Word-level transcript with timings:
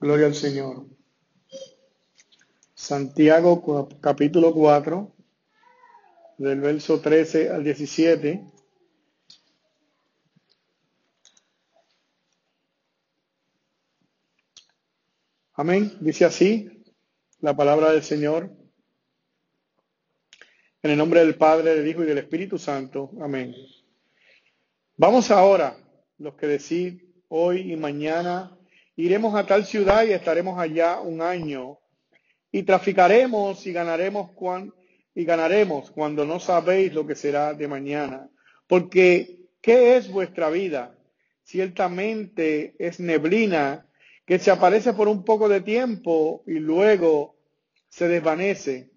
Gloria 0.00 0.28
al 0.28 0.34
Señor. 0.34 0.86
Santiago 2.72 3.86
capítulo 4.00 4.54
4, 4.54 5.14
del 6.38 6.60
verso 6.62 7.02
13 7.02 7.50
al 7.50 7.62
17. 7.62 8.42
Amén. 15.52 15.92
Dice 16.00 16.24
así 16.24 16.82
la 17.40 17.54
palabra 17.54 17.92
del 17.92 18.02
Señor. 18.02 18.56
En 20.82 20.92
el 20.92 20.96
nombre 20.96 21.20
del 21.20 21.36
Padre, 21.36 21.74
del 21.74 21.86
Hijo 21.86 22.04
y 22.04 22.06
del 22.06 22.16
Espíritu 22.16 22.58
Santo. 22.58 23.10
Amén. 23.20 23.54
Vamos 24.96 25.30
ahora, 25.30 25.76
los 26.16 26.36
que 26.36 26.46
decís 26.46 27.02
hoy 27.28 27.70
y 27.70 27.76
mañana, 27.76 28.56
iremos 29.04 29.34
a 29.34 29.46
tal 29.46 29.64
ciudad 29.64 30.04
y 30.04 30.12
estaremos 30.12 30.58
allá 30.58 31.00
un 31.00 31.22
año. 31.22 31.78
Y 32.52 32.64
traficaremos 32.64 33.66
y 33.66 33.72
ganaremos 33.72 34.30
y 35.14 35.24
ganaremos 35.24 35.90
cuando 35.90 36.24
no 36.24 36.40
sabéis 36.40 36.92
lo 36.92 37.06
que 37.06 37.14
será 37.14 37.54
de 37.54 37.68
mañana. 37.68 38.28
Porque, 38.66 39.48
¿qué 39.60 39.96
es 39.96 40.10
vuestra 40.10 40.50
vida? 40.50 40.96
Ciertamente 41.42 42.74
es 42.78 43.00
neblina 43.00 43.86
que 44.26 44.38
se 44.38 44.50
aparece 44.50 44.92
por 44.92 45.08
un 45.08 45.24
poco 45.24 45.48
de 45.48 45.60
tiempo 45.60 46.42
y 46.46 46.54
luego 46.54 47.36
se 47.88 48.08
desvanece 48.08 48.90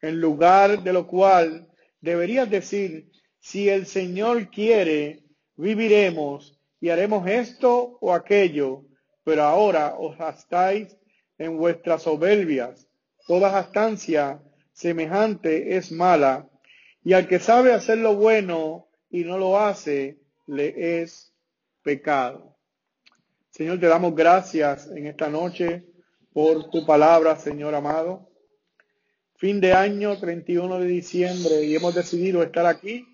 en 0.00 0.20
lugar 0.20 0.82
de 0.82 0.92
lo 0.92 1.06
cual 1.06 1.68
deberías 2.00 2.48
decir, 2.50 3.10
si 3.38 3.68
el 3.68 3.86
Señor 3.86 4.50
quiere, 4.50 5.24
viviremos 5.56 6.58
y 6.80 6.88
haremos 6.88 7.26
esto 7.28 7.98
o 8.00 8.12
aquello, 8.12 8.84
pero 9.24 9.42
ahora 9.42 9.94
os 9.98 10.16
estáis 10.36 10.96
en 11.38 11.56
vuestras 11.56 12.02
soberbias. 12.02 12.88
Toda 13.26 13.58
astancia 13.58 14.42
semejante 14.72 15.76
es 15.76 15.92
mala, 15.92 16.48
y 17.02 17.12
al 17.12 17.28
que 17.28 17.38
sabe 17.38 17.72
hacer 17.72 17.98
lo 17.98 18.14
bueno 18.16 18.88
y 19.08 19.24
no 19.24 19.38
lo 19.38 19.58
hace, 19.58 20.20
le 20.46 21.02
es 21.02 21.34
pecado. 21.82 22.56
Señor, 23.50 23.80
te 23.80 23.86
damos 23.86 24.14
gracias 24.14 24.88
en 24.88 25.06
esta 25.06 25.28
noche 25.28 25.84
por 26.32 26.70
tu 26.70 26.86
palabra, 26.86 27.36
Señor 27.36 27.74
amado 27.74 28.30
fin 29.40 29.58
de 29.58 29.72
año, 29.72 30.18
31 30.18 30.80
de 30.80 30.86
diciembre, 30.86 31.64
y 31.64 31.74
hemos 31.74 31.94
decidido 31.94 32.42
estar 32.42 32.66
aquí 32.66 33.06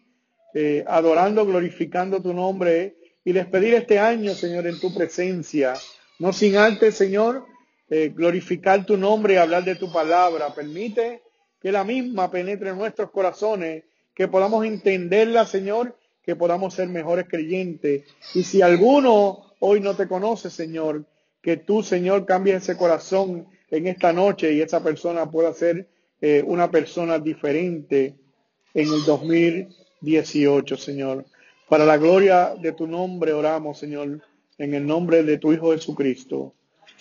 eh, 0.54 0.82
adorando, 0.84 1.46
glorificando 1.46 2.20
tu 2.20 2.34
nombre 2.34 2.96
y 3.24 3.32
despedir 3.32 3.74
este 3.74 4.00
año, 4.00 4.34
Señor, 4.34 4.66
en 4.66 4.80
tu 4.80 4.92
presencia. 4.92 5.74
No 6.18 6.32
sin 6.32 6.56
antes, 6.56 6.96
Señor, 6.96 7.44
eh, 7.90 8.12
glorificar 8.14 8.84
tu 8.86 8.96
nombre 8.96 9.34
y 9.34 9.36
hablar 9.36 9.64
de 9.64 9.76
tu 9.76 9.92
palabra. 9.92 10.54
Permite 10.54 11.22
que 11.60 11.70
la 11.70 11.84
misma 11.84 12.30
penetre 12.30 12.70
en 12.70 12.78
nuestros 12.78 13.10
corazones, 13.10 13.84
que 14.14 14.28
podamos 14.28 14.64
entenderla, 14.64 15.44
Señor, 15.46 15.96
que 16.22 16.36
podamos 16.36 16.74
ser 16.74 16.88
mejores 16.88 17.26
creyentes. 17.28 18.04
Y 18.34 18.42
si 18.42 18.62
alguno 18.62 19.52
hoy 19.60 19.80
no 19.80 19.94
te 19.94 20.08
conoce, 20.08 20.50
Señor, 20.50 21.04
que 21.42 21.58
tú, 21.58 21.82
Señor, 21.82 22.26
cambies 22.26 22.62
ese 22.62 22.76
corazón 22.76 23.46
en 23.70 23.86
esta 23.86 24.12
noche 24.12 24.52
y 24.52 24.60
esa 24.60 24.82
persona 24.82 25.30
pueda 25.30 25.52
ser 25.52 25.88
eh, 26.20 26.42
una 26.44 26.70
persona 26.70 27.18
diferente 27.18 28.16
en 28.74 28.92
el 28.92 29.04
2018, 29.04 30.76
Señor. 30.76 31.24
Para 31.68 31.84
la 31.84 31.96
gloria 31.96 32.54
de 32.60 32.72
tu 32.72 32.86
nombre 32.86 33.32
oramos, 33.32 33.78
Señor, 33.78 34.22
en 34.58 34.74
el 34.74 34.86
nombre 34.86 35.22
de 35.22 35.38
tu 35.38 35.52
Hijo 35.52 35.72
Jesucristo. 35.72 36.54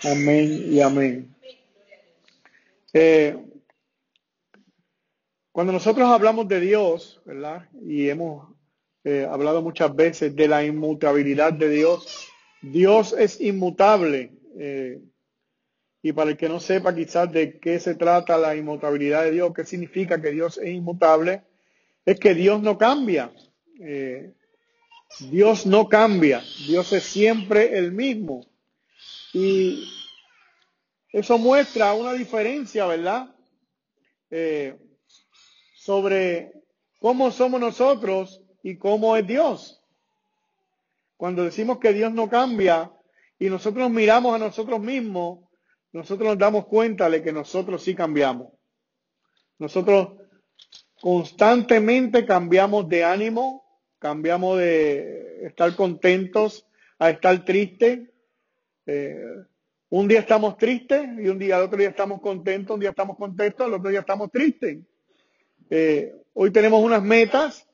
Amén 0.03 0.66
y 0.72 0.81
amén. 0.81 1.36
Eh, 2.94 3.38
cuando 5.52 5.73
nosotros 5.73 6.08
hablamos 6.08 6.48
de 6.48 6.60
Dios, 6.60 7.21
¿verdad? 7.26 7.70
Y 7.82 8.10
hemos 8.10 8.49
eh, 9.04 9.27
hablado 9.30 9.61
muchas 9.61 9.95
veces 9.95 10.36
de 10.36 10.48
la 10.48 10.66
inmutabilidad 10.66 11.54
de 11.54 11.70
Dios, 11.70 12.27
Dios 12.61 13.16
es 13.17 13.39
inmutable. 13.39 14.32
Y 16.05 16.14
para 16.14 16.30
el 16.30 16.37
que 16.37 16.48
no 16.48 16.60
sepa 16.60 16.93
quizás 16.93 17.32
de 17.32 17.58
qué 17.58 17.80
se 17.80 17.95
trata 17.95 18.37
la 18.37 18.55
inmutabilidad 18.55 19.23
de 19.23 19.32
Dios, 19.32 19.52
qué 19.55 19.66
significa 19.66 20.22
que 20.22 20.30
Dios 20.30 20.60
es 20.60 20.70
inmutable, 20.70 21.42
es 22.05 22.20
que 22.20 22.36
Dios 22.36 22.61
no 22.61 22.77
cambia. 22.77 23.32
Eh, 23.80 24.32
Dios 25.20 25.65
no 25.65 25.87
cambia, 25.87 26.43
Dios 26.67 26.92
es 26.93 27.03
siempre 27.03 27.77
el 27.77 27.92
mismo. 27.92 28.45
Y 29.33 29.87
eso 31.09 31.37
muestra 31.37 31.93
una 31.93 32.14
diferencia, 32.14 32.86
¿verdad? 32.86 33.33
Eh, 34.30 34.77
sobre 35.75 36.52
cómo 36.99 37.31
somos 37.31 37.59
nosotros 37.59 38.42
y 38.64 38.77
cómo 38.77 39.15
es 39.15 39.25
Dios. 39.25 39.81
Cuando 41.17 41.43
decimos 41.43 41.80
que 41.80 41.93
Dios 41.93 42.11
no 42.11 42.30
cambia 42.30 42.92
y 43.39 43.49
nosotros 43.49 43.89
miramos 43.89 44.36
a 44.36 44.39
nosotros 44.39 44.80
mismos, 44.80 45.39
nosotros 45.92 46.27
nos 46.27 46.37
damos 46.37 46.65
cuenta 46.65 47.09
de 47.09 47.23
que 47.23 47.31
nosotros 47.31 47.81
sí 47.83 47.95
cambiamos. 47.95 48.52
Nosotros 49.58 50.20
constantemente 50.99 52.25
cambiamos 52.25 52.89
de 52.89 53.05
ánimo, 53.05 53.64
cambiamos 54.00 54.58
de 54.60 55.45
estar 55.45 55.76
contentos 55.76 56.66
a 57.00 57.10
estar 57.10 57.44
tristes. 57.45 58.10
Eh, 58.86 59.16
un 59.89 60.08
día 60.08 60.20
estamos 60.20 60.58
tristes 60.58 61.08
y 61.20 61.28
un 61.28 61.39
día, 61.39 61.58
al 61.58 61.64
otro 61.64 61.78
día 61.78 61.89
estamos 61.89 62.22
contentos, 62.22 62.73
un 62.73 62.80
día 62.80 62.89
estamos 62.89 63.17
contentos, 63.17 63.66
al 63.66 63.73
otro 63.73 63.89
día 63.89 64.00
estamos 64.02 64.32
tristes. 64.32 64.80
Eh, 65.70 66.14
hoy 66.34 66.52
tenemos 66.52 66.84
unas 66.84 67.02
metas 67.02 67.67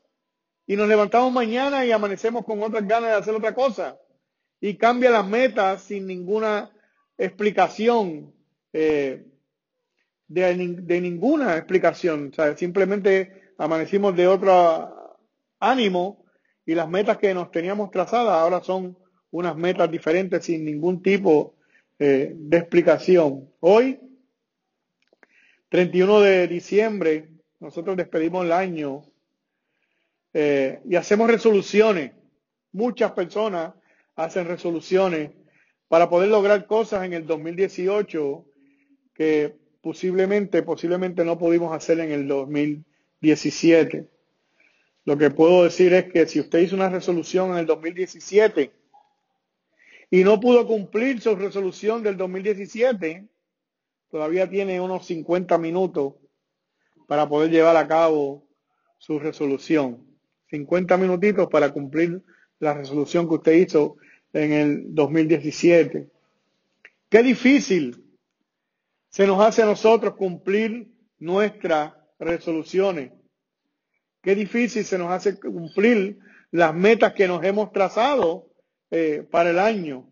y 0.67 0.75
nos 0.75 0.87
levantamos 0.87 1.31
mañana 1.31 1.85
y 1.85 1.91
amanecemos 1.91 2.45
con 2.45 2.61
otras 2.61 2.87
ganas 2.87 3.09
de 3.09 3.15
hacer 3.15 3.35
otra 3.35 3.53
cosa. 3.53 3.99
Y 4.59 4.75
cambia 4.75 5.09
las 5.09 5.27
metas 5.27 5.83
sin 5.83 6.05
ninguna 6.05 6.71
explicación 7.17 8.33
eh, 8.73 9.25
de, 10.27 11.01
ninguna 11.01 11.57
explicación. 11.57 12.31
simplemente 12.55 13.53
amanecimos 13.57 14.15
de 14.15 14.27
otro 14.27 15.00
ánimo 15.61 16.25
y 16.65 16.75
las 16.75 16.89
metas 16.89 17.17
que 17.17 17.33
nos 17.33 17.51
teníamos 17.51 17.91
trazadas 17.91 18.33
ahora 18.33 18.61
son 18.61 18.97
unas 19.31 19.55
metas 19.55 19.89
diferentes 19.89 20.43
sin 20.43 20.65
ningún 20.65 21.01
tipo 21.01 21.55
eh, 21.97 22.33
de 22.35 22.57
explicación. 22.57 23.49
Hoy, 23.61 23.99
31 25.69 26.19
de 26.19 26.47
diciembre, 26.47 27.29
nosotros 27.59 27.95
despedimos 27.95 28.43
el 28.43 28.51
año 28.51 29.03
eh, 30.33 30.81
y 30.89 30.95
hacemos 30.95 31.29
resoluciones. 31.29 32.11
Muchas 32.73 33.11
personas 33.11 33.73
hacen 34.15 34.47
resoluciones 34.47 35.31
para 35.87 36.09
poder 36.09 36.29
lograr 36.29 36.65
cosas 36.65 37.05
en 37.05 37.13
el 37.13 37.25
2018 37.25 38.45
que 39.13 39.55
posiblemente, 39.81 40.63
posiblemente 40.63 41.23
no 41.23 41.37
pudimos 41.37 41.73
hacer 41.75 41.99
en 41.99 42.11
el 42.11 42.27
2017. 42.27 44.07
Lo 45.05 45.17
que 45.17 45.31
puedo 45.31 45.63
decir 45.63 45.93
es 45.93 46.11
que 46.11 46.27
si 46.27 46.39
usted 46.39 46.59
hizo 46.59 46.75
una 46.75 46.89
resolución 46.89 47.51
en 47.51 47.57
el 47.57 47.65
2017 47.65 48.71
y 50.11 50.23
no 50.23 50.39
pudo 50.39 50.67
cumplir 50.67 51.21
su 51.21 51.35
resolución 51.35 52.03
del 52.03 52.17
2017, 52.17 53.27
todavía 54.09 54.49
tiene 54.49 54.79
unos 54.79 55.05
50 55.07 55.57
minutos 55.57 56.13
para 57.07 57.27
poder 57.27 57.49
llevar 57.49 57.77
a 57.77 57.87
cabo 57.87 58.47
su 58.97 59.19
resolución. 59.19 60.05
50 60.49 60.97
minutitos 60.97 61.47
para 61.49 61.71
cumplir 61.71 62.21
la 62.59 62.73
resolución 62.73 63.27
que 63.27 63.35
usted 63.35 63.53
hizo 63.53 63.97
en 64.33 64.53
el 64.53 64.95
2017. 64.95 66.09
Qué 67.09 67.23
difícil 67.23 68.03
se 69.09 69.25
nos 69.27 69.41
hace 69.41 69.63
a 69.63 69.65
nosotros 69.65 70.15
cumplir 70.15 70.89
nuestras 71.19 71.93
resoluciones. 72.19 73.11
Qué 74.21 74.35
difícil 74.35 74.85
se 74.85 74.97
nos 74.97 75.11
hace 75.11 75.39
cumplir 75.39 76.19
las 76.51 76.75
metas 76.75 77.13
que 77.13 77.27
nos 77.27 77.43
hemos 77.43 77.71
trazado 77.71 78.51
eh, 78.91 79.25
para 79.29 79.49
el 79.49 79.57
año. 79.57 80.07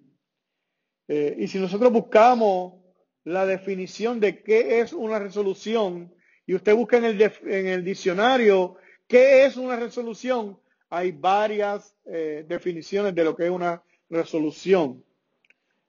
Eh, 1.08 1.36
y 1.38 1.48
si 1.48 1.60
nosotros 1.60 1.92
buscamos 1.92 2.82
la 3.24 3.46
definición 3.46 4.20
de 4.20 4.42
qué 4.42 4.80
es 4.80 4.94
una 4.94 5.20
resolución, 5.20 6.14
y 6.48 6.56
usted 6.56 6.74
busca 6.76 6.98
en 6.98 7.06
el, 7.06 7.84
diccionario 7.84 8.78
qué 9.08 9.46
es 9.46 9.58
una 9.58 9.76
resolución, 9.76 10.60
hay 10.90 11.12
varias 11.12 11.96
eh, 12.06 12.44
definiciones 12.48 13.14
de 13.14 13.24
lo 13.24 13.36
que 13.36 13.46
es 13.46 13.52
una 13.52 13.84
resolución. 14.10 15.04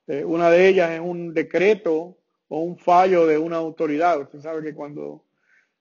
Una 0.07 0.51
de 0.51 0.67
ellas 0.67 0.91
es 0.91 1.01
un 1.01 1.33
decreto 1.33 2.19
o 2.49 2.63
un 2.63 2.77
fallo 2.77 3.27
de 3.27 3.39
una 3.39 3.59
autoridad. 3.59 4.21
Usted 4.21 4.41
sabe 4.41 4.61
que 4.61 4.75
cuando 4.75 5.25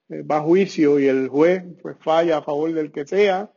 eh, 0.09 0.23
va 0.23 0.37
a 0.37 0.41
juicio 0.41 0.99
y 0.99 1.07
el 1.07 1.27
juez 1.29 1.63
pues 1.81 1.95
falla 1.99 2.37
a 2.37 2.43
favor 2.43 2.73
del 2.73 2.91
que 2.91 3.05
sea, 3.05 3.51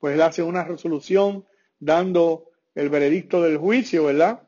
pues 0.00 0.14
él 0.14 0.22
hace 0.22 0.42
una 0.42 0.64
resolución 0.64 1.44
dando 1.78 2.50
el 2.74 2.88
veredicto 2.88 3.42
del 3.42 3.58
juicio, 3.58 4.04
¿verdad? 4.04 4.42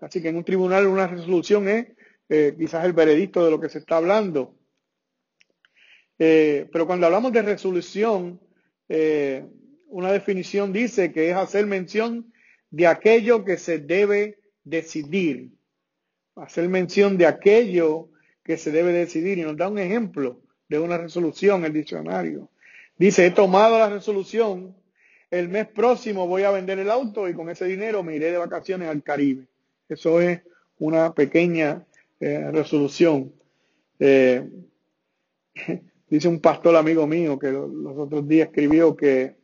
Así 0.00 0.20
que 0.20 0.28
en 0.28 0.36
un 0.36 0.44
tribunal 0.44 0.86
una 0.86 1.06
resolución 1.06 1.68
es 1.68 1.86
eh, 2.28 2.54
quizás 2.58 2.84
el 2.84 2.92
veredicto 2.92 3.44
de 3.44 3.50
lo 3.50 3.60
que 3.60 3.70
se 3.70 3.78
está 3.78 3.96
hablando. 3.96 4.54
Eh, 6.18 6.68
pero 6.70 6.86
cuando 6.86 7.06
hablamos 7.06 7.32
de 7.32 7.42
resolución, 7.42 8.40
una 9.88 10.12
definición 10.12 10.72
dice 10.72 11.10
que 11.10 11.30
es 11.30 11.36
hacer 11.36 11.66
mención 11.66 12.32
de 12.70 12.86
aquello 12.86 13.44
que 13.44 13.56
se 13.56 13.78
debe 13.78 14.38
decidir. 14.62 15.52
Hacer 16.36 16.68
mención 16.68 17.16
de 17.16 17.26
aquello 17.26 18.10
que 18.44 18.58
se 18.58 18.70
debe 18.70 18.92
decidir. 18.92 19.38
Y 19.38 19.42
nos 19.42 19.56
da 19.56 19.68
un 19.68 19.78
ejemplo 19.78 20.43
de 20.78 20.84
una 20.84 20.98
resolución, 20.98 21.64
el 21.64 21.72
diccionario. 21.72 22.48
Dice, 22.96 23.26
he 23.26 23.30
tomado 23.30 23.78
la 23.78 23.88
resolución, 23.88 24.74
el 25.30 25.48
mes 25.48 25.66
próximo 25.66 26.26
voy 26.26 26.42
a 26.42 26.50
vender 26.50 26.78
el 26.78 26.90
auto 26.90 27.28
y 27.28 27.34
con 27.34 27.50
ese 27.50 27.64
dinero 27.64 28.02
me 28.02 28.14
iré 28.14 28.30
de 28.30 28.38
vacaciones 28.38 28.88
al 28.88 29.02
Caribe. 29.02 29.46
Eso 29.88 30.20
es 30.20 30.42
una 30.78 31.14
pequeña 31.14 31.84
eh, 32.20 32.50
resolución. 32.52 33.32
Eh, 33.98 34.48
dice 36.08 36.28
un 36.28 36.40
pastor 36.40 36.76
amigo 36.76 37.06
mío 37.06 37.38
que 37.38 37.50
los 37.50 37.96
otros 37.96 38.26
días 38.28 38.48
escribió 38.48 38.96
que 38.96 39.36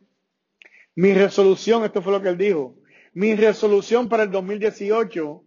mi 0.95 1.13
resolución, 1.13 1.83
esto 1.83 2.01
fue 2.01 2.13
lo 2.13 2.21
que 2.21 2.29
él 2.29 2.37
dijo, 2.37 2.75
mi 3.13 3.35
resolución 3.35 4.07
para 4.07 4.23
el 4.23 4.31
2018 4.31 5.43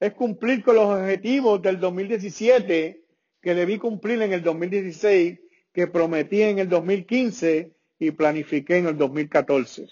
es 0.00 0.12
cumplir 0.14 0.62
con 0.62 0.76
los 0.76 0.86
objetivos 0.86 1.60
del 1.62 1.78
2017 1.78 3.01
que 3.42 3.54
debí 3.54 3.78
cumplir 3.78 4.22
en 4.22 4.32
el 4.32 4.42
2016, 4.42 5.40
que 5.72 5.86
prometí 5.88 6.42
en 6.42 6.60
el 6.60 6.68
2015 6.68 7.72
y 7.98 8.10
planifiqué 8.12 8.78
en 8.78 8.86
el 8.86 8.96
2014. 8.96 9.88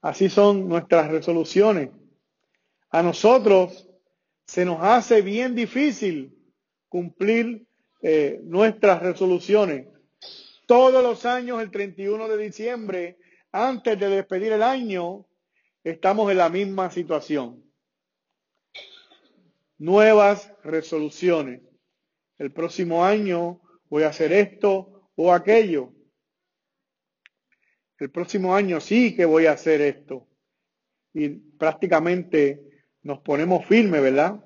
Así 0.00 0.28
son 0.28 0.68
nuestras 0.68 1.10
resoluciones. 1.10 1.90
A 2.90 3.02
nosotros 3.02 3.88
se 4.44 4.64
nos 4.64 4.82
hace 4.82 5.22
bien 5.22 5.54
difícil 5.54 6.36
cumplir 6.88 7.66
eh, 8.02 8.40
nuestras 8.42 9.00
resoluciones. 9.00 9.86
Todos 10.66 11.02
los 11.04 11.24
años, 11.24 11.62
el 11.62 11.70
31 11.70 12.28
de 12.28 12.36
diciembre, 12.36 13.18
antes 13.52 13.98
de 13.98 14.08
despedir 14.08 14.52
el 14.52 14.62
año, 14.62 15.24
estamos 15.84 16.30
en 16.32 16.38
la 16.38 16.48
misma 16.48 16.90
situación. 16.90 17.61
Nuevas 19.82 20.54
resoluciones. 20.62 21.60
El 22.38 22.52
próximo 22.52 23.04
año 23.04 23.60
voy 23.90 24.04
a 24.04 24.10
hacer 24.10 24.32
esto 24.32 25.10
o 25.16 25.32
aquello. 25.32 25.92
El 27.98 28.12
próximo 28.12 28.54
año 28.54 28.80
sí 28.80 29.16
que 29.16 29.24
voy 29.24 29.46
a 29.46 29.52
hacer 29.54 29.80
esto. 29.80 30.28
Y 31.12 31.30
prácticamente 31.30 32.62
nos 33.02 33.22
ponemos 33.22 33.66
firmes, 33.66 34.00
¿verdad? 34.00 34.44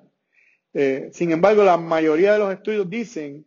Eh, 0.73 1.11
sin 1.13 1.31
embargo, 1.33 1.65
la 1.65 1.77
mayoría 1.77 2.33
de 2.33 2.39
los 2.39 2.55
estudios 2.55 2.89
dicen 2.89 3.47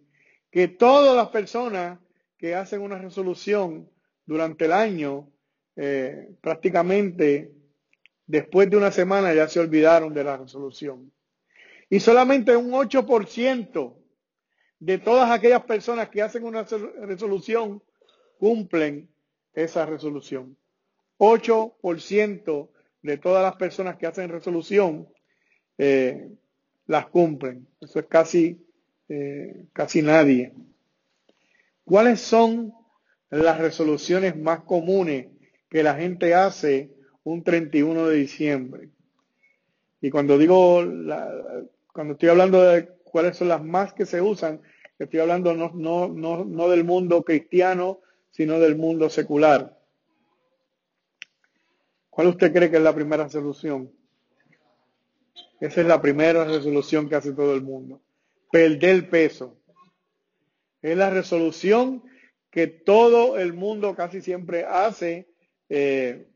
que 0.52 0.68
todas 0.68 1.16
las 1.16 1.30
personas 1.30 1.98
que 2.38 2.54
hacen 2.54 2.82
una 2.82 3.00
resolución 3.00 3.90
durante 4.28 4.66
el 4.66 4.74
año, 4.74 5.34
eh, 5.76 6.36
prácticamente 6.40 7.52
después 8.28 8.70
de 8.70 8.78
una 8.78 8.92
semana 8.92 9.34
ya 9.34 9.48
se 9.48 9.60
olvidaron 9.60 10.14
de 10.14 10.24
la 10.24 10.38
resolución. 10.38 11.12
Y 11.90 12.00
solamente 12.00 12.56
un 12.56 12.72
8% 12.72 13.96
de 14.80 14.98
todas 14.98 15.32
aquellas 15.32 15.64
personas 15.64 16.10
que 16.10 16.22
hacen 16.22 16.44
una 16.44 16.66
resolución 17.02 17.82
cumplen 18.38 19.10
esa 19.54 19.86
resolución. 19.86 20.56
8% 21.18 22.70
de 23.02 23.18
todas 23.18 23.44
las 23.44 23.56
personas 23.56 23.98
que 23.98 24.08
hacen 24.08 24.30
resolución 24.30 25.10
eh, 25.78 26.30
las 26.86 27.08
cumplen. 27.08 27.68
Eso 27.82 28.00
es 28.00 28.06
casi, 28.06 28.66
eh, 29.10 29.66
casi 29.74 30.02
nadie. 30.02 30.54
¿Cuáles 31.84 32.22
son 32.22 32.74
las 33.30 33.60
resoluciones 33.60 34.38
más 34.38 34.62
comunes 34.62 35.28
que 35.70 35.84
la 35.84 35.96
gente 35.96 36.34
hace 36.34 36.92
un 37.24 37.44
31 37.44 38.08
de 38.08 38.16
diciembre? 38.16 38.90
Y 40.02 40.10
cuando 40.10 40.38
digo, 40.38 40.84
cuando 42.00 42.14
estoy 42.14 42.30
hablando 42.30 42.64
de 42.64 42.88
cuáles 43.04 43.36
son 43.36 43.50
las 43.50 43.62
más 43.62 43.92
que 43.92 44.06
se 44.06 44.22
usan, 44.22 44.62
estoy 44.98 45.20
hablando 45.20 45.54
no, 45.54 46.08
no, 46.08 46.70
del 46.70 46.86
mundo 46.86 47.26
cristiano, 47.26 48.00
sino 48.32 48.58
del 48.58 48.78
mundo 48.78 49.10
secular. 49.10 49.78
¿Cuál 52.10 52.28
usted 52.28 52.54
cree 52.54 52.72
que 52.72 52.78
es 52.78 52.84
la 52.84 52.96
primera 52.96 53.26
resolución? 53.26 53.92
Esa 55.60 55.82
es 55.82 55.88
la 55.88 56.02
primera 56.02 56.46
resolución 56.46 57.10
que 57.10 57.16
hace 57.16 57.34
todo 57.34 57.54
el 57.54 57.64
mundo. 57.64 58.02
Perder 58.50 59.10
peso. 59.10 59.58
Es 60.82 60.96
la 60.96 61.10
resolución 61.10 62.02
que 62.50 62.68
todo 62.68 63.38
el 63.38 63.52
mundo 63.52 63.94
casi 63.94 64.22
siempre 64.22 64.64
hace. 64.64 65.28
Eh, 65.68 66.30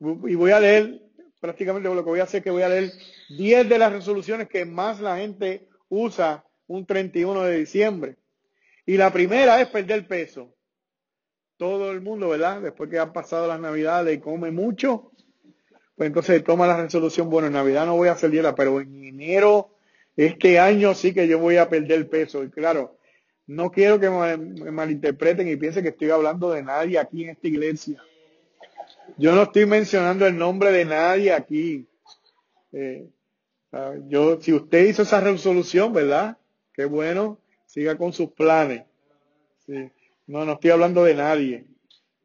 y 0.00 0.34
voy 0.34 0.50
a 0.50 0.58
leer, 0.58 1.00
prácticamente 1.46 1.88
lo 1.88 2.02
que 2.02 2.10
voy 2.10 2.18
a 2.18 2.24
hacer 2.24 2.38
es 2.38 2.44
que 2.44 2.50
voy 2.50 2.62
a 2.62 2.68
leer 2.68 2.90
10 3.28 3.68
de 3.68 3.78
las 3.78 3.92
resoluciones 3.92 4.48
que 4.48 4.64
más 4.64 5.00
la 5.00 5.18
gente 5.18 5.68
usa 5.88 6.44
un 6.66 6.84
31 6.84 7.44
de 7.44 7.58
diciembre. 7.58 8.16
Y 8.84 8.96
la 8.96 9.12
primera 9.12 9.60
es 9.60 9.68
perder 9.68 10.08
peso 10.08 10.52
todo 11.56 11.92
el 11.92 12.00
mundo, 12.00 12.30
¿verdad? 12.30 12.60
Después 12.62 12.90
que 12.90 12.98
han 12.98 13.12
pasado 13.12 13.46
las 13.46 13.60
navidades 13.60 14.16
y 14.16 14.20
come 14.20 14.50
mucho, 14.50 15.12
pues 15.94 16.08
entonces 16.08 16.42
toma 16.42 16.66
la 16.66 16.82
resolución, 16.82 17.30
bueno, 17.30 17.46
en 17.46 17.52
Navidad 17.52 17.86
no 17.86 17.94
voy 17.94 18.08
a 18.08 18.12
hacer 18.12 18.30
dieta, 18.30 18.56
pero 18.56 18.80
en 18.80 19.04
enero, 19.04 19.70
este 20.16 20.58
año 20.58 20.94
sí 20.94 21.14
que 21.14 21.28
yo 21.28 21.38
voy 21.38 21.58
a 21.58 21.68
perder 21.68 22.08
peso. 22.08 22.42
Y 22.42 22.50
claro, 22.50 22.98
no 23.46 23.70
quiero 23.70 24.00
que 24.00 24.10
me 24.10 24.72
malinterpreten 24.72 25.46
y 25.46 25.54
piensen 25.54 25.84
que 25.84 25.90
estoy 25.90 26.10
hablando 26.10 26.50
de 26.50 26.64
nadie 26.64 26.98
aquí 26.98 27.22
en 27.22 27.30
esta 27.30 27.46
iglesia. 27.46 28.02
Yo 29.18 29.34
no 29.34 29.44
estoy 29.44 29.66
mencionando 29.66 30.26
el 30.26 30.36
nombre 30.36 30.70
de 30.72 30.84
nadie 30.84 31.32
aquí. 31.32 31.88
Eh, 32.72 33.08
ah, 33.72 33.94
yo, 34.08 34.40
si 34.40 34.52
usted 34.52 34.86
hizo 34.86 35.02
esa 35.02 35.20
resolución, 35.20 35.92
¿verdad? 35.92 36.36
Qué 36.74 36.84
bueno, 36.84 37.40
siga 37.64 37.96
con 37.96 38.12
sus 38.12 38.32
planes. 38.32 38.84
No, 40.26 40.44
no 40.44 40.52
estoy 40.52 40.70
hablando 40.70 41.04
de 41.04 41.14
nadie. 41.14 41.64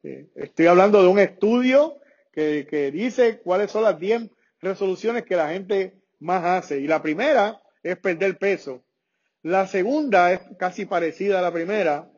Eh, 0.04 0.28
estoy 0.36 0.68
hablando 0.68 1.01
de 1.01 1.07
un 1.07 1.19
estudio 1.19 1.98
que, 2.33 2.68
que 2.69 2.92
dice 2.92 3.39
cuáles 3.39 3.72
son 3.72 3.83
las 3.83 3.98
10 3.98 4.30
resoluciones 4.60 5.23
que 5.23 5.38
la 5.38 5.50
gente 5.50 5.94
más 6.19 6.44
hace. 6.44 6.80
Y 6.80 6.88
la 6.88 7.02
primera 7.02 7.61
es 7.83 7.97
perder 7.97 8.38
peso. 8.38 8.83
La 9.44 9.66
segunda 9.66 10.33
es 10.33 10.42
casi 10.59 10.85
parecida 10.85 11.40
a 11.40 11.42
la 11.42 11.54
primera 11.54 12.09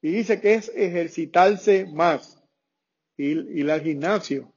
y 0.00 0.10
dice 0.10 0.40
que 0.40 0.54
es 0.54 0.72
ejercitarse 0.74 1.86
más 1.86 2.41
y 3.22 3.60
ir 3.60 3.70
al 3.70 3.82
gimnasio. 3.82 4.52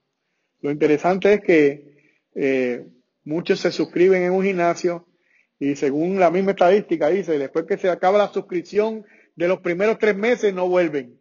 Lo 0.62 0.72
interesante 0.72 1.34
es 1.34 1.41
que 1.41 1.95
eh, 2.34 2.88
muchos 3.24 3.60
se 3.60 3.72
suscriben 3.72 4.24
en 4.24 4.31
un 4.31 4.43
gimnasio 4.43 5.07
y 5.60 5.75
según 5.75 6.19
la 6.19 6.31
misma 6.31 6.51
estadística 6.51 7.10
dice, 7.10 7.38
después 7.38 7.65
que 7.65 7.77
se 7.77 7.89
acaba 7.89 8.17
la 8.17 8.34
suscripción 8.34 9.05
de 9.36 9.48
los 9.48 9.60
primeros 9.60 10.00
tres 10.00 10.17
meses 10.17 10.51
no 10.51 10.67
vuelven. 10.67 11.19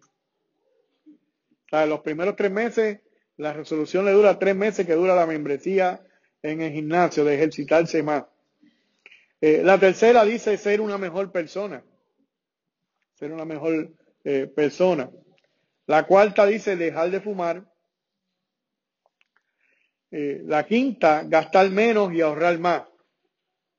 O 1.71 1.87
los 1.87 2.01
primeros 2.01 2.35
tres 2.35 2.51
meses, 2.51 3.01
la 3.37 3.53
resolución 3.53 4.07
le 4.07 4.13
dura 4.13 4.39
tres 4.39 4.57
meses 4.57 4.87
que 4.87 4.95
dura 4.95 5.15
la 5.15 5.27
membresía 5.27 6.01
en 6.43 6.63
el 6.63 6.73
gimnasio, 6.73 7.25
de 7.25 7.35
ejercitarse 7.35 8.03
más. 8.03 8.25
Eh, 9.41 9.63
la 9.63 9.79
tercera 9.79 10.25
dice 10.25 10.57
ser 10.57 10.81
una 10.81 10.97
mejor 10.97 11.31
persona. 11.31 11.85
Ser 13.15 13.33
una 13.33 13.45
mejor 13.45 13.93
eh, 14.25 14.47
persona. 14.47 15.11
La 15.87 16.07
cuarta 16.07 16.47
dice 16.47 16.76
dejar 16.76 17.11
de 17.11 17.21
fumar. 17.21 17.64
Eh, 20.11 20.43
la 20.45 20.64
quinta, 20.64 21.25
gastar 21.25 21.71
menos 21.71 22.12
y 22.12 22.21
ahorrar 22.21 22.59
más. 22.59 22.85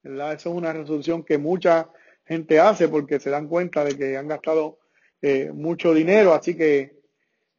¿verdad? 0.04 0.34
Esa 0.34 0.50
es 0.50 0.56
una 0.56 0.74
resolución 0.74 1.24
que 1.24 1.38
muchas 1.38 1.88
gente 2.26 2.60
hace 2.60 2.90
porque 2.90 3.20
se 3.20 3.30
dan 3.30 3.48
cuenta 3.48 3.84
de 3.84 3.98
que 3.98 4.18
han 4.18 4.28
gastado 4.28 4.80
eh, 5.22 5.52
mucho 5.52 5.94
dinero, 5.94 6.34
así 6.34 6.56
que 6.56 7.00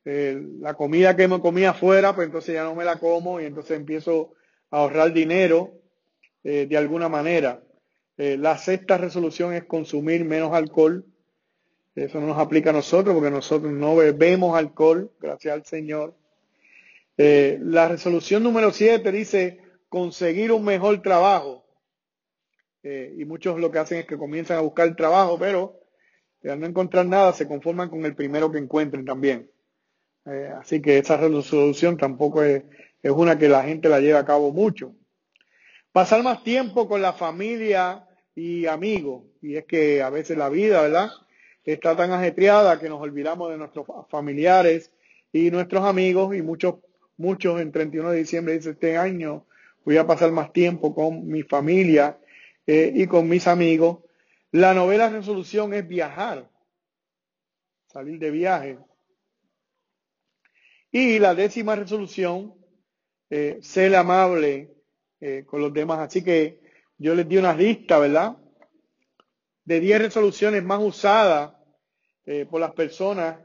eh, 0.05 0.41
la 0.61 0.75
comida 0.75 1.17
que 1.17 1.27
me 1.27 1.41
comía 1.41 1.71
afuera, 1.71 2.15
pues 2.15 2.27
entonces 2.27 2.55
ya 2.55 2.65
no 2.65 2.75
me 2.75 2.85
la 2.85 2.99
como 2.99 3.41
y 3.41 3.47
entonces 3.47 3.77
empiezo 3.77 4.35
a 4.71 4.79
ahorrar 4.79 5.13
dinero 5.13 5.73
de 6.45 6.77
alguna 6.77 7.09
manera. 7.09 7.61
la 8.17 8.57
sexta 8.57 8.97
resolución 8.99 9.53
es 9.53 9.65
consumir 9.65 10.25
menos 10.25 10.53
alcohol. 10.53 11.05
Eso 11.97 12.21
no 12.21 12.29
nos 12.29 12.39
aplica 12.39 12.71
a 12.71 12.75
nosotros 12.75 13.15
porque 13.15 13.31
nosotros 13.31 13.73
no 13.73 13.97
bebemos 13.97 14.57
alcohol, 14.57 15.11
gracias 15.19 15.53
al 15.55 15.65
Señor. 15.65 16.15
la 17.17 17.89
resolución 17.89 18.43
número 18.43 18.71
siete 18.71 19.11
dice 19.11 19.61
conseguir 19.89 20.53
un 20.53 20.65
mejor 20.65 21.01
trabajo. 21.03 21.65
Eh, 22.83 23.15
y 23.19 23.25
muchos 23.25 23.59
lo 23.59 23.71
que 23.71 23.79
hacen 23.79 23.99
es 23.99 24.07
que 24.07 24.17
comienzan 24.17 24.59
a 24.59 24.61
buscar 24.61 24.95
trabajo, 24.95 25.39
pero 25.39 25.81
al 26.45 26.61
no 26.61 26.67
encontrar 26.67 27.07
nada 27.07 27.33
se 27.33 27.49
conforman 27.49 27.89
con 27.89 28.05
el 28.05 28.15
primero 28.15 28.53
que 28.53 28.59
encuentren 28.59 29.05
también. 29.05 29.51
Eh, 30.27 30.53
así 30.57 30.81
que 30.81 30.99
esa 30.99 31.17
resolución 31.17 31.97
tampoco 31.97 32.43
es, 32.43 32.63
es 33.03 33.11
una 33.11 33.39
que 33.39 33.49
la 33.49 33.65
gente 33.65 33.89
la 33.89 34.01
lleva 34.01 34.21
a 34.21 34.25
cabo 34.25 34.53
mucho. 34.53 34.95
Pasar 35.91 36.23
más 36.23 36.45
tiempo 36.45 36.87
con 36.87 37.03
la 37.03 37.13
familia 37.13 38.07
y 38.35 38.67
amigos. 38.67 39.25
Y 39.41 39.57
es 39.57 39.65
que 39.65 40.03
a 40.03 40.11
veces 40.11 40.37
la 40.37 40.49
vida, 40.49 40.83
¿verdad? 40.83 41.09
Está 41.67 41.97
tan 41.97 42.13
ajetreada 42.13 42.79
que 42.79 42.89
nos 42.89 43.03
olvidamos 43.03 43.51
de 43.51 43.59
nuestros 43.59 43.85
familiares 44.09 44.93
y 45.33 45.51
nuestros 45.51 45.85
amigos 45.85 46.37
y 46.37 46.41
muchos, 46.41 46.77
muchos 47.17 47.61
en 47.61 47.73
31 47.73 48.13
de 48.13 48.19
diciembre 48.19 48.55
dice 48.55 48.71
este 48.71 48.97
año 48.97 49.45
voy 49.85 49.97
a 49.97 50.07
pasar 50.07 50.31
más 50.31 50.53
tiempo 50.53 50.95
con 50.95 51.27
mi 51.27 51.43
familia 51.43 52.21
eh, 52.69 52.93
y 52.95 53.09
con 53.09 53.29
mis 53.29 53.49
amigos. 53.49 53.99
La 54.53 54.75
novela 54.75 55.09
resolución 55.09 55.75
es 55.75 55.89
viajar, 55.89 56.49
salir 57.89 58.21
de 58.21 58.31
viaje. 58.31 58.79
Y 60.93 61.19
la 61.19 61.35
décima 61.35 61.75
resolución, 61.75 62.55
eh, 63.29 63.59
ser 63.61 63.97
amable 63.97 64.73
eh, 65.21 65.43
con 65.45 65.61
los 65.61 65.73
demás. 65.73 65.99
Así 65.99 66.23
que 66.23 66.61
yo 66.97 67.17
les 67.17 67.29
di 67.29 67.39
una 67.39 67.55
lista, 67.55 67.99
¿verdad? 67.99 68.37
De 69.65 69.81
10 69.81 70.03
resoluciones 70.03 70.63
más 70.63 70.81
usadas 70.81 71.56
por 72.51 72.61
las 72.61 72.73
personas 72.73 73.37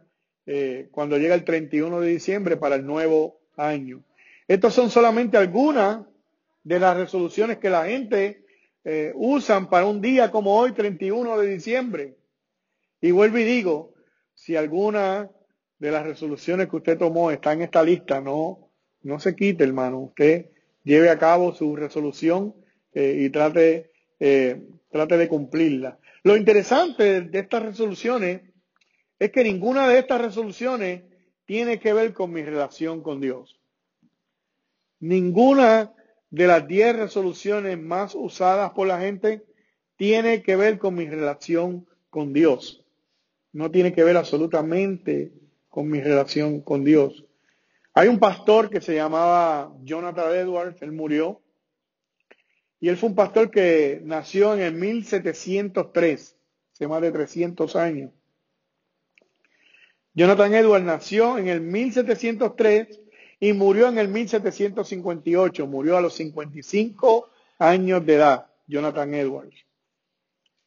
cuando 0.91 1.17
llega 1.17 1.35
el 1.35 1.43
31 1.43 2.01
de 2.01 2.07
diciembre 2.09 2.57
para 2.57 2.75
el 2.75 2.85
nuevo 2.85 3.39
año. 3.55 4.03
Estas 4.47 4.73
son 4.73 4.89
solamente 4.89 5.37
algunas 5.37 6.05
de 6.63 6.79
las 6.79 6.97
resoluciones 6.97 7.57
que 7.57 7.69
la 7.69 7.85
gente 7.85 8.45
eh, 8.83 9.11
usan 9.15 9.69
para 9.69 9.85
un 9.85 10.01
día 10.01 10.31
como 10.31 10.57
hoy, 10.57 10.71
31 10.73 11.37
de 11.37 11.47
diciembre. 11.47 12.17
Y 12.99 13.11
vuelvo 13.11 13.37
y 13.37 13.43
digo, 13.43 13.93
si 14.33 14.55
alguna 14.55 15.29
de 15.79 15.91
las 15.91 16.05
resoluciones 16.05 16.67
que 16.67 16.75
usted 16.75 16.97
tomó 16.97 17.31
está 17.31 17.53
en 17.53 17.61
esta 17.61 17.83
lista, 17.83 18.21
no, 18.21 18.69
no 19.03 19.19
se 19.19 19.35
quite, 19.35 19.63
hermano. 19.63 19.99
Usted 19.99 20.47
lleve 20.83 21.09
a 21.09 21.17
cabo 21.17 21.53
su 21.53 21.75
resolución 21.75 22.55
eh, 22.93 23.17
y 23.19 23.29
trate, 23.29 23.91
eh, 24.19 24.61
trate 24.91 25.17
de 25.17 25.27
cumplirla. 25.27 25.99
Lo 26.23 26.35
interesante 26.35 27.21
de 27.21 27.39
estas 27.39 27.63
resoluciones 27.63 28.41
es 29.21 29.31
que 29.31 29.43
ninguna 29.43 29.87
de 29.87 29.99
estas 29.99 30.19
resoluciones 30.19 31.03
tiene 31.45 31.79
que 31.79 31.93
ver 31.93 32.11
con 32.11 32.33
mi 32.33 32.41
relación 32.41 33.03
con 33.03 33.21
Dios. 33.21 33.61
Ninguna 34.99 35.93
de 36.31 36.47
las 36.47 36.67
10 36.67 36.95
resoluciones 36.95 37.77
más 37.79 38.15
usadas 38.15 38.71
por 38.71 38.87
la 38.87 38.99
gente 38.99 39.45
tiene 39.95 40.41
que 40.41 40.55
ver 40.55 40.79
con 40.79 40.95
mi 40.95 41.07
relación 41.07 41.87
con 42.09 42.33
Dios. 42.33 42.83
No 43.53 43.69
tiene 43.69 43.93
que 43.93 44.03
ver 44.03 44.17
absolutamente 44.17 45.31
con 45.69 45.87
mi 45.87 46.01
relación 46.01 46.59
con 46.59 46.83
Dios. 46.83 47.23
Hay 47.93 48.07
un 48.07 48.17
pastor 48.17 48.71
que 48.71 48.81
se 48.81 48.95
llamaba 48.95 49.71
Jonathan 49.83 50.33
Edwards, 50.35 50.81
él 50.81 50.93
murió, 50.93 51.43
y 52.79 52.89
él 52.89 52.97
fue 52.97 53.09
un 53.09 53.15
pastor 53.15 53.51
que 53.51 54.01
nació 54.03 54.55
en 54.55 54.61
el 54.61 54.73
1703, 54.73 56.37
hace 56.73 56.87
más 56.87 57.01
de 57.03 57.11
300 57.11 57.75
años. 57.75 58.11
Jonathan 60.13 60.53
Edwards 60.53 60.85
nació 60.85 61.37
en 61.37 61.47
el 61.47 61.61
1703 61.61 62.99
y 63.39 63.53
murió 63.53 63.87
en 63.87 63.97
el 63.97 64.07
1758, 64.09 65.67
murió 65.67 65.97
a 65.97 66.01
los 66.01 66.13
55 66.15 67.29
años 67.59 68.05
de 68.05 68.15
edad, 68.15 68.47
Jonathan 68.67 69.13
Edwards. 69.13 69.55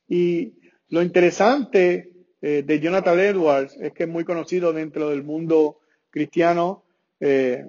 Y 0.08 0.54
lo 0.88 1.02
interesante 1.02 2.12
eh, 2.40 2.62
de 2.64 2.80
Jonathan 2.80 3.18
Edwards 3.18 3.76
es 3.80 3.92
que 3.92 4.04
es 4.04 4.08
muy 4.08 4.24
conocido 4.24 4.72
dentro 4.72 5.10
del 5.10 5.22
mundo 5.22 5.80
cristiano, 6.10 6.84
eh, 7.20 7.64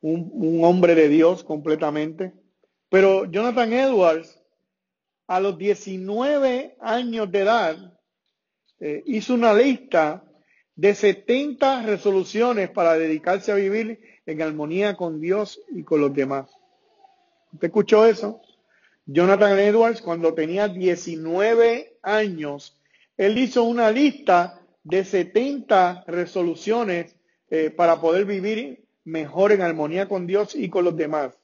un, 0.00 0.64
hombre 0.64 0.94
de 0.94 1.08
Dios 1.08 1.42
completamente. 1.42 2.32
Pero 2.88 3.24
Jonathan 3.24 3.72
Edwards, 3.72 4.40
a 5.26 5.40
los 5.40 5.58
19 5.58 6.76
años 6.80 7.30
de 7.30 7.38
edad, 7.40 7.98
eh, 8.78 9.02
hizo 9.06 9.34
una 9.34 9.52
lista 9.52 10.25
de 10.76 10.94
70 10.94 11.82
resoluciones 11.82 12.70
para 12.70 12.94
dedicarse 12.98 13.50
a 13.50 13.56
vivir 13.56 13.98
en 14.26 14.42
armonía 14.42 14.96
con 14.96 15.20
Dios 15.20 15.60
y 15.70 15.82
con 15.82 16.00
los 16.02 16.14
demás. 16.14 16.50
¿Usted 17.52 17.68
escuchó 17.68 18.06
eso? 18.06 18.42
Jonathan 19.06 19.58
Edwards, 19.58 20.02
cuando 20.02 20.34
tenía 20.34 20.68
19 20.68 21.98
años, 22.02 22.78
él 23.16 23.38
hizo 23.38 23.64
una 23.64 23.90
lista 23.90 24.60
de 24.84 25.04
70 25.04 26.04
resoluciones 26.06 27.16
eh, 27.48 27.70
para 27.70 28.00
poder 28.00 28.24
vivir 28.24 28.84
mejor 29.04 29.52
en 29.52 29.62
armonía 29.62 30.08
con 30.08 30.26
Dios 30.26 30.54
y 30.54 30.68
con 30.68 30.84
los 30.84 30.96
demás. 30.96 31.38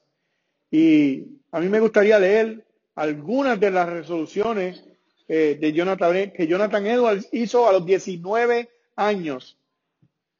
Y 0.70 1.38
a 1.50 1.60
mí 1.60 1.68
me 1.68 1.80
gustaría 1.80 2.18
leer 2.18 2.66
algunas 2.94 3.58
de 3.58 3.70
las 3.70 3.88
resoluciones 3.88 4.84
eh, 5.28 5.56
de 5.58 5.72
Jonathan, 5.72 6.32
que 6.32 6.46
Jonathan 6.46 6.86
Edwards 6.86 7.28
hizo 7.32 7.68
a 7.68 7.72
los 7.72 7.86
19 7.86 8.68
años, 8.96 9.58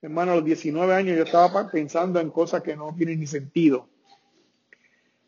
hermano, 0.00 0.32
a 0.32 0.36
los 0.36 0.44
19 0.44 0.94
años 0.94 1.16
yo 1.16 1.24
estaba 1.24 1.70
pensando 1.70 2.20
en 2.20 2.30
cosas 2.30 2.62
que 2.62 2.76
no 2.76 2.94
tienen 2.96 3.20
ni 3.20 3.26
sentido. 3.26 3.88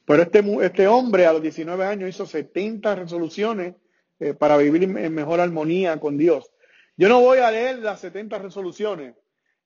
Pero 0.07 0.23
este, 0.23 0.45
este 0.63 0.87
hombre 0.87 1.27
a 1.27 1.33
los 1.33 1.43
19 1.43 1.85
años 1.85 2.11
hizo 2.11 2.27
70 2.27 2.95
resoluciones 2.95 3.75
eh, 4.21 4.35
para 4.35 4.57
vivir 4.57 4.83
en 4.85 5.15
mejor 5.15 5.41
armonía 5.41 5.99
con 5.99 6.19
Dios. 6.19 6.51
Yo 6.97 7.09
no 7.09 7.21
voy 7.21 7.39
a 7.39 7.51
leer 7.51 7.79
las 7.79 8.01
70 8.01 8.39
resoluciones. 8.39 9.15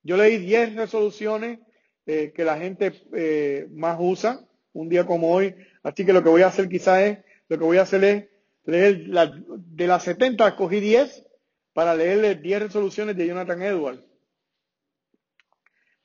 Yo 0.03 0.17
leí 0.17 0.39
10 0.39 0.77
resoluciones 0.77 1.59
eh, 2.07 2.33
que 2.35 2.45
la 2.45 2.57
gente 2.57 2.93
eh, 3.13 3.67
más 3.73 3.99
usa 4.01 4.41
un 4.73 4.89
día 4.89 5.05
como 5.05 5.31
hoy. 5.31 5.55
Así 5.83 6.07
que 6.07 6.13
lo 6.13 6.23
que 6.23 6.31
voy 6.31 6.43
a 6.43 6.47
hacer 6.47 6.69
quizás 6.69 7.01
es, 7.03 7.19
lo 7.49 7.59
que 7.59 7.65
voy 7.65 7.79
a 7.79 7.83
hacer 7.83 8.05
es 8.05 8.25
leer 8.65 9.07
de 9.07 9.87
las 9.87 10.05
70 10.05 10.49
escogí 10.49 10.81
10 10.81 11.27
para 11.79 11.95
leerle 11.95 12.35
10 12.35 12.63
resoluciones 12.63 13.17
de 13.17 13.29
Jonathan 13.29 13.63
Edwards, 13.63 14.03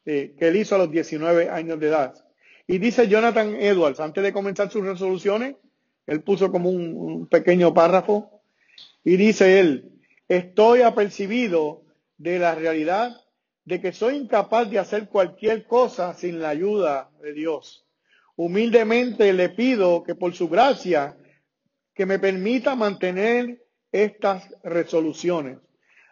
eh, 0.06 0.36
que 0.38 0.50
él 0.50 0.58
hizo 0.58 0.76
a 0.76 0.78
los 0.78 0.92
19 0.92 1.50
años 1.50 1.80
de 1.80 1.88
edad. 1.88 2.14
Y 2.68 2.78
dice 2.78 3.08
Jonathan 3.08 3.56
Edwards, 3.56 4.00
antes 4.00 4.24
de 4.24 4.32
comenzar 4.32 4.70
sus 4.70 4.86
resoluciones, 4.86 5.56
él 6.06 6.22
puso 6.22 6.52
como 6.52 6.70
un, 6.70 6.96
un 6.96 7.28
pequeño 7.28 7.74
párrafo, 7.74 8.44
y 9.04 9.18
dice 9.18 9.60
él, 9.60 10.00
estoy 10.28 10.84
apercibido 10.84 11.82
de 12.20 12.38
la 12.38 12.54
realidad 12.54 13.20
de 13.66 13.82
que 13.82 13.94
soy 13.94 14.18
incapaz 14.18 14.70
de 14.70 14.78
hacer 14.78 15.10
cualquier 15.10 15.66
cosa 15.66 16.14
sin 16.14 16.40
la 16.40 16.50
ayuda 16.50 17.10
de 17.20 17.34
Dios. 17.34 17.88
Humildemente 18.36 19.34
le 19.34 19.50
pido 19.50 20.04
que 20.04 20.14
por 20.14 20.36
su 20.36 20.50
gracia, 20.50 21.18
que 21.96 22.06
me 22.06 22.20
permita 22.20 22.76
mantener 22.76 23.63
estas 23.94 24.50
resoluciones 24.64 25.60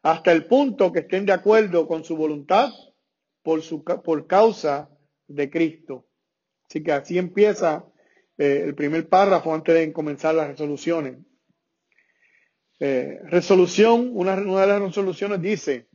hasta 0.03 0.31
el 0.31 0.45
punto 0.45 0.91
que 0.91 0.99
estén 0.99 1.25
de 1.25 1.33
acuerdo 1.33 1.87
con 1.87 2.03
su 2.03 2.15
voluntad 2.15 2.69
por, 3.43 3.61
su, 3.61 3.83
por 3.83 4.27
causa 4.27 4.89
de 5.27 5.49
Cristo. 5.49 6.07
Así 6.69 6.83
que 6.83 6.91
así 6.91 7.17
empieza 7.17 7.85
eh, 8.37 8.63
el 8.65 8.75
primer 8.75 9.09
párrafo 9.09 9.53
antes 9.53 9.75
de 9.75 9.91
comenzar 9.91 10.35
las 10.35 10.47
resoluciones. 10.47 11.17
Eh, 12.79 13.19
resolución, 13.25 14.11
una, 14.13 14.33
una 14.35 14.61
de 14.61 14.67
las 14.67 14.81
resoluciones 14.81 15.41
dice, 15.41 15.87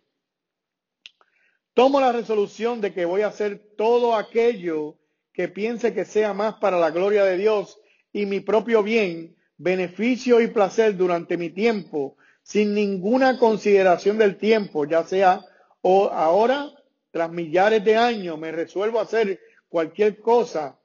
tomo 1.74 2.00
la 2.00 2.12
resolución 2.12 2.80
de 2.80 2.92
que 2.92 3.04
voy 3.04 3.22
a 3.22 3.28
hacer 3.28 3.74
todo 3.76 4.14
aquello 4.14 4.98
que 5.32 5.48
piense 5.48 5.92
que 5.92 6.04
sea 6.04 6.32
más 6.32 6.54
para 6.54 6.78
la 6.78 6.90
gloria 6.90 7.24
de 7.24 7.36
Dios 7.36 7.80
y 8.12 8.26
mi 8.26 8.40
propio 8.40 8.82
bien 8.82 9.35
beneficio 9.58 10.40
y 10.40 10.48
placer 10.48 10.96
durante 10.96 11.36
mi 11.36 11.50
tiempo, 11.50 12.16
sin 12.42 12.74
ninguna 12.74 13.38
consideración 13.38 14.18
del 14.18 14.36
tiempo, 14.36 14.86
ya 14.86 15.04
sea 15.04 15.44
o 15.88 16.10
ahora, 16.10 16.72
tras 17.12 17.30
millares 17.30 17.84
de 17.84 17.96
años, 17.96 18.38
me 18.38 18.50
resuelvo 18.50 18.98
a 18.98 19.02
hacer 19.02 19.38
cualquier 19.68 20.20
cosa 20.20 20.78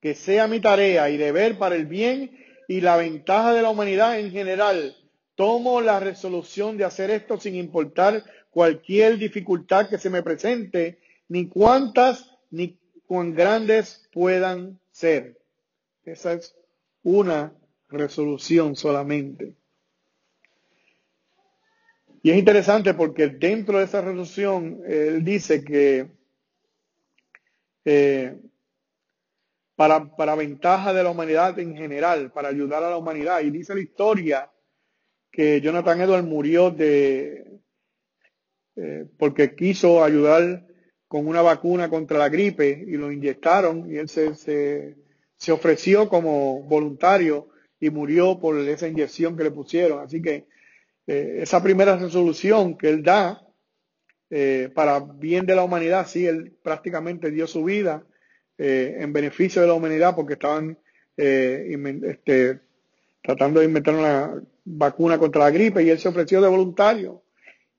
que 0.00 0.14
sea 0.14 0.46
mi 0.46 0.60
tarea 0.60 1.08
y 1.08 1.16
deber 1.16 1.56
para 1.56 1.74
el 1.74 1.86
bien 1.86 2.38
y 2.68 2.80
la 2.80 2.96
ventaja 2.96 3.54
de 3.54 3.62
la 3.62 3.70
humanidad 3.70 4.18
en 4.18 4.30
general. 4.30 4.96
Tomo 5.36 5.80
la 5.80 6.00
resolución 6.00 6.76
de 6.76 6.84
hacer 6.84 7.10
esto 7.10 7.40
sin 7.40 7.54
importar 7.54 8.24
cualquier 8.50 9.16
dificultad 9.16 9.88
que 9.88 9.98
se 9.98 10.10
me 10.10 10.22
presente, 10.22 10.98
ni 11.28 11.48
cuántas 11.48 12.30
ni 12.50 12.78
cuán 13.06 13.34
grandes 13.34 14.06
puedan 14.12 14.78
ser. 14.90 15.38
Esa 16.04 16.34
es 16.34 16.54
una 17.02 17.54
resolución 17.92 18.74
solamente. 18.76 19.54
Y 22.22 22.30
es 22.30 22.38
interesante 22.38 22.94
porque 22.94 23.28
dentro 23.28 23.78
de 23.78 23.84
esa 23.84 24.00
resolución 24.00 24.80
él 24.86 25.24
dice 25.24 25.64
que 25.64 26.10
eh, 27.84 28.40
para, 29.74 30.14
para, 30.16 30.36
ventaja 30.36 30.92
de 30.92 31.02
la 31.02 31.10
humanidad 31.10 31.58
en 31.58 31.76
general, 31.76 32.30
para 32.32 32.48
ayudar 32.48 32.84
a 32.84 32.90
la 32.90 32.96
humanidad, 32.96 33.40
y 33.40 33.50
dice 33.50 33.74
la 33.74 33.80
historia 33.80 34.50
que 35.32 35.60
Jonathan 35.60 36.00
Edwards 36.00 36.28
murió 36.28 36.70
de 36.70 37.52
eh, 38.74 39.06
porque 39.18 39.54
quiso 39.54 40.02
ayudar 40.02 40.66
con 41.06 41.26
una 41.26 41.42
vacuna 41.42 41.90
contra 41.90 42.18
la 42.18 42.30
gripe 42.30 42.84
y 42.86 42.92
lo 42.92 43.12
inyectaron 43.12 43.92
y 43.92 43.98
él 43.98 44.08
se, 44.08 44.34
se, 44.34 45.52
ofreció 45.52 46.08
como 46.08 46.62
voluntario 46.62 47.50
y 47.82 47.90
murió 47.90 48.38
por 48.38 48.56
esa 48.60 48.86
inyección 48.86 49.36
que 49.36 49.42
le 49.42 49.50
pusieron. 49.50 50.04
Así 50.04 50.22
que 50.22 50.46
eh, 51.04 51.38
esa 51.40 51.60
primera 51.60 51.96
resolución 51.96 52.78
que 52.78 52.88
él 52.88 53.02
da 53.02 53.44
eh, 54.30 54.70
para 54.72 55.00
bien 55.00 55.46
de 55.46 55.56
la 55.56 55.64
humanidad, 55.64 56.06
sí, 56.06 56.24
él 56.24 56.56
prácticamente 56.62 57.32
dio 57.32 57.48
su 57.48 57.64
vida 57.64 58.06
eh, 58.56 58.98
en 59.00 59.12
beneficio 59.12 59.60
de 59.60 59.66
la 59.66 59.74
humanidad 59.74 60.14
porque 60.14 60.34
estaban 60.34 60.78
este, 61.16 62.60
tratando 63.20 63.58
de 63.58 63.66
inventar 63.66 63.96
una 63.96 64.40
vacuna 64.64 65.18
contra 65.18 65.42
la 65.42 65.50
gripe 65.50 65.82
y 65.82 65.90
él 65.90 65.98
se 65.98 66.08
ofreció 66.08 66.40
de 66.40 66.48
voluntario 66.48 67.24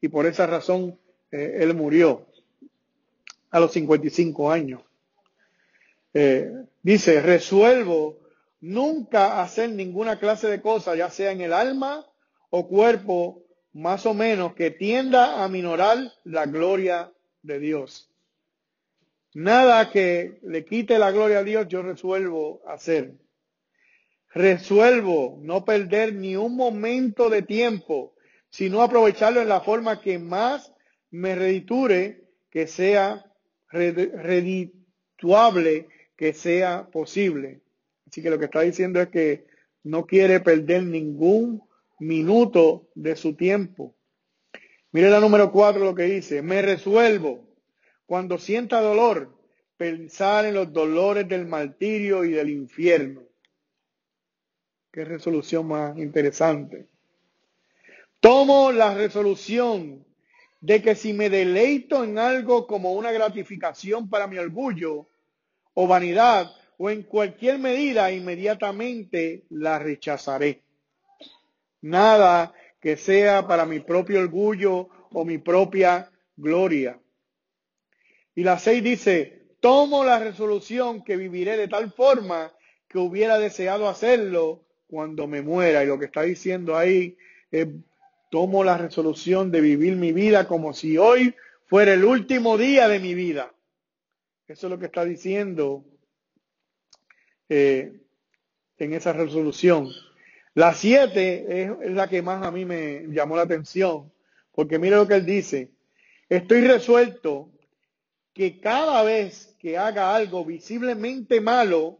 y 0.01 0.09
por 0.09 0.25
esa 0.25 0.45
razón 0.45 0.99
él 1.31 1.73
murió 1.73 2.27
a 3.51 3.59
los 3.61 3.71
55 3.71 4.51
años. 4.51 4.81
Dice, 6.83 7.21
resuelvo 7.21 8.22
nunca 8.63 9.41
hacer 9.41 9.71
ninguna 9.71 10.19
clase 10.19 10.47
de 10.47 10.61
cosa, 10.61 10.95
ya 10.95 11.09
sea 11.09 11.31
en 11.31 11.41
el 11.41 11.51
alma 11.51 12.07
o 12.49 12.69
cuerpo, 12.69 13.43
más 13.73 14.05
o 14.05 14.13
menos, 14.13 14.53
que 14.53 14.71
tienda 14.71 15.43
a 15.43 15.49
minorar 15.49 15.97
la 16.23 16.45
gloria 16.45 17.11
de 17.41 17.59
Dios. 17.59 18.09
Nada 19.33 19.91
que 19.91 20.39
le 20.43 20.63
quite 20.63 20.97
la 20.97 21.11
gloria 21.11 21.39
a 21.39 21.43
Dios, 21.43 21.67
yo 21.67 21.81
resuelvo 21.81 22.61
hacer. 22.65 23.15
Resuelvo 24.29 25.39
no 25.41 25.65
perder 25.65 26.13
ni 26.13 26.37
un 26.37 26.55
momento 26.55 27.29
de 27.29 27.41
tiempo, 27.41 28.15
sino 28.49 28.81
aprovecharlo 28.81 29.41
en 29.41 29.49
la 29.49 29.59
forma 29.59 29.99
que 29.99 30.19
más 30.19 30.71
me 31.11 31.35
rediture, 31.35 32.29
que 32.49 32.67
sea 32.67 33.25
redituable 33.69 35.89
que 36.15 36.31
sea 36.31 36.87
posible. 36.89 37.59
Así 38.13 38.21
que 38.21 38.29
lo 38.29 38.37
que 38.37 38.45
está 38.45 38.61
diciendo 38.61 39.01
es 39.01 39.07
que 39.07 39.47
no 39.81 40.05
quiere 40.05 40.39
perder 40.39 40.83
ningún 40.83 41.63
minuto 41.97 42.91
de 42.93 43.15
su 43.15 43.35
tiempo. 43.35 43.95
Mire 44.91 45.09
la 45.09 45.19
número 45.19 45.51
cuatro 45.51 45.83
lo 45.83 45.95
que 45.95 46.03
dice, 46.03 46.43
me 46.43 46.61
resuelvo 46.61 47.49
cuando 48.05 48.37
sienta 48.37 48.81
dolor 48.81 49.35
pensar 49.77 50.45
en 50.45 50.53
los 50.53 50.71
dolores 50.71 51.27
del 51.27 51.47
martirio 51.47 52.23
y 52.23 52.33
del 52.33 52.51
infierno. 52.51 53.23
Qué 54.91 55.05
resolución 55.05 55.65
más 55.69 55.97
interesante. 55.97 56.85
Tomo 58.19 58.71
la 58.71 58.93
resolución 58.93 60.05
de 60.61 60.83
que 60.83 60.93
si 60.93 61.13
me 61.13 61.31
deleito 61.31 62.03
en 62.03 62.19
algo 62.19 62.67
como 62.67 62.93
una 62.93 63.11
gratificación 63.11 64.07
para 64.07 64.27
mi 64.27 64.37
orgullo 64.37 65.07
o 65.73 65.87
vanidad 65.87 66.51
o 66.77 66.89
en 66.89 67.03
cualquier 67.03 67.59
medida, 67.59 68.11
inmediatamente 68.11 69.43
la 69.49 69.79
rechazaré. 69.79 70.61
Nada 71.81 72.53
que 72.79 72.97
sea 72.97 73.47
para 73.47 73.65
mi 73.65 73.79
propio 73.79 74.19
orgullo 74.19 74.89
o 75.11 75.25
mi 75.25 75.37
propia 75.37 76.11
gloria. 76.35 76.99
Y 78.35 78.43
la 78.43 78.57
seis 78.57 78.83
dice, 78.83 79.47
tomo 79.59 80.03
la 80.03 80.19
resolución 80.19 81.03
que 81.03 81.15
viviré 81.15 81.55
de 81.57 81.67
tal 81.67 81.91
forma 81.91 82.51
que 82.87 82.97
hubiera 82.97 83.37
deseado 83.37 83.87
hacerlo 83.87 84.65
cuando 84.87 85.27
me 85.27 85.41
muera. 85.41 85.83
Y 85.83 85.87
lo 85.87 85.99
que 85.99 86.05
está 86.05 86.23
diciendo 86.23 86.75
ahí 86.75 87.17
es 87.51 87.67
tomo 88.29 88.63
la 88.63 88.77
resolución 88.77 89.51
de 89.51 89.61
vivir 89.61 89.95
mi 89.95 90.11
vida 90.11 90.47
como 90.47 90.73
si 90.73 90.97
hoy 90.97 91.35
fuera 91.67 91.93
el 91.93 92.03
último 92.03 92.57
día 92.57 92.87
de 92.87 92.99
mi 92.99 93.13
vida. 93.13 93.53
Eso 94.47 94.67
es 94.67 94.71
lo 94.71 94.79
que 94.79 94.87
está 94.87 95.05
diciendo 95.05 95.85
eh, 97.49 98.01
en 98.77 98.93
esa 98.93 99.13
resolución. 99.13 99.89
La 100.53 100.73
siete 100.73 101.63
es, 101.63 101.71
es 101.81 101.91
la 101.91 102.07
que 102.07 102.21
más 102.21 102.45
a 102.45 102.51
mí 102.51 102.65
me 102.65 103.05
llamó 103.07 103.35
la 103.35 103.43
atención, 103.43 104.11
porque 104.51 104.79
mire 104.79 104.95
lo 104.95 105.07
que 105.07 105.15
él 105.15 105.25
dice. 105.25 105.71
Estoy 106.29 106.61
resuelto 106.61 107.51
que 108.33 108.59
cada 108.59 109.03
vez 109.03 109.55
que 109.59 109.77
haga 109.77 110.15
algo 110.15 110.43
visiblemente 110.45 111.41
malo, 111.41 111.99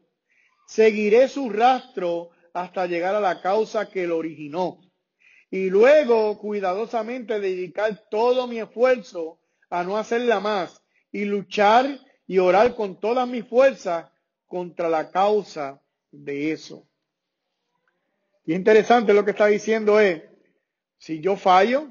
seguiré 0.68 1.28
su 1.28 1.50
rastro 1.50 2.32
hasta 2.54 2.88
llegar 2.88 3.16
a 3.16 3.22
la 3.22 3.42
causa 3.42 3.90
que 3.90 4.08
lo 4.08 4.18
originó 4.18 4.80
y 5.54 5.70
luego 5.70 6.40
cuidadosamente 6.40 7.40
dedicar 7.40 8.06
todo 8.10 8.48
mi 8.48 8.58
esfuerzo 8.60 9.40
a 9.70 9.84
no 9.84 9.98
hacerla 9.98 10.40
más 10.40 10.84
y 11.12 11.26
luchar 11.26 12.00
y 12.26 12.40
orar 12.40 12.76
con 12.76 13.00
todas 13.00 13.28
mis 13.28 13.46
fuerzas 13.48 14.08
contra 14.54 14.88
la 14.88 15.10
causa 15.10 15.82
de 16.12 16.52
eso. 16.52 16.88
Y 18.46 18.54
interesante 18.54 19.12
lo 19.12 19.26
que 19.26 19.32
está 19.32 19.48
diciendo 19.48 20.00
es, 20.00 20.22
si 21.00 21.20
yo 21.22 21.36
fallo, 21.36 21.88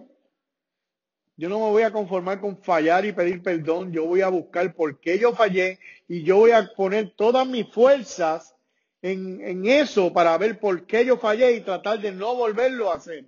yo 1.36 1.48
no 1.48 1.58
me 1.58 1.70
voy 1.70 1.82
a 1.82 1.92
conformar 1.92 2.40
con 2.40 2.62
fallar 2.62 3.04
y 3.04 3.10
pedir 3.10 3.42
perdón, 3.42 3.90
yo 3.90 4.04
voy 4.04 4.20
a 4.20 4.28
buscar 4.28 4.72
por 4.76 5.00
qué 5.00 5.18
yo 5.18 5.34
fallé 5.34 5.80
y 6.06 6.22
yo 6.22 6.36
voy 6.36 6.52
a 6.52 6.72
poner 6.76 7.10
todas 7.16 7.48
mis 7.48 7.66
fuerzas 7.66 8.54
en, 9.00 9.66
eso 9.66 10.12
para 10.12 10.38
ver 10.38 10.60
por 10.60 10.86
qué 10.86 11.04
yo 11.04 11.16
fallé 11.16 11.56
y 11.56 11.62
tratar 11.62 11.98
de 11.98 12.12
no 12.12 12.36
volverlo 12.36 12.92
a 12.92 12.94
hacer. 12.94 13.24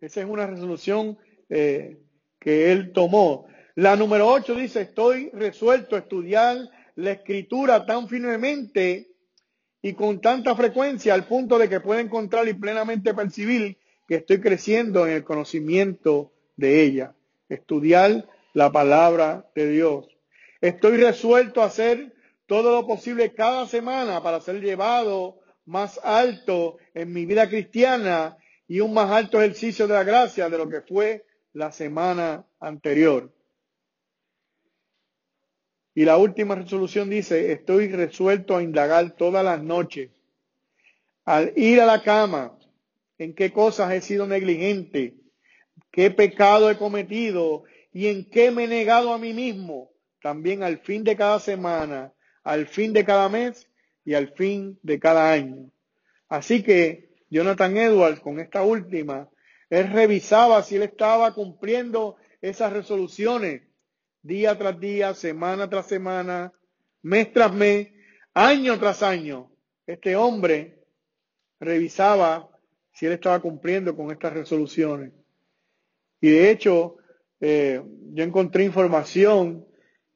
Esa 0.00 0.22
es 0.22 0.26
una 0.26 0.46
resolución 0.46 1.18
eh, 1.50 1.98
que 2.40 2.72
él 2.72 2.94
tomó. 2.94 3.48
La 3.74 3.96
número 3.96 4.28
8 4.28 4.54
dice, 4.54 4.80
estoy 4.80 5.28
resuelto 5.34 5.94
a 5.94 5.98
estudiar 5.98 6.70
la 6.96 7.12
escritura 7.12 7.86
tan 7.86 8.08
firmemente 8.08 9.10
y 9.82 9.92
con 9.92 10.20
tanta 10.20 10.56
frecuencia 10.56 11.14
al 11.14 11.26
punto 11.26 11.58
de 11.58 11.68
que 11.68 11.80
pueda 11.80 12.00
encontrar 12.00 12.48
y 12.48 12.54
plenamente 12.54 13.14
percibir 13.14 13.78
que 14.08 14.16
estoy 14.16 14.40
creciendo 14.40 15.06
en 15.06 15.12
el 15.12 15.24
conocimiento 15.24 16.32
de 16.56 16.82
ella. 16.82 17.14
Estudiar 17.48 18.28
la 18.54 18.72
palabra 18.72 19.48
de 19.54 19.68
Dios. 19.68 20.08
Estoy 20.60 20.96
resuelto 20.96 21.62
a 21.62 21.66
hacer 21.66 22.14
todo 22.46 22.72
lo 22.80 22.86
posible 22.86 23.34
cada 23.34 23.66
semana 23.66 24.22
para 24.22 24.40
ser 24.40 24.60
llevado 24.60 25.40
más 25.66 26.00
alto 26.02 26.78
en 26.94 27.12
mi 27.12 27.26
vida 27.26 27.48
cristiana 27.48 28.38
y 28.66 28.80
un 28.80 28.94
más 28.94 29.10
alto 29.10 29.40
ejercicio 29.40 29.86
de 29.86 29.94
la 29.94 30.04
gracia 30.04 30.48
de 30.48 30.58
lo 30.58 30.68
que 30.68 30.80
fue 30.80 31.26
la 31.52 31.70
semana 31.72 32.46
anterior. 32.58 33.35
Y 35.96 36.04
la 36.04 36.18
última 36.18 36.54
resolución 36.54 37.08
dice, 37.08 37.52
estoy 37.52 37.88
resuelto 37.88 38.54
a 38.54 38.62
indagar 38.62 39.16
todas 39.16 39.42
las 39.42 39.62
noches, 39.62 40.10
al 41.24 41.54
ir 41.56 41.80
a 41.80 41.86
la 41.86 42.02
cama, 42.02 42.58
en 43.16 43.34
qué 43.34 43.50
cosas 43.50 43.94
he 43.94 44.02
sido 44.02 44.26
negligente, 44.26 45.14
qué 45.90 46.10
pecado 46.10 46.70
he 46.70 46.76
cometido 46.76 47.64
y 47.94 48.08
en 48.08 48.28
qué 48.28 48.50
me 48.50 48.64
he 48.64 48.68
negado 48.68 49.14
a 49.14 49.18
mí 49.18 49.32
mismo, 49.32 49.90
también 50.20 50.62
al 50.62 50.80
fin 50.80 51.02
de 51.02 51.16
cada 51.16 51.40
semana, 51.40 52.12
al 52.44 52.66
fin 52.66 52.92
de 52.92 53.02
cada 53.02 53.30
mes 53.30 53.66
y 54.04 54.12
al 54.12 54.34
fin 54.34 54.78
de 54.82 55.00
cada 55.00 55.32
año. 55.32 55.70
Así 56.28 56.62
que 56.62 57.08
Jonathan 57.30 57.74
Edwards, 57.74 58.20
con 58.20 58.38
esta 58.38 58.62
última, 58.62 59.30
él 59.70 59.90
revisaba 59.90 60.62
si 60.62 60.76
él 60.76 60.82
estaba 60.82 61.32
cumpliendo 61.32 62.16
esas 62.42 62.70
resoluciones 62.74 63.62
día 64.26 64.58
tras 64.58 64.78
día, 64.80 65.14
semana 65.14 65.70
tras 65.70 65.86
semana, 65.86 66.52
mes 67.02 67.32
tras 67.32 67.52
mes, 67.52 67.88
año 68.34 68.78
tras 68.78 69.02
año. 69.02 69.52
Este 69.86 70.16
hombre 70.16 70.82
revisaba 71.60 72.50
si 72.92 73.06
él 73.06 73.12
estaba 73.12 73.40
cumpliendo 73.40 73.94
con 73.94 74.10
estas 74.10 74.32
resoluciones. 74.32 75.12
Y 76.20 76.30
de 76.30 76.50
hecho, 76.50 76.96
eh, 77.40 77.80
yo 78.12 78.24
encontré 78.24 78.64
información 78.64 79.66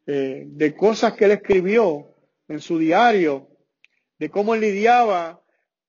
eh, 0.06 0.44
de 0.46 0.74
cosas 0.74 1.12
que 1.12 1.26
él 1.26 1.32
escribió 1.32 2.16
en 2.48 2.60
su 2.60 2.78
diario, 2.78 3.48
de 4.18 4.28
cómo 4.28 4.54
él 4.54 4.62
lidiaba 4.62 5.40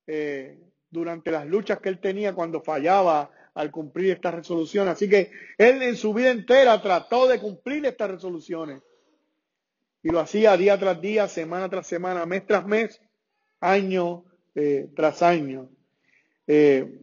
eh, 0.06 0.58
durante 0.90 1.30
las 1.30 1.46
luchas 1.46 1.80
que 1.80 1.88
él 1.88 1.98
tenía 1.98 2.34
cuando 2.34 2.62
fallaba 2.62 3.30
al 3.54 3.70
cumplir 3.70 4.12
estas 4.12 4.34
resoluciones. 4.34 4.94
Así 4.94 5.08
que 5.08 5.30
él 5.58 5.82
en 5.82 5.96
su 5.96 6.14
vida 6.14 6.30
entera 6.30 6.80
trató 6.80 7.28
de 7.28 7.38
cumplir 7.38 7.84
estas 7.86 8.10
resoluciones. 8.10 8.82
Y 10.02 10.10
lo 10.10 10.20
hacía 10.20 10.56
día 10.56 10.78
tras 10.78 11.00
día, 11.00 11.28
semana 11.28 11.68
tras 11.68 11.86
semana, 11.86 12.26
mes 12.26 12.46
tras 12.46 12.66
mes, 12.66 13.00
año 13.60 14.24
eh, 14.54 14.88
tras 14.94 15.22
año. 15.22 15.70
Eh, 16.46 17.00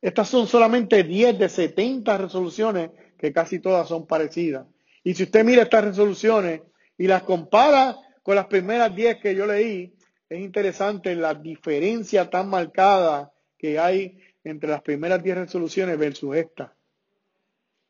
estas 0.00 0.28
son 0.28 0.46
solamente 0.46 1.02
10 1.02 1.38
de 1.38 1.48
70 1.48 2.18
resoluciones 2.18 2.90
que 3.18 3.32
casi 3.32 3.58
todas 3.58 3.88
son 3.88 4.06
parecidas. 4.06 4.66
Y 5.02 5.14
si 5.14 5.24
usted 5.24 5.44
mira 5.44 5.62
estas 5.62 5.84
resoluciones 5.84 6.62
y 6.96 7.06
las 7.06 7.22
compara 7.22 7.96
con 8.22 8.36
las 8.36 8.46
primeras 8.46 8.94
10 8.94 9.18
que 9.18 9.34
yo 9.34 9.46
leí, 9.46 9.94
es 10.28 10.40
interesante 10.40 11.14
la 11.14 11.34
diferencia 11.34 12.30
tan 12.30 12.48
marcada 12.48 13.32
que 13.58 13.78
hay 13.78 14.18
entre 14.44 14.68
las 14.68 14.82
primeras 14.82 15.22
10 15.22 15.38
resoluciones 15.38 15.98
versus 15.98 16.36
esta. 16.36 16.76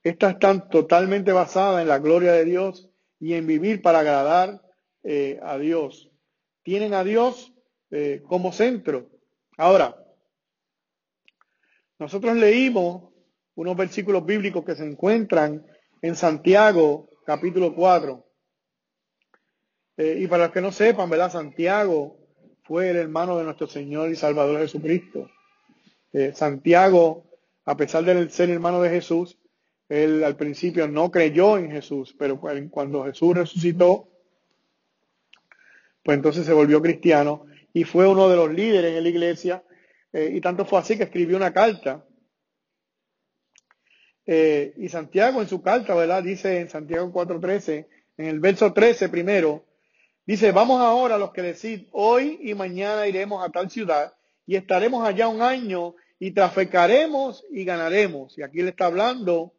Estas 0.03 0.35
están 0.35 0.69
totalmente 0.69 1.33
basadas 1.33 1.83
en 1.83 1.89
la 1.89 1.99
gloria 1.99 2.33
de 2.33 2.45
Dios 2.45 2.89
y 3.19 3.35
en 3.35 3.47
vivir 3.47 3.83
para 3.83 4.01
agradar 4.01 4.63
eh, 5.03 5.41
a 5.43 5.59
Dios. 5.59 6.11
Tienen 6.63 6.95
a 6.95 7.05
Dios 7.05 7.53
eh, 7.91 8.23
como 8.27 8.53
centro. 8.53 9.11
Ahora, 9.57 9.97
nosotros 11.99 12.37
leímos 12.37 13.13
unos 13.55 13.77
versículos 13.77 14.25
bíblicos 14.25 14.65
que 14.65 14.75
se 14.75 14.85
encuentran 14.85 15.67
en 16.03 16.17
Santiago 16.17 17.09
capítulo 17.25 17.75
4. 17.75 18.27
Eh, 19.97 20.19
y 20.21 20.27
para 20.27 20.45
los 20.45 20.53
que 20.53 20.61
no 20.61 20.73
sepan, 20.73 21.09
¿verdad? 21.09 21.31
Santiago 21.31 22.19
fue 22.65 22.91
el 22.91 22.97
hermano 22.97 23.39
de 23.39 23.45
nuestro 23.45 23.67
Señor 23.67 24.11
y 24.11 24.17
Salvador 24.17 24.59
Jesucristo. 24.61 25.31
Eh, 26.15 26.33
Santiago, 26.35 27.27
a 27.67 27.77
pesar 27.77 28.05
de 28.05 28.31
ser 28.31 28.49
hermano 28.49 28.81
de 28.81 28.89
Jesús, 28.89 29.39
él 29.91 30.25
al 30.25 30.37
principio 30.37 30.89
no 30.89 31.11
creyó 31.11 31.59
en 31.59 31.71
Jesús, 31.71 32.17
pero 32.19 32.41
cuando 32.41 33.05
Jesús 33.05 33.37
resucitó, 33.37 34.09
pues 36.03 36.17
entonces 36.17 36.47
se 36.47 36.55
volvió 36.55 36.81
cristiano 36.81 37.45
y 37.75 37.85
fue 37.85 38.09
uno 38.09 38.31
de 38.31 38.37
los 38.37 38.51
líderes 38.51 38.97
en 38.97 39.03
la 39.03 39.09
iglesia. 39.11 39.63
Eh, 40.13 40.31
y 40.35 40.41
tanto 40.41 40.65
fue 40.65 40.79
así 40.79 40.97
que 40.97 41.05
escribió 41.05 41.37
una 41.37 41.53
carta. 41.53 42.07
y 44.27 44.89
Santiago 44.89 45.43
en 45.43 45.49
su 45.49 45.61
carta, 45.61 45.95
¿verdad? 45.95 46.23
Dice 46.23 46.61
en 46.61 46.71
Santiago 46.71 47.13
4.13, 47.13 47.87
en 48.17 48.25
el 48.25 48.41
verso 48.41 48.73
13 48.73 49.11
primero, 49.11 49.67
Dice, 50.27 50.53
vamos 50.53 50.81
ahora 50.81 51.19
los 51.19 51.33
que 51.33 51.43
decir, 51.43 51.87
hoy 51.93 52.39
y 52.41 52.55
mañana 52.55 53.07
iremos 53.07 53.47
a 53.47 53.51
tal 53.51 53.71
ciudad 53.71 54.15
y 54.47 54.57
estaremos 54.57 55.07
allá 55.07 55.29
un 55.29 55.43
año 55.43 55.95
y 56.25 56.31
traficaremos 56.31 57.45
y 57.51 57.67
ganaremos. 57.67 58.39
Y 58.39 58.43
aquí 58.43 58.63
le 58.63 58.71
está 58.71 58.87
hablando 58.87 59.53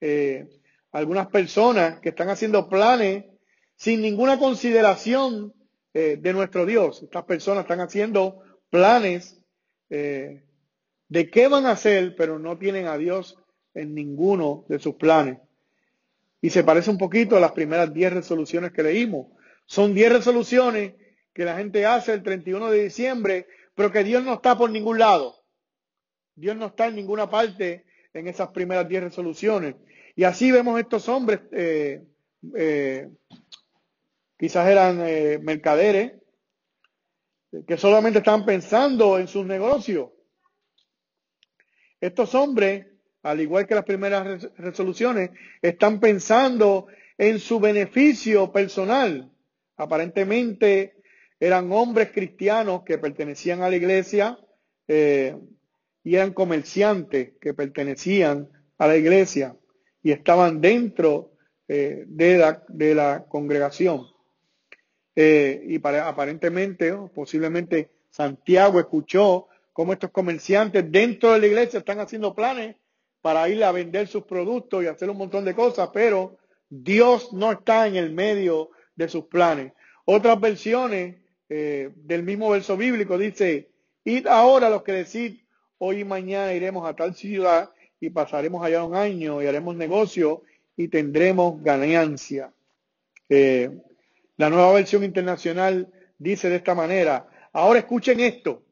eh, 0.00 0.48
algunas 0.90 1.26
personas 1.26 2.00
que 2.00 2.08
están 2.08 2.30
haciendo 2.30 2.70
planes 2.70 3.26
sin 3.76 4.00
ninguna 4.00 4.38
consideración 4.38 5.52
eh, 5.92 6.16
de 6.18 6.32
nuestro 6.32 6.64
Dios. 6.64 7.02
Estas 7.02 7.24
personas 7.24 7.64
están 7.64 7.80
haciendo 7.80 8.42
planes 8.70 9.38
eh, 9.90 10.44
de 11.08 11.28
qué 11.28 11.48
van 11.48 11.66
a 11.66 11.72
hacer, 11.72 12.16
pero 12.16 12.38
no 12.38 12.56
tienen 12.56 12.86
a 12.86 12.96
Dios 12.96 13.36
en 13.74 13.94
ninguno 13.94 14.64
de 14.70 14.78
sus 14.78 14.94
planes. 14.94 15.40
Y 16.40 16.48
se 16.48 16.64
parece 16.64 16.88
un 16.90 16.96
poquito 16.96 17.36
a 17.36 17.40
las 17.40 17.52
primeras 17.52 17.92
diez 17.92 18.10
resoluciones 18.10 18.72
que 18.72 18.82
leímos. 18.82 19.26
Son 19.66 19.92
10 19.92 20.10
resoluciones 20.10 20.94
que 21.34 21.44
la 21.44 21.58
gente 21.58 21.84
hace 21.84 22.14
el 22.14 22.22
31 22.22 22.70
de 22.70 22.84
diciembre, 22.84 23.46
pero 23.74 23.92
que 23.92 24.04
Dios 24.04 24.24
no 24.24 24.32
está 24.32 24.56
por 24.56 24.70
ningún 24.70 24.98
lado. 24.98 25.41
Dios 26.34 26.56
no 26.56 26.66
está 26.66 26.86
en 26.86 26.96
ninguna 26.96 27.28
parte 27.28 27.84
en 28.12 28.28
esas 28.28 28.48
primeras 28.48 28.88
10 28.88 29.04
resoluciones. 29.04 29.76
Y 30.14 30.24
así 30.24 30.50
vemos 30.50 30.78
estos 30.78 31.08
hombres, 31.08 31.40
eh, 31.52 32.02
eh, 32.56 33.08
quizás 34.38 34.68
eran 34.68 35.00
eh, 35.00 35.38
mercaderes, 35.40 36.12
que 37.66 37.76
solamente 37.76 38.18
estaban 38.18 38.46
pensando 38.46 39.18
en 39.18 39.28
sus 39.28 39.44
negocios. 39.44 40.10
Estos 42.00 42.34
hombres, 42.34 42.86
al 43.22 43.40
igual 43.40 43.66
que 43.66 43.74
las 43.74 43.84
primeras 43.84 44.50
resoluciones, 44.56 45.30
están 45.60 46.00
pensando 46.00 46.86
en 47.18 47.38
su 47.38 47.60
beneficio 47.60 48.50
personal. 48.50 49.30
Aparentemente 49.76 50.96
eran 51.38 51.70
hombres 51.72 52.10
cristianos 52.10 52.82
que 52.84 52.98
pertenecían 52.98 53.62
a 53.62 53.68
la 53.68 53.76
iglesia 53.76 54.38
y 56.04 56.16
eran 56.16 56.32
comerciantes 56.32 57.32
que 57.40 57.54
pertenecían 57.54 58.48
a 58.78 58.86
la 58.86 58.96
iglesia 58.96 59.56
y 60.02 60.10
estaban 60.10 60.60
dentro 60.60 61.32
eh, 61.68 62.04
de, 62.06 62.94
la, 62.94 63.24
congregación. 63.28 64.06
Eh, 65.14 65.62
y 65.68 65.78
para, 65.78 66.08
aparentemente, 66.08 66.92
posiblemente 67.14 67.90
Santiago 68.10 68.80
escuchó 68.80 69.48
cómo 69.72 69.92
estos 69.92 70.10
comerciantes 70.10 70.90
dentro 70.90 71.32
de 71.32 71.40
la 71.40 71.46
iglesia 71.46 71.78
están 71.78 72.00
haciendo 72.00 72.34
planes 72.34 72.76
para 73.20 73.48
ir 73.48 73.62
a 73.62 73.72
vender 73.72 74.08
sus 74.08 74.24
productos 74.24 74.82
y 74.82 74.88
hacer 74.88 75.08
un 75.08 75.16
montón 75.16 75.44
de 75.44 75.54
cosas, 75.54 75.90
pero 75.94 76.38
Dios 76.68 77.32
no 77.32 77.52
está 77.52 77.86
en 77.86 77.96
el 77.96 78.12
medio 78.12 78.70
de 78.96 79.08
sus 79.08 79.26
planes. 79.26 79.72
Otras 80.04 80.40
versiones 80.40 81.16
eh, 81.48 81.90
del 81.94 82.24
mismo 82.24 82.50
verso 82.50 82.76
bíblico 82.76 83.16
dice, 83.16 83.70
id 84.04 84.26
ahora 84.26 84.68
los 84.68 84.82
que 84.82 84.92
decid, 84.92 85.41
hoy 85.84 86.02
y 86.02 86.04
mañana 86.04 86.54
iremos 86.54 86.88
a 86.88 86.94
tal 86.94 87.12
ciudad 87.12 87.72
y 87.98 88.08
pasaremos 88.10 88.64
allá 88.64 88.84
un 88.84 88.94
año 88.94 89.42
y 89.42 89.48
haremos 89.48 89.74
negocio 89.74 90.44
y 90.76 90.86
tendremos 90.86 91.60
ganancia. 91.60 92.52
Eh, 93.28 93.68
la 94.36 94.48
nueva 94.48 94.74
versión 94.74 95.02
internacional 95.02 95.92
dice 96.18 96.48
de 96.48 96.56
esta 96.56 96.76
manera, 96.76 97.28
ahora 97.52 97.80
escuchen 97.80 98.20
esto. 98.20 98.62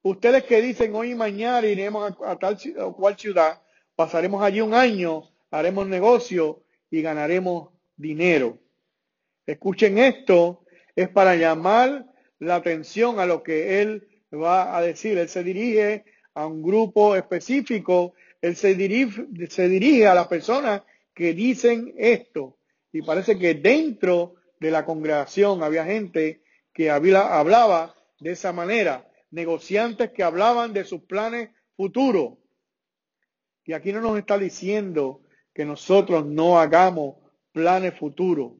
Ustedes 0.00 0.44
que 0.44 0.62
dicen 0.62 0.94
hoy 0.94 1.10
y 1.10 1.14
mañana 1.14 1.66
iremos 1.66 2.10
a, 2.22 2.30
a 2.30 2.38
tal 2.38 2.56
o 2.78 2.96
cual 2.96 3.18
ciudad, 3.18 3.60
pasaremos 3.94 4.42
allí 4.42 4.62
un 4.62 4.72
año, 4.72 5.24
haremos 5.50 5.86
negocio 5.86 6.62
y 6.90 7.02
ganaremos 7.02 7.68
dinero. 7.98 8.58
Escuchen 9.44 9.98
esto, 9.98 10.64
es 10.96 11.10
para 11.10 11.36
llamar 11.36 12.06
la 12.38 12.54
atención 12.54 13.20
a 13.20 13.26
lo 13.26 13.42
que 13.42 13.82
él 13.82 14.08
va 14.36 14.76
a 14.76 14.80
decir. 14.82 15.18
Él 15.18 15.28
se 15.28 15.44
dirige 15.44 16.04
a 16.34 16.46
un 16.46 16.62
grupo 16.62 17.14
específico, 17.16 18.14
él 18.40 18.56
se 18.56 18.74
dirige, 18.74 19.26
se 19.48 19.68
dirige 19.68 20.06
a 20.06 20.14
las 20.14 20.28
personas 20.28 20.82
que 21.14 21.34
dicen 21.34 21.94
esto. 21.96 22.58
Y 22.92 23.02
parece 23.02 23.38
que 23.38 23.54
dentro 23.54 24.34
de 24.60 24.70
la 24.70 24.84
congregación 24.84 25.62
había 25.62 25.84
gente 25.84 26.42
que 26.72 26.90
hablaba 26.90 27.94
de 28.20 28.32
esa 28.32 28.52
manera, 28.52 29.08
negociantes 29.30 30.10
que 30.12 30.22
hablaban 30.22 30.72
de 30.72 30.84
sus 30.84 31.02
planes 31.02 31.50
futuros. 31.76 32.38
Y 33.64 33.72
aquí 33.72 33.92
no 33.92 34.00
nos 34.00 34.18
está 34.18 34.38
diciendo 34.38 35.22
que 35.54 35.64
nosotros 35.64 36.26
no 36.26 36.58
hagamos 36.58 37.16
planes 37.52 37.98
futuros. 37.98 38.52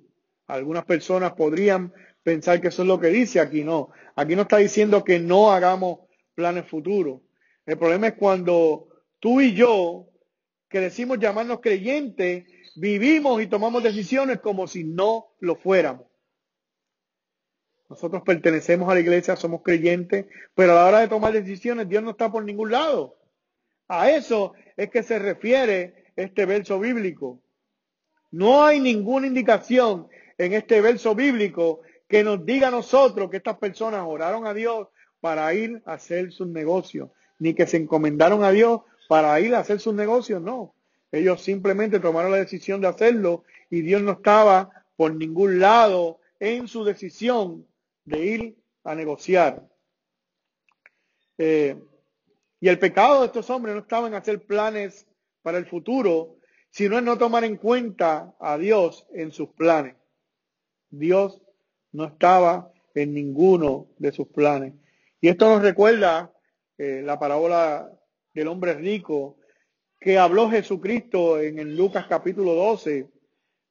Algunas 0.46 0.84
personas 0.84 1.32
podrían 1.32 1.92
pensar 2.22 2.60
que 2.60 2.68
eso 2.68 2.82
es 2.82 2.88
lo 2.88 3.00
que 3.00 3.08
dice, 3.08 3.40
aquí 3.40 3.64
no. 3.64 3.90
Aquí 4.16 4.36
no 4.36 4.42
está 4.42 4.58
diciendo 4.58 5.04
que 5.04 5.18
no 5.18 5.52
hagamos 5.52 6.00
planes 6.34 6.66
futuros. 6.66 7.20
El 7.66 7.78
problema 7.78 8.08
es 8.08 8.14
cuando 8.14 8.88
tú 9.20 9.40
y 9.40 9.54
yo, 9.54 10.08
que 10.68 10.80
decimos 10.80 11.18
llamarnos 11.18 11.60
creyentes, 11.60 12.46
vivimos 12.74 13.42
y 13.42 13.46
tomamos 13.46 13.82
decisiones 13.82 14.40
como 14.40 14.66
si 14.66 14.84
no 14.84 15.34
lo 15.40 15.56
fuéramos. 15.56 16.06
Nosotros 17.88 18.22
pertenecemos 18.24 18.90
a 18.90 18.94
la 18.94 19.00
iglesia, 19.00 19.36
somos 19.36 19.62
creyentes, 19.62 20.26
pero 20.54 20.72
a 20.72 20.76
la 20.76 20.86
hora 20.86 21.00
de 21.00 21.08
tomar 21.08 21.32
decisiones 21.32 21.88
Dios 21.88 22.02
no 22.02 22.12
está 22.12 22.32
por 22.32 22.42
ningún 22.42 22.70
lado. 22.70 23.18
A 23.86 24.10
eso 24.10 24.54
es 24.78 24.88
que 24.88 25.02
se 25.02 25.18
refiere 25.18 26.06
este 26.16 26.46
verso 26.46 26.80
bíblico. 26.80 27.42
No 28.30 28.64
hay 28.64 28.80
ninguna 28.80 29.26
indicación 29.26 30.08
en 30.38 30.54
este 30.54 30.80
verso 30.80 31.14
bíblico 31.14 31.82
que 32.12 32.22
nos 32.22 32.44
diga 32.44 32.68
a 32.68 32.70
nosotros 32.70 33.30
que 33.30 33.38
estas 33.38 33.56
personas 33.56 34.04
oraron 34.06 34.46
a 34.46 34.52
Dios 34.52 34.88
para 35.22 35.54
ir 35.54 35.82
a 35.86 35.94
hacer 35.94 36.30
sus 36.30 36.46
negocios, 36.46 37.08
ni 37.38 37.54
que 37.54 37.66
se 37.66 37.78
encomendaron 37.78 38.44
a 38.44 38.50
Dios 38.50 38.82
para 39.08 39.40
ir 39.40 39.54
a 39.54 39.60
hacer 39.60 39.80
sus 39.80 39.94
negocios, 39.94 40.42
no. 40.42 40.74
Ellos 41.10 41.40
simplemente 41.40 42.00
tomaron 42.00 42.30
la 42.30 42.36
decisión 42.36 42.82
de 42.82 42.88
hacerlo 42.88 43.44
y 43.70 43.80
Dios 43.80 44.02
no 44.02 44.12
estaba 44.12 44.84
por 44.94 45.14
ningún 45.14 45.58
lado 45.58 46.20
en 46.38 46.68
su 46.68 46.84
decisión 46.84 47.66
de 48.04 48.26
ir 48.26 48.56
a 48.84 48.94
negociar. 48.94 49.66
Eh, 51.38 51.80
y 52.60 52.68
el 52.68 52.78
pecado 52.78 53.20
de 53.20 53.26
estos 53.28 53.48
hombres 53.48 53.74
no 53.74 53.80
estaba 53.80 54.06
en 54.06 54.12
hacer 54.12 54.44
planes 54.44 55.06
para 55.40 55.56
el 55.56 55.64
futuro, 55.64 56.36
sino 56.68 56.98
en 56.98 57.06
no 57.06 57.16
tomar 57.16 57.44
en 57.44 57.56
cuenta 57.56 58.34
a 58.38 58.58
Dios 58.58 59.06
en 59.14 59.32
sus 59.32 59.48
planes. 59.48 59.96
Dios 60.90 61.40
no 61.92 62.06
estaba 62.06 62.72
en 62.94 63.14
ninguno 63.14 63.88
de 63.98 64.12
sus 64.12 64.28
planes. 64.28 64.74
Y 65.20 65.28
esto 65.28 65.48
nos 65.48 65.62
recuerda 65.62 66.32
eh, 66.78 67.02
la 67.04 67.18
parábola 67.18 67.90
del 68.34 68.48
hombre 68.48 68.74
rico 68.74 69.38
que 70.00 70.18
habló 70.18 70.50
Jesucristo 70.50 71.40
en 71.40 71.58
el 71.58 71.76
Lucas 71.76 72.06
capítulo 72.08 72.54
12, 72.54 73.08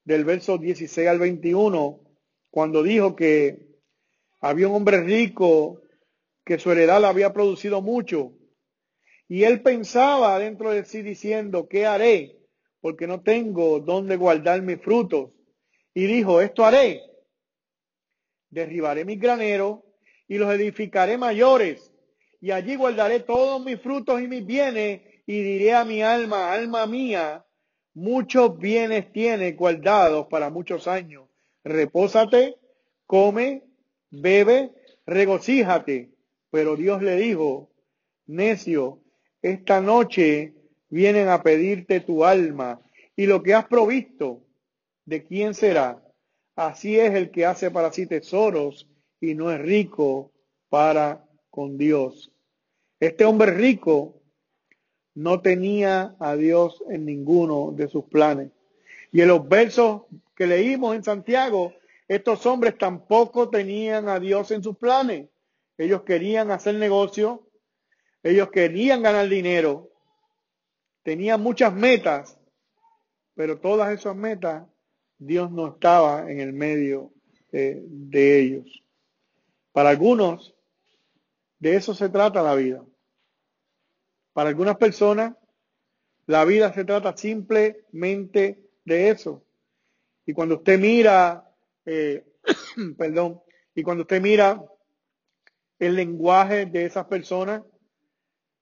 del 0.06 0.24
verso 0.24 0.58
16 0.58 1.08
al 1.08 1.20
21, 1.20 2.00
cuando 2.50 2.84
dijo 2.84 3.16
que 3.16 3.68
había 4.40 4.68
un 4.68 4.76
hombre 4.76 5.02
rico 5.02 5.82
que 6.46 6.58
su 6.58 6.72
heredad 6.72 7.04
había 7.06 7.34
producido 7.34 7.82
mucho. 7.82 8.34
Y 9.28 9.44
él 9.44 9.62
pensaba 9.62 10.40
dentro 10.40 10.72
de 10.72 10.86
sí 10.86 11.02
diciendo, 11.02 11.68
¿qué 11.68 11.86
haré? 11.86 12.40
Porque 12.80 13.08
no 13.08 13.22
tengo 13.22 13.80
dónde 13.80 14.16
guardar 14.16 14.62
mis 14.62 14.82
frutos. 14.82 15.32
Y 15.94 16.06
dijo, 16.06 16.42
esto 16.42 16.66
haré 16.66 17.11
derribaré 18.52 19.06
mis 19.06 19.20
graneros 19.20 19.80
y 20.28 20.38
los 20.38 20.54
edificaré 20.54 21.18
mayores, 21.18 21.92
y 22.40 22.52
allí 22.52 22.76
guardaré 22.76 23.22
todos 23.22 23.64
mis 23.64 23.80
frutos 23.82 24.22
y 24.22 24.28
mis 24.28 24.46
bienes, 24.46 25.02
y 25.26 25.42
diré 25.42 25.74
a 25.74 25.86
mi 25.86 26.02
alma, 26.02 26.54
alma 26.54 26.86
mía, 26.86 27.46
muchos 27.94 28.58
bienes 28.58 29.12
tiene 29.12 29.52
guardados 29.54 30.28
para 30.28 30.50
muchos 30.50 30.88
años. 30.88 31.30
Repósate, 31.64 32.58
come, 33.06 33.64
bebe, 34.10 34.72
regocíjate. 35.06 36.12
Pero 36.50 36.76
Dios 36.76 37.02
le 37.02 37.16
dijo, 37.18 37.72
necio, 38.26 39.02
esta 39.42 39.80
noche 39.82 40.54
vienen 40.90 41.30
a 41.30 41.44
pedirte 41.44 42.00
tu 42.02 42.26
alma 42.26 42.82
y 43.16 43.26
lo 43.26 43.44
que 43.44 43.54
has 43.54 43.68
provisto, 43.68 44.46
¿de 45.06 45.24
quién 45.24 45.54
será? 45.54 46.02
Así 46.56 47.00
es 47.00 47.14
el 47.14 47.32
que 47.32 47.46
hace 47.46 47.72
para 47.72 47.92
sí 47.92 48.06
tesoros 48.08 48.88
y 49.20 49.36
no 49.36 49.52
es 49.52 49.60
rico 49.60 50.32
para 50.70 51.26
con 51.50 51.78
Dios. 51.78 52.32
Este 53.00 53.26
hombre 53.26 53.52
rico 53.52 54.22
no 55.16 55.42
tenía 55.42 56.16
a 56.20 56.36
Dios 56.36 56.84
en 56.90 57.06
ninguno 57.06 57.72
de 57.74 57.88
sus 57.88 58.06
planes. 58.06 58.52
Y 59.12 59.22
en 59.22 59.28
los 59.28 59.48
versos 59.48 60.04
que 60.36 60.48
leímos 60.48 60.96
en 60.96 61.04
Santiago, 61.04 61.74
estos 62.08 62.46
hombres 62.46 62.78
tampoco 62.78 63.50
tenían 63.50 64.08
a 64.10 64.20
Dios 64.20 64.52
en 64.52 64.64
sus 64.64 64.78
planes. 64.78 65.30
Ellos 65.78 66.04
querían 66.04 66.52
hacer 66.52 66.76
negocio, 66.76 67.48
ellos 68.24 68.50
querían 68.52 69.02
ganar 69.02 69.28
dinero, 69.28 69.90
tenían 71.04 71.42
muchas 71.42 71.74
metas, 71.74 72.38
pero 73.34 73.60
todas 73.60 73.98
esas 73.98 74.16
metas 74.16 74.64
Dios 75.24 75.52
no 75.52 75.68
estaba 75.68 76.32
en 76.32 76.40
el 76.40 76.52
medio 76.52 77.14
eh, 77.52 77.80
de 77.86 78.40
ellos. 78.40 78.84
Para 79.72 79.90
algunos, 79.90 80.56
de 81.60 81.76
eso 81.76 81.94
se 81.94 82.10
trata 82.10 82.42
la 82.42 82.56
vida. 82.56 82.84
Para 84.34 84.50
algunas 84.50 84.78
personas, 84.78 85.36
la 86.26 86.44
vida 86.44 86.74
se 86.74 86.86
trata 86.86 87.16
simplemente 87.16 88.68
de 88.84 89.10
eso. 89.12 89.46
Y 90.26 90.34
cuando 90.34 90.56
usted 90.56 90.80
mira, 90.80 91.48
eh, 91.86 92.26
perdón, 92.98 93.44
y 93.76 93.84
cuando 93.84 94.02
usted 94.02 94.24
mira 94.24 94.66
el 95.78 95.96
lenguaje 95.98 96.66
de 96.66 96.86
esas 96.86 97.06
personas, 97.06 97.62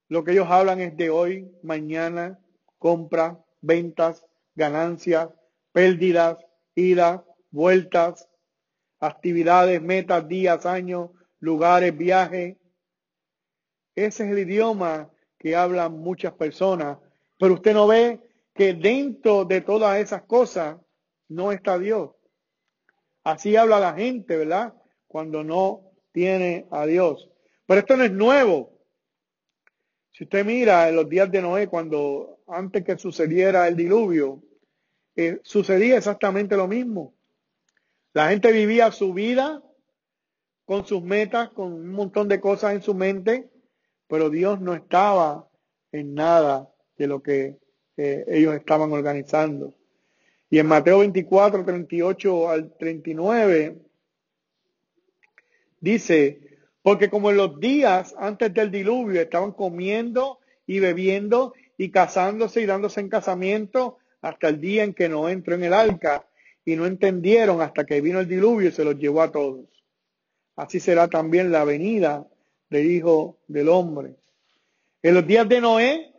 lo 0.09 0.25
que 0.25 0.33
ellos 0.33 0.47
hablan 0.49 0.81
es 0.81 0.97
de 0.97 1.09
hoy, 1.09 1.49
mañana, 1.63 2.37
compra, 2.77 3.39
ventas, 3.61 4.25
ganancias, 4.55 5.29
pérdidas, 5.71 6.37
idas, 6.79 7.21
vueltas, 7.51 8.27
actividades, 8.99 9.81
metas, 9.81 10.27
días, 10.27 10.65
años, 10.65 11.11
lugares, 11.39 11.95
viajes. 11.97 12.57
Ese 13.95 14.23
es 14.23 14.31
el 14.31 14.39
idioma 14.39 15.09
que 15.37 15.55
hablan 15.55 15.93
muchas 15.99 16.33
personas, 16.33 16.97
pero 17.37 17.55
usted 17.55 17.73
no 17.73 17.87
ve 17.87 18.19
que 18.53 18.73
dentro 18.73 19.45
de 19.45 19.61
todas 19.61 19.99
esas 19.99 20.23
cosas 20.23 20.77
no 21.27 21.51
está 21.51 21.77
Dios. 21.77 22.11
Así 23.23 23.55
habla 23.55 23.79
la 23.79 23.93
gente, 23.93 24.35
¿verdad? 24.35 24.73
Cuando 25.07 25.43
no 25.43 25.91
tiene 26.11 26.67
a 26.71 26.85
Dios. 26.85 27.29
Pero 27.65 27.79
esto 27.79 27.95
no 27.95 28.03
es 28.03 28.11
nuevo. 28.11 28.79
Si 30.11 30.23
usted 30.23 30.45
mira 30.45 30.89
en 30.89 30.95
los 30.95 31.07
días 31.07 31.31
de 31.31 31.41
Noé, 31.41 31.67
cuando 31.67 32.39
antes 32.47 32.83
que 32.83 32.97
sucediera 32.97 33.67
el 33.67 33.75
diluvio, 33.75 34.41
sucedía 35.43 35.97
exactamente 35.97 36.57
lo 36.57 36.67
mismo. 36.67 37.13
La 38.13 38.29
gente 38.29 38.51
vivía 38.51 38.91
su 38.91 39.13
vida 39.13 39.61
con 40.65 40.85
sus 40.85 41.01
metas, 41.01 41.49
con 41.49 41.73
un 41.73 41.91
montón 41.91 42.27
de 42.27 42.39
cosas 42.39 42.73
en 42.73 42.81
su 42.81 42.93
mente, 42.93 43.49
pero 44.07 44.29
Dios 44.29 44.59
no 44.59 44.73
estaba 44.73 45.47
en 45.91 46.13
nada 46.13 46.69
de 46.97 47.07
lo 47.07 47.21
que 47.21 47.57
eh, 47.97 48.25
ellos 48.27 48.55
estaban 48.55 48.91
organizando. 48.91 49.73
Y 50.49 50.57
en 50.57 50.67
Mateo 50.67 50.99
24, 50.99 51.63
38 51.63 52.49
al 52.49 52.75
39, 52.77 53.77
dice, 55.79 56.39
porque 56.81 57.09
como 57.09 57.29
en 57.29 57.37
los 57.37 57.59
días 57.59 58.15
antes 58.17 58.53
del 58.53 58.71
diluvio 58.71 59.21
estaban 59.21 59.51
comiendo 59.51 60.39
y 60.65 60.79
bebiendo 60.79 61.53
y 61.77 61.91
casándose 61.91 62.61
y 62.61 62.65
dándose 62.65 62.99
en 62.99 63.09
casamiento 63.09 63.98
hasta 64.21 64.49
el 64.49 64.59
día 64.59 64.83
en 64.83 64.93
que 64.93 65.09
no 65.09 65.29
entró 65.29 65.55
en 65.55 65.63
el 65.63 65.73
arca 65.73 66.27
y 66.65 66.75
no 66.75 66.85
entendieron 66.85 67.61
hasta 67.61 67.85
que 67.85 68.01
vino 68.01 68.19
el 68.19 68.27
diluvio 68.27 68.69
y 68.69 68.71
se 68.71 68.83
los 68.83 68.95
llevó 68.95 69.21
a 69.21 69.31
todos. 69.31 69.65
Así 70.55 70.79
será 70.79 71.07
también 71.07 71.51
la 71.51 71.63
venida 71.63 72.27
del 72.69 72.91
Hijo 72.91 73.39
del 73.47 73.69
Hombre. 73.69 74.15
En 75.01 75.13
los 75.15 75.25
días 75.25 75.47
de 75.47 75.61
Noé 75.61 76.13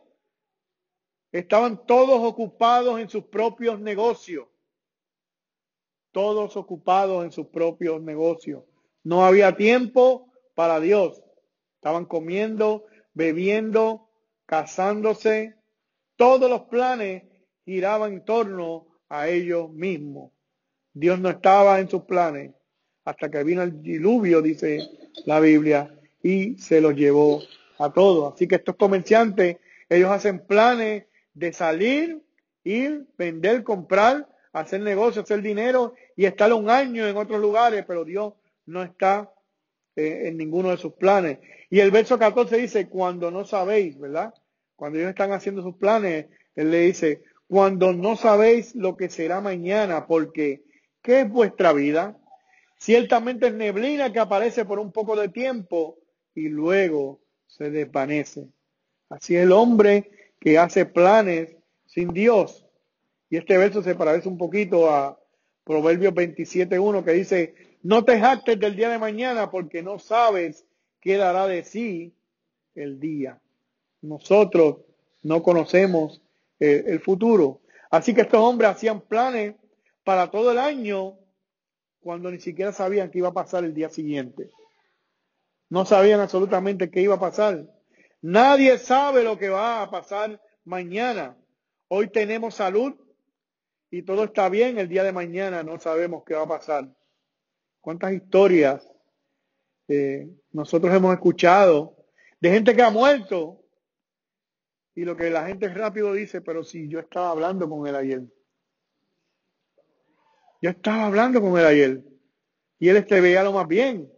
estaban 1.31 1.85
todos 1.87 2.21
ocupados 2.23 2.99
en 2.99 3.09
sus 3.09 3.25
propios 3.25 3.79
negocios. 3.79 4.49
Todos 6.13 6.57
ocupados 6.57 7.25
en 7.25 7.31
sus 7.31 7.49
propios 7.49 8.03
negocios. 8.03 8.65
No 9.05 9.25
había 9.25 9.57
tiempo 9.57 10.33
para 10.55 10.81
Dios. 10.81 11.23
Estaban 11.77 12.07
comiendo, 12.07 12.87
bebiendo, 13.15 14.09
casándose. 14.47 15.55
Todos 16.17 16.51
los 16.51 16.63
planes 16.63 17.30
giraban 17.71 18.13
en 18.15 18.25
torno 18.25 18.87
a 19.09 19.29
ellos 19.29 19.71
mismos. 19.71 20.33
Dios 20.93 21.21
no 21.21 21.31
estaba 21.31 21.79
en 21.79 21.89
sus 21.89 22.03
planes 22.03 22.53
hasta 23.05 23.31
que 23.31 23.45
vino 23.45 23.63
el 23.63 23.81
diluvio, 23.81 24.43
dice 24.43 24.81
la 25.25 25.41
Biblia, 25.41 25.95
y 26.23 26.59
se 26.59 26.81
los 26.81 26.95
llevó 26.95 27.43
a 27.79 27.93
todos. 27.93 28.35
Así 28.35 28.47
que 28.49 28.57
estos 28.57 28.77
comerciantes, 28.77 29.59
ellos 29.89 30.11
hacen 30.11 30.47
planes 30.47 31.05
de 31.33 31.53
salir, 31.53 32.23
ir, 32.65 33.07
vender, 33.17 33.63
comprar, 33.63 34.29
hacer 34.53 34.81
negocio, 34.81 35.23
hacer 35.23 35.41
dinero 35.41 35.95
y 36.17 36.27
estar 36.27 36.53
un 36.53 36.69
año 36.69 37.07
en 37.07 37.17
otros 37.17 37.41
lugares, 37.41 37.85
pero 37.87 38.05
Dios 38.05 38.35
no 38.67 38.83
está 38.83 39.33
eh, 39.97 40.29
en 40.29 40.37
ninguno 40.37 40.71
de 40.71 40.77
sus 40.77 40.95
planes. 40.95 41.39
Y 41.71 41.81
el 41.81 41.91
verso 41.91 42.19
14 42.19 42.57
dice, 42.57 42.89
cuando 42.89 43.31
no 43.31 43.45
sabéis, 43.45 43.99
¿verdad? 43.99 44.35
Cuando 44.77 44.99
ellos 44.99 45.11
están 45.11 45.33
haciendo 45.33 45.63
sus 45.63 45.77
planes, 45.77 46.27
Él 46.57 46.71
le 46.71 46.81
dice, 46.81 47.23
cuando 47.51 47.93
no 47.93 48.15
sabéis 48.15 48.77
lo 48.77 48.97
que 48.97 49.09
será 49.09 49.41
mañana, 49.41 50.07
porque 50.07 50.63
¿qué 51.03 51.23
es 51.23 51.29
vuestra 51.29 51.73
vida? 51.73 52.17
Ciertamente 52.79 53.49
es 53.49 53.55
neblina 53.55 54.13
que 54.13 54.21
aparece 54.21 54.65
por 54.65 54.79
un 54.79 54.93
poco 54.93 55.17
de 55.17 55.31
tiempo 55.31 55.99
y 56.33 56.49
luego 56.49 57.19
se 57.49 57.71
desvanece. 57.71 58.47
Así 59.09 59.35
es 59.35 59.43
el 59.43 59.51
hombre 59.51 60.13
que 60.39 60.59
hace 60.59 60.87
planes 60.87 61.57
sin 61.87 62.13
Dios. 62.13 62.69
Y 63.29 63.39
este 63.39 63.59
verso 63.59 63.83
se 63.83 63.97
parece 63.97 64.29
un 64.29 64.39
poquito 64.39 64.89
a 64.89 65.19
Proverbios 65.65 66.15
27.1 66.15 67.05
que 67.05 67.13
dice, 67.13 67.55
no 67.83 68.05
te 68.05 68.21
jactes 68.21 68.61
del 68.61 68.77
día 68.77 68.91
de 68.91 68.99
mañana 69.01 69.51
porque 69.51 69.83
no 69.83 69.99
sabes 69.99 70.67
qué 71.01 71.17
dará 71.17 71.49
de 71.49 71.65
sí 71.65 72.15
el 72.77 73.01
día. 73.01 73.41
Nosotros 74.03 74.77
no 75.25 75.43
conocemos 75.43 76.23
eh, 76.61 76.85
el 76.87 77.01
futuro. 77.01 77.63
Así 77.91 78.15
que 78.15 78.21
estos 78.21 78.41
hombres 78.41 78.71
hacían 78.71 79.01
planes 79.01 79.55
para 80.05 80.31
todo 80.31 80.53
el 80.53 80.59
año 80.59 81.19
cuando 82.01 82.31
ni 82.31 82.39
siquiera 82.39 82.73
sabían 82.73 83.11
qué 83.11 83.19
iba 83.19 83.29
a 83.29 83.35
pasar 83.35 83.65
el 83.65 83.75
día 83.75 83.89
siguiente. 83.89 84.51
No 85.69 85.85
sabían 85.85 86.21
absolutamente 86.21 86.91
qué 86.91 87.01
iba 87.01 87.15
a 87.15 87.21
pasar. 87.21 87.67
Nadie 88.23 88.79
sabe 88.79 89.25
lo 89.25 89.39
que 89.39 89.49
va 89.49 89.83
a 89.83 89.91
pasar 89.91 90.41
mañana. 90.65 91.37
Hoy 91.89 92.09
tenemos 92.09 92.55
salud 92.55 92.95
y 93.91 94.03
todo 94.03 94.25
está 94.25 94.49
bien. 94.49 94.79
El 94.79 94.89
día 94.89 95.03
de 95.03 95.13
mañana 95.13 95.63
no 95.63 95.79
sabemos 95.79 96.25
qué 96.25 96.35
va 96.35 96.43
a 96.43 96.49
pasar. 96.49 96.89
¿Cuántas 97.81 98.13
historias 98.13 98.87
eh, 99.89 100.29
nosotros 100.53 100.95
hemos 100.95 101.15
escuchado 101.15 101.97
de 102.41 102.51
gente 102.51 102.77
que 102.77 102.83
ha 102.83 102.91
muerto? 102.91 103.60
Y 105.01 105.05
lo 105.07 105.17
que 105.17 105.31
la 105.31 105.47
gente 105.47 105.67
rápido 105.71 106.13
dice, 106.13 106.43
pero 106.43 106.63
si 106.63 106.87
yo 106.87 106.99
estaba 106.99 107.31
hablando 107.31 107.67
con 107.71 107.87
él 107.87 107.97
ayer. 107.97 108.23
Yo 110.61 110.69
estaba 110.69 111.07
hablando 111.07 111.41
con 111.41 111.59
él 111.59 111.65
ayer. 111.65 112.05
Y 112.79 112.91
él 112.91 112.99
este 112.99 113.19
veía 113.23 113.43
lo 113.43 113.55
más 113.55 113.67
bien. 113.67 114.13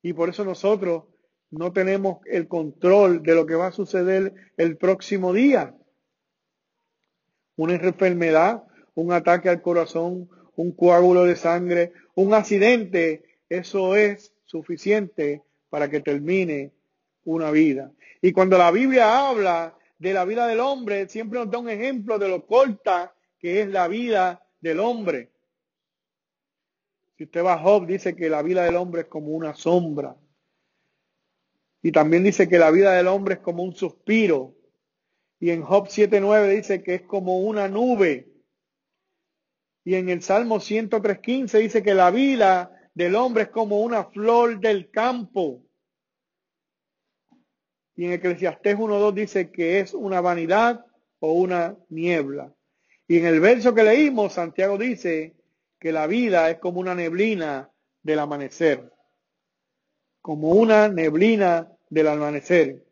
Y 0.00 0.14
por 0.14 0.30
eso 0.30 0.46
nosotros 0.46 1.04
no 1.50 1.74
tenemos 1.74 2.20
el 2.24 2.48
control 2.48 3.22
de 3.22 3.34
lo 3.34 3.44
que 3.44 3.54
va 3.54 3.66
a 3.66 3.72
suceder 3.72 4.32
el 4.56 4.78
próximo 4.78 5.34
día. 5.34 5.76
Una 7.56 7.74
enfermedad, 7.74 8.64
un 8.94 9.12
ataque 9.12 9.50
al 9.50 9.60
corazón, 9.60 10.30
un 10.56 10.72
coágulo 10.72 11.26
de 11.26 11.36
sangre, 11.36 11.92
un 12.14 12.32
accidente, 12.32 13.42
eso 13.50 13.94
es 13.94 14.32
suficiente 14.46 15.42
para 15.68 15.90
que 15.90 16.00
termine 16.00 16.72
una 17.24 17.50
vida. 17.50 17.92
Y 18.22 18.32
cuando 18.32 18.58
la 18.58 18.70
Biblia 18.70 19.28
habla 19.28 19.76
de 19.98 20.12
la 20.12 20.24
vida 20.24 20.46
del 20.46 20.60
hombre, 20.60 21.08
siempre 21.08 21.38
nos 21.38 21.50
da 21.50 21.58
un 21.58 21.68
ejemplo 21.68 22.18
de 22.18 22.28
lo 22.28 22.46
corta 22.46 23.14
que 23.38 23.62
es 23.62 23.68
la 23.68 23.88
vida 23.88 24.46
del 24.60 24.80
hombre. 24.80 25.32
Si 27.16 27.24
usted 27.24 27.44
va 27.44 27.54
a 27.54 27.58
Job, 27.58 27.86
dice 27.86 28.14
que 28.14 28.28
la 28.28 28.42
vida 28.42 28.64
del 28.64 28.76
hombre 28.76 29.02
es 29.02 29.08
como 29.08 29.28
una 29.28 29.54
sombra. 29.54 30.16
Y 31.82 31.92
también 31.92 32.24
dice 32.24 32.48
que 32.48 32.58
la 32.58 32.70
vida 32.70 32.92
del 32.92 33.08
hombre 33.08 33.34
es 33.34 33.40
como 33.40 33.62
un 33.62 33.74
suspiro. 33.74 34.54
Y 35.38 35.50
en 35.50 35.62
Job 35.62 35.88
7.9 35.88 36.56
dice 36.56 36.82
que 36.82 36.96
es 36.96 37.02
como 37.02 37.40
una 37.40 37.68
nube. 37.68 38.30
Y 39.84 39.94
en 39.94 40.10
el 40.10 40.22
Salmo 40.22 40.56
103.15 40.60 41.58
dice 41.58 41.82
que 41.82 41.94
la 41.94 42.10
vida 42.10 42.70
del 42.94 43.14
hombre 43.16 43.44
es 43.44 43.48
como 43.48 43.80
una 43.80 44.04
flor 44.04 44.60
del 44.60 44.90
campo. 44.90 45.62
Y 48.00 48.06
en 48.06 48.12
Eclesiastés 48.12 48.78
1.2 48.78 49.12
dice 49.12 49.50
que 49.50 49.78
es 49.78 49.92
una 49.92 50.22
vanidad 50.22 50.86
o 51.18 51.34
una 51.34 51.76
niebla. 51.90 52.50
Y 53.06 53.18
en 53.18 53.26
el 53.26 53.40
verso 53.40 53.74
que 53.74 53.82
leímos, 53.82 54.32
Santiago 54.32 54.78
dice 54.78 55.34
que 55.78 55.92
la 55.92 56.06
vida 56.06 56.48
es 56.48 56.56
como 56.60 56.80
una 56.80 56.94
neblina 56.94 57.68
del 58.02 58.20
amanecer. 58.20 58.90
Como 60.22 60.52
una 60.52 60.88
neblina 60.88 61.68
del 61.90 62.08
amanecer. 62.08 62.82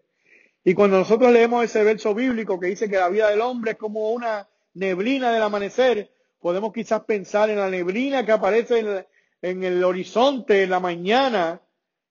Y 0.62 0.74
cuando 0.74 0.98
nosotros 0.98 1.32
leemos 1.32 1.64
ese 1.64 1.82
verso 1.84 2.14
bíblico 2.14 2.60
que 2.60 2.66
dice 2.66 2.90
que 2.90 2.98
la 2.98 3.08
vida 3.08 3.30
del 3.30 3.40
hombre 3.40 3.70
es 3.70 3.78
como 3.78 4.10
una 4.10 4.46
neblina 4.74 5.32
del 5.32 5.42
amanecer, 5.42 6.10
podemos 6.38 6.70
quizás 6.70 7.02
pensar 7.04 7.48
en 7.48 7.56
la 7.56 7.70
neblina 7.70 8.26
que 8.26 8.32
aparece 8.32 8.80
en, 8.80 9.06
en 9.40 9.64
el 9.64 9.82
horizonte 9.82 10.64
en 10.64 10.68
la 10.68 10.80
mañana, 10.80 11.62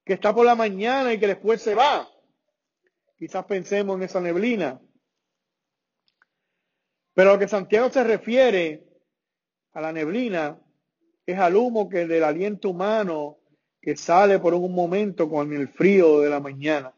que 0.04 0.14
está 0.14 0.34
por 0.34 0.48
la 0.48 0.56
mañana 0.56 1.14
y 1.14 1.20
que 1.20 1.28
después 1.28 1.62
se 1.62 1.76
va. 1.76 2.10
Quizás 3.18 3.46
pensemos 3.46 3.98
en 3.98 4.04
esa 4.04 4.22
neblina. 4.22 4.80
Pero 7.14 7.34
lo 7.34 7.40
que 7.40 7.48
Santiago 7.48 7.90
se 7.90 8.04
refiere 8.04 8.88
a 9.74 9.82
la 9.82 9.92
neblina 9.92 10.62
es 11.26 11.38
al 11.40 11.56
humo 11.56 11.90
que 11.90 12.06
del 12.06 12.24
aliento 12.24 12.70
humano 12.70 13.40
que 13.82 13.96
sale 13.98 14.40
por 14.40 14.54
un 14.54 14.74
momento 14.74 15.30
con 15.30 15.52
el 15.54 15.68
frío 15.68 16.20
de 16.20 16.30
la 16.30 16.40
mañana. 16.40 16.94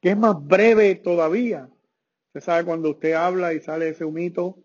Que 0.00 0.10
es 0.10 0.16
más 0.16 0.36
breve 0.40 0.94
todavía. 0.96 1.68
Usted 2.28 2.40
sabe 2.40 2.64
cuando 2.64 2.90
usted 2.90 3.14
habla 3.14 3.52
y 3.52 3.60
sale 3.60 3.88
ese 3.88 4.04
humito. 4.04 4.62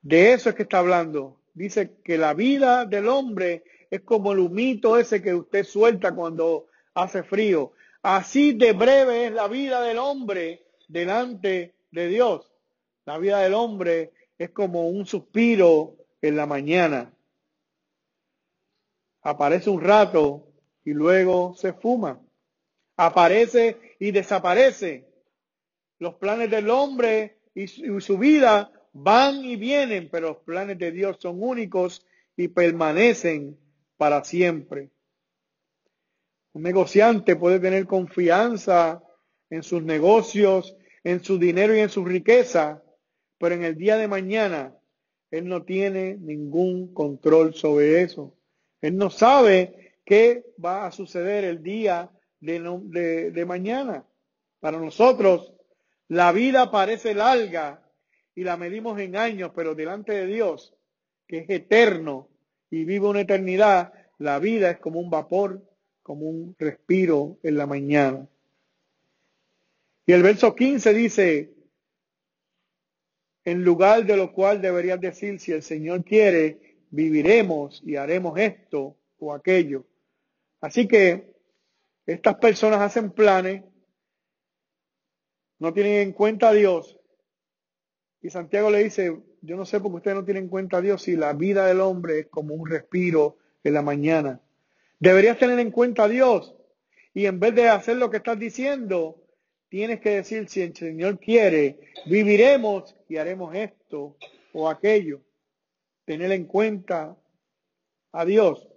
De 0.00 0.32
eso 0.32 0.48
es 0.48 0.54
que 0.54 0.62
está 0.62 0.78
hablando 0.78 1.42
dice 1.56 1.96
que 2.04 2.18
la 2.18 2.34
vida 2.34 2.84
del 2.84 3.08
hombre 3.08 3.64
es 3.90 4.02
como 4.02 4.32
el 4.32 4.40
humito 4.40 4.98
ese 4.98 5.22
que 5.22 5.34
usted 5.34 5.64
suelta 5.64 6.14
cuando 6.14 6.66
hace 6.94 7.22
frío. 7.22 7.72
Así 8.08 8.52
de 8.52 8.72
breve 8.72 9.26
es 9.26 9.32
la 9.32 9.48
vida 9.48 9.82
del 9.82 9.98
hombre 9.98 10.64
delante 10.86 11.74
de 11.90 12.06
Dios. 12.06 12.52
La 13.04 13.18
vida 13.18 13.40
del 13.40 13.52
hombre 13.52 14.12
es 14.38 14.50
como 14.50 14.88
un 14.88 15.06
suspiro 15.06 15.96
en 16.22 16.36
la 16.36 16.46
mañana. 16.46 17.12
Aparece 19.22 19.70
un 19.70 19.80
rato 19.80 20.46
y 20.84 20.92
luego 20.92 21.56
se 21.56 21.72
fuma. 21.72 22.20
Aparece 22.96 23.96
y 23.98 24.12
desaparece. 24.12 25.08
Los 25.98 26.14
planes 26.14 26.48
del 26.48 26.70
hombre 26.70 27.40
y 27.56 27.66
su 27.66 28.18
vida 28.18 28.70
van 28.92 29.44
y 29.44 29.56
vienen, 29.56 30.10
pero 30.12 30.28
los 30.28 30.38
planes 30.44 30.78
de 30.78 30.92
Dios 30.92 31.16
son 31.18 31.42
únicos 31.42 32.06
y 32.36 32.46
permanecen 32.46 33.58
para 33.96 34.22
siempre. 34.22 34.92
Un 36.56 36.62
negociante 36.62 37.36
puede 37.36 37.60
tener 37.60 37.86
confianza 37.86 39.02
en 39.50 39.62
sus 39.62 39.82
negocios, 39.82 40.74
en 41.04 41.22
su 41.22 41.38
dinero 41.38 41.76
y 41.76 41.80
en 41.80 41.90
su 41.90 42.02
riqueza, 42.02 42.82
pero 43.36 43.56
en 43.56 43.62
el 43.62 43.76
día 43.76 43.98
de 43.98 44.08
mañana 44.08 44.74
él 45.30 45.48
no 45.48 45.64
tiene 45.64 46.16
ningún 46.16 46.94
control 46.94 47.52
sobre 47.52 48.00
eso. 48.00 48.38
Él 48.80 48.96
no 48.96 49.10
sabe 49.10 49.98
qué 50.06 50.46
va 50.64 50.86
a 50.86 50.92
suceder 50.92 51.44
el 51.44 51.62
día 51.62 52.10
de, 52.40 53.32
de 53.32 53.44
mañana. 53.44 54.06
Para 54.58 54.78
nosotros, 54.78 55.52
la 56.08 56.32
vida 56.32 56.70
parece 56.70 57.12
larga, 57.12 57.86
y 58.34 58.44
la 58.44 58.56
medimos 58.56 58.98
en 58.98 59.16
años, 59.16 59.52
pero 59.54 59.74
delante 59.74 60.14
de 60.14 60.26
Dios, 60.26 60.74
que 61.28 61.40
es 61.40 61.50
eterno 61.50 62.30
y 62.70 62.86
vive 62.86 63.08
una 63.08 63.20
eternidad, 63.20 63.92
la 64.16 64.38
vida 64.38 64.70
es 64.70 64.78
como 64.78 65.00
un 65.00 65.10
vapor, 65.10 65.62
como 66.06 66.26
un 66.26 66.54
respiro 66.56 67.36
en 67.42 67.56
la 67.56 67.66
mañana. 67.66 68.28
Y 70.06 70.12
el 70.12 70.22
verso 70.22 70.54
15 70.54 70.94
dice, 70.94 71.52
en 73.44 73.64
lugar 73.64 74.06
de 74.06 74.16
lo 74.16 74.32
cual 74.32 74.62
deberías 74.62 75.00
decir, 75.00 75.40
si 75.40 75.50
el 75.50 75.64
Señor 75.64 76.04
quiere, 76.04 76.78
viviremos 76.90 77.82
y 77.84 77.96
haremos 77.96 78.38
esto 78.38 78.96
o 79.18 79.34
aquello. 79.34 79.84
Así 80.60 80.86
que 80.86 81.34
estas 82.06 82.36
personas 82.36 82.82
hacen 82.82 83.10
planes, 83.10 83.64
no 85.58 85.72
tienen 85.72 85.94
en 86.02 86.12
cuenta 86.12 86.50
a 86.50 86.52
Dios 86.52 87.00
y 88.22 88.30
Santiago 88.30 88.70
le 88.70 88.84
dice, 88.84 89.20
yo 89.40 89.56
no 89.56 89.66
sé 89.66 89.80
por 89.80 89.90
qué 89.90 89.96
ustedes 89.96 90.16
no 90.18 90.24
tienen 90.24 90.44
en 90.44 90.50
cuenta 90.50 90.76
a 90.76 90.82
Dios 90.82 91.02
si 91.02 91.16
la 91.16 91.32
vida 91.32 91.66
del 91.66 91.80
hombre 91.80 92.20
es 92.20 92.26
como 92.28 92.54
un 92.54 92.70
respiro 92.70 93.38
en 93.64 93.74
la 93.74 93.82
mañana. 93.82 94.40
Deberías 94.98 95.38
tener 95.38 95.58
en 95.58 95.70
cuenta 95.70 96.04
a 96.04 96.08
Dios. 96.08 96.54
Y 97.12 97.26
en 97.26 97.40
vez 97.40 97.54
de 97.54 97.68
hacer 97.68 97.96
lo 97.96 98.10
que 98.10 98.18
estás 98.18 98.38
diciendo, 98.38 99.22
tienes 99.68 100.00
que 100.00 100.10
decir, 100.10 100.48
si 100.48 100.62
el 100.62 100.74
Señor 100.74 101.18
quiere, 101.18 101.78
viviremos 102.06 102.94
y 103.08 103.16
haremos 103.16 103.54
esto 103.54 104.16
o 104.52 104.68
aquello. 104.68 105.22
Tener 106.04 106.32
en 106.32 106.44
cuenta 106.46 107.16
a 108.12 108.24
Dios. 108.24 108.68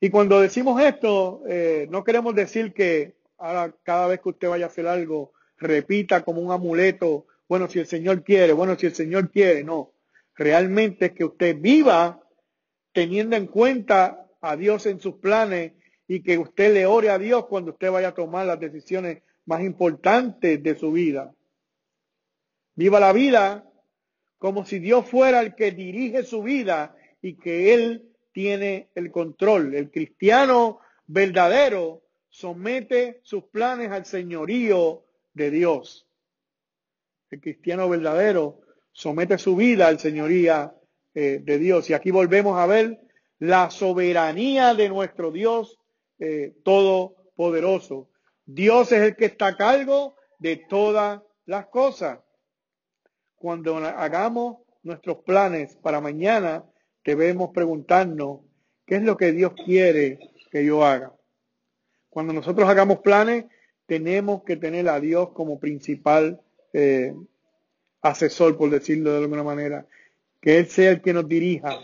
Y 0.00 0.10
cuando 0.10 0.40
decimos 0.40 0.80
esto, 0.82 1.42
eh, 1.48 1.86
no 1.90 2.02
queremos 2.02 2.34
decir 2.34 2.72
que 2.72 3.14
ahora 3.38 3.74
cada 3.82 4.08
vez 4.08 4.20
que 4.20 4.30
usted 4.30 4.48
vaya 4.48 4.66
a 4.66 4.68
hacer 4.68 4.86
algo, 4.86 5.32
repita 5.58 6.24
como 6.24 6.40
un 6.40 6.52
amuleto, 6.52 7.26
bueno, 7.48 7.68
si 7.68 7.78
el 7.78 7.86
Señor 7.86 8.24
quiere, 8.24 8.52
bueno, 8.52 8.76
si 8.76 8.86
el 8.86 8.94
Señor 8.94 9.30
quiere, 9.30 9.62
no. 9.62 9.92
Realmente 10.34 11.06
es 11.06 11.12
que 11.12 11.24
usted 11.24 11.56
viva 11.58 12.21
teniendo 12.92 13.36
en 13.36 13.46
cuenta 13.46 14.26
a 14.40 14.56
Dios 14.56 14.86
en 14.86 15.00
sus 15.00 15.16
planes 15.16 15.72
y 16.06 16.22
que 16.22 16.38
usted 16.38 16.74
le 16.74 16.86
ore 16.86 17.10
a 17.10 17.18
Dios 17.18 17.46
cuando 17.46 17.72
usted 17.72 17.90
vaya 17.90 18.08
a 18.08 18.14
tomar 18.14 18.46
las 18.46 18.60
decisiones 18.60 19.22
más 19.46 19.62
importantes 19.62 20.62
de 20.62 20.74
su 20.74 20.92
vida. 20.92 21.34
Viva 22.74 23.00
la 23.00 23.12
vida 23.12 23.64
como 24.38 24.64
si 24.64 24.78
Dios 24.78 25.08
fuera 25.08 25.40
el 25.40 25.54
que 25.54 25.70
dirige 25.70 26.24
su 26.24 26.42
vida 26.42 26.96
y 27.20 27.36
que 27.36 27.74
Él 27.74 28.12
tiene 28.32 28.90
el 28.94 29.12
control. 29.12 29.74
El 29.74 29.90
cristiano 29.90 30.80
verdadero 31.06 32.02
somete 32.28 33.20
sus 33.22 33.44
planes 33.44 33.90
al 33.90 34.04
señorío 34.04 35.04
de 35.32 35.50
Dios. 35.50 36.08
El 37.30 37.40
cristiano 37.40 37.88
verdadero 37.88 38.60
somete 38.90 39.38
su 39.38 39.54
vida 39.56 39.86
al 39.86 40.00
señoría 40.00 40.74
eh, 41.14 41.40
de 41.42 41.58
Dios. 41.58 41.90
Y 41.90 41.94
aquí 41.94 42.10
volvemos 42.10 42.58
a 42.58 42.66
ver 42.66 43.00
la 43.38 43.70
soberanía 43.70 44.74
de 44.74 44.88
nuestro 44.88 45.30
Dios 45.30 45.78
eh, 46.18 46.54
todopoderoso. 46.64 48.08
Dios 48.46 48.92
es 48.92 49.02
el 49.02 49.16
que 49.16 49.26
está 49.26 49.48
a 49.48 49.56
cargo 49.56 50.14
de 50.38 50.56
todas 50.56 51.20
las 51.46 51.66
cosas. 51.66 52.20
Cuando 53.34 53.76
hagamos 53.78 54.58
nuestros 54.82 55.18
planes 55.18 55.76
para 55.76 56.00
mañana, 56.00 56.64
debemos 57.04 57.50
preguntarnos, 57.52 58.40
¿qué 58.86 58.96
es 58.96 59.02
lo 59.02 59.16
que 59.16 59.32
Dios 59.32 59.52
quiere 59.64 60.18
que 60.50 60.64
yo 60.64 60.84
haga? 60.84 61.12
Cuando 62.08 62.32
nosotros 62.32 62.68
hagamos 62.68 63.00
planes, 63.00 63.46
tenemos 63.86 64.44
que 64.44 64.56
tener 64.56 64.88
a 64.88 65.00
Dios 65.00 65.30
como 65.30 65.58
principal 65.58 66.40
eh, 66.72 67.14
asesor, 68.00 68.56
por 68.56 68.70
decirlo 68.70 69.12
de 69.12 69.18
alguna 69.18 69.42
manera, 69.42 69.86
que 70.42 70.58
Él 70.58 70.66
sea 70.66 70.90
el 70.90 71.00
que 71.00 71.14
nos 71.14 71.26
dirija. 71.26 71.78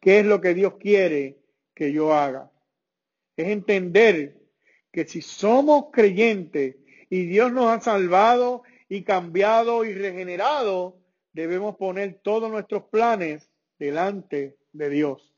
¿Qué 0.00 0.20
es 0.20 0.26
lo 0.26 0.40
que 0.40 0.52
Dios 0.52 0.74
quiere 0.78 1.38
que 1.74 1.92
yo 1.92 2.12
haga? 2.12 2.50
Es 3.36 3.46
entender 3.46 4.36
que 4.90 5.06
si 5.06 5.22
somos 5.22 5.86
creyentes 5.92 6.76
y 7.08 7.26
Dios 7.26 7.52
nos 7.52 7.66
ha 7.66 7.80
salvado 7.80 8.64
y 8.88 9.04
cambiado 9.04 9.84
y 9.84 9.94
regenerado, 9.94 10.98
debemos 11.32 11.76
poner 11.76 12.20
todos 12.22 12.50
nuestros 12.50 12.84
planes 12.84 13.48
delante 13.78 14.56
de 14.72 14.90
Dios. 14.90 15.32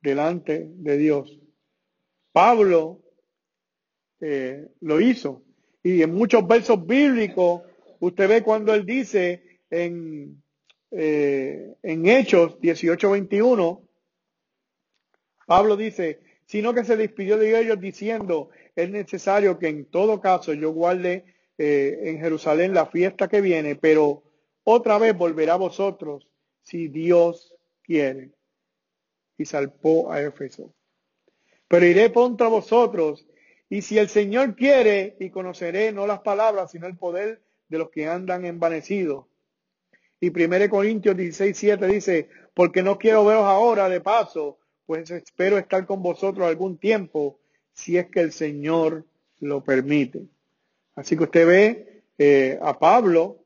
Delante 0.00 0.66
de 0.68 0.96
Dios. 0.96 1.38
Pablo 2.32 3.00
eh, 4.20 4.68
lo 4.80 5.00
hizo. 5.00 5.44
Y 5.82 6.02
en 6.02 6.14
muchos 6.14 6.46
versos 6.46 6.84
bíblicos, 6.84 7.62
usted 8.00 8.28
ve 8.28 8.42
cuando 8.42 8.74
él 8.74 8.84
dice 8.84 9.60
en, 9.70 10.42
eh, 10.90 11.74
en 11.82 12.06
Hechos 12.06 12.58
18:21, 12.60 13.80
Pablo 15.46 15.76
dice, 15.76 16.20
sino 16.46 16.74
que 16.74 16.84
se 16.84 16.96
despidió 16.96 17.36
de 17.38 17.60
ellos 17.60 17.80
diciendo, 17.80 18.50
es 18.74 18.90
necesario 18.90 19.58
que 19.58 19.68
en 19.68 19.84
todo 19.84 20.20
caso 20.20 20.52
yo 20.52 20.72
guarde 20.72 21.24
eh, 21.58 22.00
en 22.04 22.18
Jerusalén 22.18 22.74
la 22.74 22.86
fiesta 22.86 23.28
que 23.28 23.40
viene, 23.40 23.76
pero 23.76 24.22
otra 24.64 24.98
vez 24.98 25.16
volverá 25.16 25.54
a 25.54 25.58
vosotros 25.58 26.26
si 26.62 26.88
Dios 26.88 27.54
quiere. 27.82 28.30
Y 29.36 29.44
salpó 29.44 30.12
a 30.12 30.20
Éfeso. 30.22 30.74
Pero 31.66 31.86
iré 31.86 32.12
contra 32.12 32.48
vosotros 32.48 33.26
Y 33.72 33.82
si 33.82 33.98
el 33.98 34.08
Señor 34.08 34.56
quiere, 34.56 35.16
y 35.20 35.30
conoceré 35.30 35.92
no 35.92 36.04
las 36.06 36.20
palabras, 36.20 36.72
sino 36.72 36.88
el 36.88 36.96
poder 36.96 37.40
de 37.68 37.78
los 37.78 37.90
que 37.90 38.06
andan 38.08 38.44
envanecidos. 38.44 39.26
Y 40.20 40.28
1 40.28 40.68
Corintios 40.68 41.16
16, 41.16 41.56
7 41.56 41.86
dice, 41.86 42.28
porque 42.52 42.82
no 42.82 42.98
quiero 42.98 43.24
veros 43.24 43.44
ahora 43.44 43.88
de 43.88 44.02
paso, 44.02 44.58
pues 44.84 45.10
espero 45.10 45.56
estar 45.56 45.86
con 45.86 46.02
vosotros 46.02 46.46
algún 46.46 46.76
tiempo, 46.76 47.38
si 47.72 47.96
es 47.96 48.08
que 48.10 48.20
el 48.20 48.32
Señor 48.32 49.06
lo 49.40 49.64
permite. 49.64 50.26
Así 50.94 51.16
que 51.16 51.24
usted 51.24 51.46
ve 51.46 52.02
eh, 52.18 52.58
a 52.60 52.78
Pablo 52.78 53.38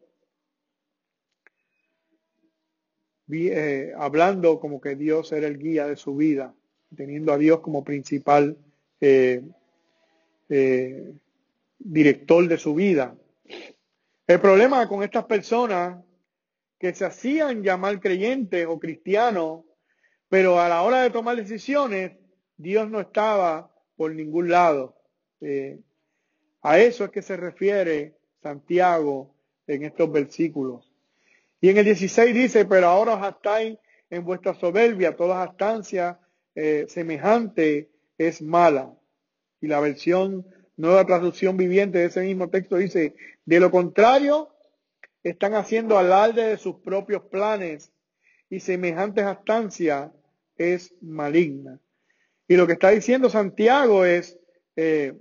eh, 3.31 3.93
hablando 3.97 4.59
como 4.59 4.81
que 4.81 4.97
Dios 4.97 5.31
era 5.33 5.47
el 5.47 5.59
guía 5.59 5.87
de 5.87 5.97
su 5.97 6.17
vida, 6.17 6.55
teniendo 6.97 7.33
a 7.33 7.39
Dios 7.39 7.61
como 7.61 7.85
principal 7.85 8.57
eh, 9.01 9.43
director 11.79 12.49
de 12.49 12.59
su 12.59 12.75
vida. 12.75 13.15
El 14.27 14.41
problema 14.41 14.89
con 14.89 15.03
estas 15.05 15.25
personas 15.25 16.03
que 16.85 16.95
se 16.95 17.07
hacían 17.07 17.63
llamar 17.63 17.99
creyentes 17.99 18.67
o 18.69 18.79
cristianos, 18.79 19.65
pero 20.29 20.61
a 20.61 20.69
la 20.69 20.83
hora 20.83 21.01
de 21.01 21.09
tomar 21.09 21.35
decisiones, 21.35 22.13
Dios 22.59 22.91
no 22.91 23.01
estaba 23.01 23.73
por 23.97 24.15
ningún 24.15 24.51
lado. 24.51 24.95
Eh, 25.41 25.81
a 26.61 26.79
eso 26.79 27.07
es 27.07 27.11
que 27.11 27.23
se 27.23 27.39
refiere 27.39 28.19
Santiago 28.43 29.35
en 29.67 29.85
estos 29.85 30.13
versículos. 30.13 30.93
Y 31.59 31.71
en 31.71 31.79
el 31.79 31.87
16 31.87 32.35
dice, 32.35 32.67
pero 32.67 32.89
ahora 32.89 33.15
os 33.15 33.35
estáis 33.35 33.79
en 34.11 34.23
vuestra 34.23 34.53
soberbia, 34.53 35.17
toda 35.17 35.43
astancia 35.43 36.21
eh, 36.55 36.85
semejante 36.87 37.89
es 38.19 38.43
mala. 38.43 38.93
Y 39.59 39.69
la 39.69 39.81
versión, 39.81 40.47
nueva 40.77 41.07
traducción 41.07 41.57
viviente 41.57 41.97
de 41.97 42.05
ese 42.05 42.21
mismo 42.21 42.51
texto 42.51 42.77
dice, 42.77 43.15
de 43.47 43.59
lo 43.59 43.71
contrario, 43.71 44.54
están 45.25 45.55
haciendo 45.55 45.99
alarde 45.99 46.45
de 46.45 46.59
sus 46.59 46.77
propios 46.77 47.23
planes 47.23 47.91
y 48.51 48.61
semejante 48.61 49.23
astancia 49.23 50.13
es 50.57 50.95
maligna. 51.01 51.81
Y 52.47 52.57
lo 52.57 52.67
que 52.67 52.75
está 52.75 52.91
diciendo 52.91 53.31
Santiago 53.31 54.05
es, 54.05 54.39
eh, 54.77 55.19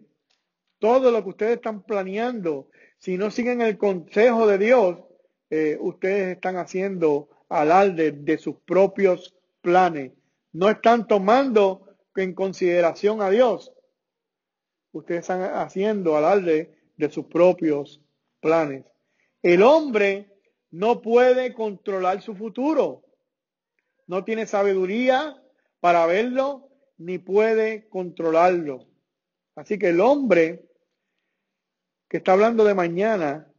todo 0.78 1.10
lo 1.10 1.24
que 1.24 1.30
ustedes 1.30 1.56
están 1.56 1.84
planeando, 1.84 2.70
si 3.00 3.18
no 3.18 3.32
siguen 3.32 3.62
el 3.62 3.78
consejo 3.78 4.46
de 4.46 4.58
Dios, 4.58 5.00
eh, 5.50 5.78
ustedes 5.80 6.36
están 6.36 6.58
haciendo 6.58 7.30
alarde 7.48 8.12
de 8.12 8.38
sus 8.38 8.58
propios 8.66 9.34
planes. 9.62 10.12
No 10.52 10.70
están 10.70 11.08
tomando 11.08 11.96
en 12.16 12.34
consideración 12.34 13.22
a 13.22 13.30
Dios. 13.30 13.72
Ustedes 14.92 15.22
están 15.22 15.44
haciendo 15.44 16.18
alarde 16.18 16.76
de 16.98 17.10
sus 17.10 17.26
propios 17.26 18.02
planes. 18.42 18.84
El 19.44 19.62
hombre 19.62 20.32
no 20.72 21.02
puede 21.02 21.54
controlar 21.54 22.22
su 22.22 22.34
futuro. 22.34 23.04
No 24.08 24.24
tiene 24.24 24.48
sabiduría 24.48 25.38
para 25.82 26.06
verlo 26.06 26.70
ni 26.98 27.18
puede 27.18 27.90
controlarlo. 27.90 28.88
Así 29.56 29.78
que 29.78 29.90
el 29.90 30.00
hombre 30.00 30.66
que 32.08 32.18
está 32.18 32.34
hablando 32.34 32.64
de 32.64 32.74
mañana, 32.74 33.52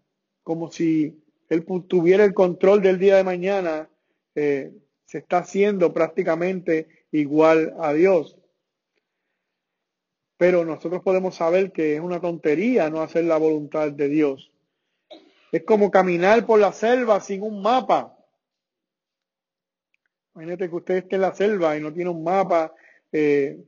como 0.43 0.73
si 0.73 1.23
él 1.51 1.67
tuviera 1.87 2.25
el 2.25 2.33
control 2.33 2.81
del 2.81 2.99
día 2.99 3.17
de 3.17 3.25
mañana, 3.25 3.91
eh, 4.35 4.73
se 5.05 5.19
está 5.19 5.39
haciendo 5.39 5.93
prácticamente 5.93 6.89
igual 7.13 7.75
a 7.79 7.93
Dios. 7.93 8.39
Pero 10.39 10.65
nosotros 10.65 11.03
podemos 11.03 11.35
saber 11.35 11.73
que 11.73 11.97
es 11.97 12.01
una 12.01 12.21
tontería 12.21 12.89
no 12.89 13.03
hacer 13.03 13.25
la 13.25 13.37
voluntad 13.37 13.93
de 13.93 14.09
Dios. 14.09 14.54
Es 15.55 15.63
como 15.63 15.89
caminar 15.89 16.45
por 16.47 16.59
la 16.59 16.73
selva 16.73 17.21
sin 17.21 17.41
un 17.41 17.63
mapa. 17.63 18.19
Imagínate 20.35 20.69
que 20.69 20.75
usted 20.75 20.97
esté 20.97 21.15
en 21.15 21.21
la 21.21 21.33
selva 21.33 21.77
y 21.77 21.81
no 21.81 21.93
tiene 21.93 22.11
un 22.11 22.25
mapa 22.25 22.75
eh, 23.13 23.65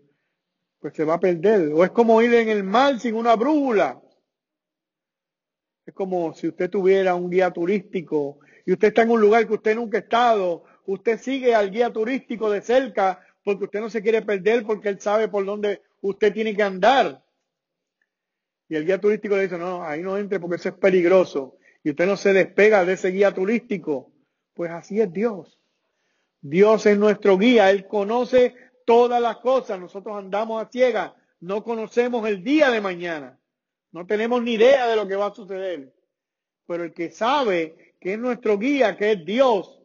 pues 0.81 0.95
se 0.95 1.05
va 1.05 1.15
a 1.15 1.21
perder. 1.21 1.73
O 1.73 1.85
es 1.85 1.93
como 1.93 2.21
ir 2.23 2.35
en 2.35 2.49
el 2.49 2.65
mar 2.65 2.99
sin 2.99 3.15
una 3.15 3.37
brújula. 3.37 4.03
Es 5.87 5.95
como 5.95 6.35
si 6.35 6.49
usted 6.49 6.69
tuviera 6.69 7.15
un 7.15 7.31
guía 7.31 7.53
turístico 7.53 8.41
y 8.65 8.73
usted 8.73 8.89
está 8.89 9.03
en 9.03 9.11
un 9.11 9.21
lugar 9.21 9.47
que 9.47 9.55
usted 9.55 9.77
nunca 9.77 9.99
ha 9.99 10.01
estado. 10.01 10.65
Usted 10.87 11.21
sigue 11.21 11.55
al 11.55 11.71
guía 11.71 11.93
turístico 11.93 12.51
de 12.51 12.63
cerca 12.63 13.25
porque 13.45 13.67
usted 13.67 13.81
no 13.81 13.91
se 13.91 14.03
quiere 14.03 14.23
perder 14.23 14.67
porque 14.67 14.89
él 14.89 14.99
sabe 15.01 15.29
por 15.29 15.47
dónde 15.47 15.83
usted 16.01 16.33
tiene 16.33 16.57
que 16.57 16.65
andar. 16.65 17.25
Y 18.69 18.75
el 18.75 18.85
guía 18.85 19.01
turístico 19.01 19.37
le 19.37 19.45
dice, 19.45 19.57
no, 19.57 19.85
ahí 19.85 20.03
no 20.03 20.19
entre 20.19 20.41
porque 20.41 20.57
eso 20.57 20.71
es 20.71 20.75
peligroso. 20.75 21.56
Y 21.87 21.91
usted 21.91 22.07
no 22.07 22.17
se 22.17 22.33
despega 22.33 22.85
de 22.85 22.95
ese 22.95 23.13
guía 23.13 23.33
turístico. 23.33 24.11
Pues 24.55 24.73
así 24.73 25.01
es 25.01 25.13
Dios. 25.13 25.57
Dios 26.41 26.85
es 26.85 26.99
nuestro 26.99 27.39
guía. 27.39 27.71
Él 27.71 27.87
conoce 27.87 28.57
todas 28.85 29.23
las 29.23 29.37
cosas. 29.37 29.79
Nosotros 29.79 30.17
andamos 30.17 30.61
a 30.61 30.69
ciegas, 30.69 31.13
no 31.39 31.63
conocemos 31.63 32.27
el 32.29 32.43
día 32.43 32.71
de 32.71 32.81
mañana, 32.81 33.39
no 33.93 34.05
tenemos 34.05 34.43
ni 34.43 34.55
idea 34.55 34.89
de 34.89 34.97
lo 34.97 35.07
que 35.07 35.15
va 35.15 35.27
a 35.27 35.35
suceder. 35.35 35.95
Pero 36.67 36.83
el 36.83 36.93
que 36.93 37.09
sabe 37.13 37.95
que 38.01 38.15
es 38.15 38.19
nuestro 38.19 38.59
guía, 38.59 38.97
que 38.97 39.13
es 39.13 39.25
Dios, 39.25 39.81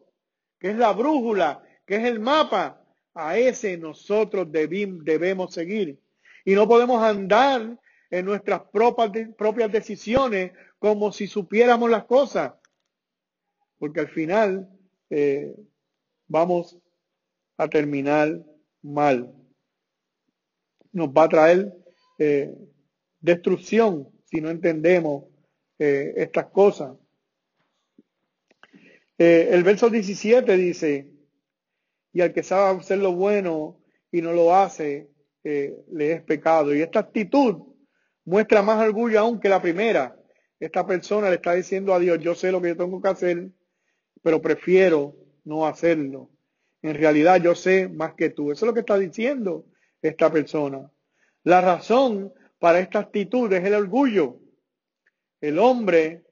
que 0.58 0.70
es 0.70 0.76
la 0.76 0.90
brújula, 0.90 1.62
que 1.86 1.94
es 1.94 2.04
el 2.04 2.18
mapa, 2.18 2.84
a 3.14 3.38
ese 3.38 3.76
nosotros 3.76 4.48
debemos 4.50 5.54
seguir. 5.54 6.00
Y 6.44 6.56
no 6.56 6.66
podemos 6.66 7.00
andar 7.00 7.78
en 8.10 8.26
nuestras 8.26 8.62
propias 8.72 9.70
decisiones 9.70 10.50
como 10.82 11.12
si 11.12 11.28
supiéramos 11.28 11.88
las 11.88 12.06
cosas, 12.06 12.54
porque 13.78 14.00
al 14.00 14.08
final 14.08 14.68
eh, 15.10 15.54
vamos 16.26 16.76
a 17.56 17.68
terminar 17.68 18.44
mal. 18.82 19.32
Nos 20.90 21.10
va 21.10 21.22
a 21.22 21.28
traer 21.28 21.72
eh, 22.18 22.52
destrucción 23.20 24.08
si 24.24 24.40
no 24.40 24.50
entendemos 24.50 25.26
eh, 25.78 26.14
estas 26.16 26.46
cosas. 26.46 26.96
El 29.16 29.62
verso 29.62 29.88
17 29.88 30.56
dice, 30.56 31.12
y 32.12 32.22
al 32.22 32.32
que 32.32 32.42
sabe 32.42 32.80
hacer 32.80 32.98
lo 32.98 33.12
bueno 33.12 33.78
y 34.10 34.20
no 34.20 34.32
lo 34.32 34.52
hace, 34.52 35.12
le 35.44 36.12
es 36.12 36.22
pecado. 36.22 36.74
Y 36.74 36.82
esta 36.82 36.98
actitud 36.98 37.68
muestra 38.24 38.62
más 38.62 38.84
orgullo 38.84 39.20
aún 39.20 39.38
que 39.38 39.48
la 39.48 39.62
primera. 39.62 40.18
Esta 40.62 40.86
persona 40.86 41.28
le 41.28 41.34
está 41.34 41.54
diciendo 41.54 41.92
a 41.92 41.98
Dios, 41.98 42.20
yo 42.20 42.36
sé 42.36 42.52
lo 42.52 42.62
que 42.62 42.68
yo 42.68 42.76
tengo 42.76 43.02
que 43.02 43.08
hacer, 43.08 43.48
pero 44.22 44.40
prefiero 44.40 45.16
no 45.42 45.66
hacerlo. 45.66 46.30
En 46.82 46.94
realidad 46.94 47.42
yo 47.42 47.56
sé 47.56 47.88
más 47.88 48.14
que 48.14 48.30
tú. 48.30 48.52
Eso 48.52 48.64
es 48.64 48.68
lo 48.68 48.72
que 48.72 48.78
está 48.78 48.96
diciendo 48.96 49.66
esta 50.00 50.30
persona. 50.30 50.88
La 51.42 51.60
razón 51.62 52.32
para 52.60 52.78
esta 52.78 53.00
actitud 53.00 53.52
es 53.52 53.64
el 53.64 53.74
orgullo. 53.74 54.38
El 55.40 55.58
hombre 55.58 56.26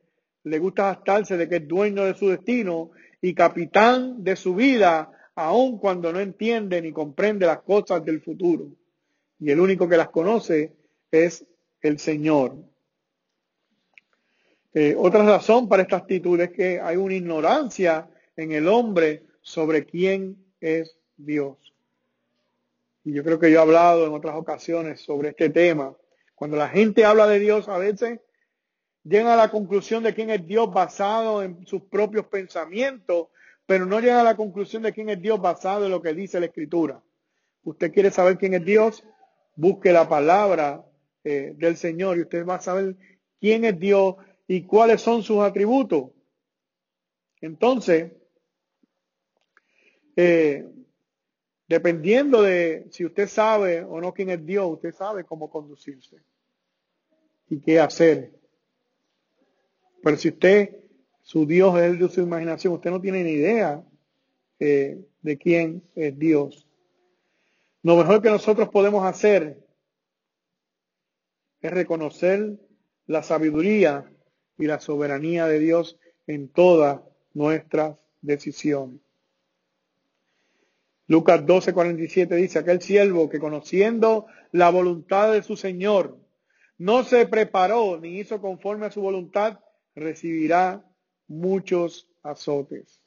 le 0.45 0.61
gusta 0.61 0.85
gastarse 0.85 1.37
de 1.37 1.49
que 1.49 1.57
es 1.57 1.67
dueño 1.67 2.05
de 2.05 2.15
su 2.15 2.29
destino 2.29 2.93
y 3.21 3.35
capitán 3.35 4.23
de 4.23 4.37
su 4.37 4.55
vida, 4.55 5.11
aun 5.35 5.77
cuando 5.81 6.13
no 6.13 6.21
entiende 6.21 6.81
ni 6.81 6.93
comprende 6.93 7.47
las 7.47 7.63
cosas 7.63 8.05
del 8.05 8.21
futuro. 8.21 8.69
Y 9.41 9.51
el 9.51 9.59
único 9.59 9.89
que 9.89 9.97
las 9.97 10.11
conoce 10.11 10.77
es 11.11 11.45
el 11.81 11.99
Señor. 11.99 12.70
Eh, 14.73 14.95
otra 14.97 15.25
razón 15.25 15.69
para 15.69 15.83
esta 15.83 15.97
actitud 15.97 16.41
es 16.41 16.51
que 16.51 16.81
hay 16.81 16.97
una 16.97 17.15
ignorancia 17.15 18.09
en 18.37 18.53
el 18.53 18.69
hombre 18.69 19.25
sobre 19.41 19.85
quién 19.85 20.37
es 20.61 20.97
Dios. 21.17 21.57
Y 23.05 23.13
yo 23.13 23.25
creo 23.25 23.39
que 23.39 23.51
yo 23.51 23.59
he 23.59 23.63
hablado 23.63 24.07
en 24.07 24.13
otras 24.13 24.37
ocasiones 24.37 25.01
sobre 25.01 25.31
este 25.31 25.51
tema. 25.51 25.95
Cuando 26.35 26.57
la 26.57 26.69
gente 26.69 27.05
habla 27.05 27.27
de 27.27 27.39
Dios, 27.39 27.69
a 27.69 27.79
veces 27.79 28.21
llegan 29.03 29.29
a 29.29 29.37
la 29.37 29.51
conclusión 29.51 30.03
de 30.03 30.15
quién 30.15 30.31
es 30.31 30.47
Dios 30.47 30.73
basado 30.73 31.43
en 31.43 31.67
sus 31.67 31.83
propios 31.83 32.27
pensamientos, 32.27 33.29
pero 33.67 33.87
no 33.87 34.01
llegan 34.01 34.19
a 34.19 34.25
la 34.25 34.37
conclusión 34.37 34.83
de 34.83 34.93
quién 34.93 35.09
es 35.09 35.21
Dios 35.21 35.41
basado 35.41 35.87
en 35.87 35.91
lo 35.91 36.03
que 36.03 36.15
dice 36.15 36.41
la 36.41 36.47
Escritura. 36.47 37.03
Usted 37.65 37.93
quiere 37.93 38.11
saber 38.11 38.39
quién 38.39 38.55
es 38.55 38.65
Dios, 38.65 39.05
busque 39.57 39.93
la 39.93 40.09
palabra 40.09 40.85
eh, 41.25 41.55
del 41.57 41.77
Señor 41.77 42.17
y 42.17 42.23
usted 42.23 42.47
va 42.47 42.57
a 42.57 42.61
saber 42.61 42.97
quién 43.41 43.65
es 43.65 43.79
Dios 43.79 44.17
y 44.53 44.63
cuáles 44.63 45.01
son 45.01 45.23
sus 45.23 45.39
atributos. 45.39 46.11
Entonces, 47.41 48.11
eh, 50.17 50.69
dependiendo 51.69 52.43
de 52.43 52.89
si 52.91 53.05
usted 53.05 53.29
sabe 53.29 53.85
o 53.85 54.01
no 54.01 54.13
quién 54.13 54.31
es 54.31 54.45
Dios, 54.45 54.69
usted 54.69 54.93
sabe 54.93 55.23
cómo 55.23 55.49
conducirse 55.49 56.17
y 57.49 57.61
qué 57.61 57.79
hacer. 57.79 58.33
Pero 60.03 60.17
si 60.17 60.31
usted, 60.31 60.81
su 61.23 61.47
Dios 61.47 61.79
es 61.79 61.83
el 61.85 62.01
de 62.01 62.09
su 62.09 62.21
imaginación, 62.21 62.75
usted 62.75 62.91
no 62.91 63.01
tiene 63.01 63.23
ni 63.23 63.31
idea 63.31 63.85
eh, 64.59 65.01
de 65.23 65.39
quién 65.39 65.81
es 65.95 66.19
Dios. 66.19 66.67
Lo 67.85 67.97
mejor 67.97 68.21
que 68.21 68.31
nosotros 68.31 68.69
podemos 68.71 69.05
hacer 69.07 69.65
es 71.61 71.71
reconocer 71.71 72.59
la 73.07 73.23
sabiduría 73.23 74.13
y 74.61 74.67
la 74.67 74.79
soberanía 74.79 75.47
de 75.47 75.59
Dios 75.59 75.99
en 76.27 76.49
todas 76.49 77.01
nuestras 77.35 77.99
decisiones. 78.21 79.01
Lucas 81.09 81.45
12:47 81.45 82.37
dice, 82.37 82.61
aquel 82.61 82.81
siervo 82.81 83.29
que 83.29 83.41
conociendo 83.41 84.27
la 84.53 84.71
voluntad 84.71 85.33
de 85.33 85.43
su 85.43 85.57
Señor, 85.57 86.19
no 86.79 87.03
se 87.03 87.27
preparó 87.27 87.99
ni 87.99 88.21
hizo 88.21 88.41
conforme 88.41 88.87
a 88.87 88.93
su 88.93 89.01
voluntad, 89.01 89.59
recibirá 89.97 90.85
muchos 91.27 92.09
azotes. 92.23 93.01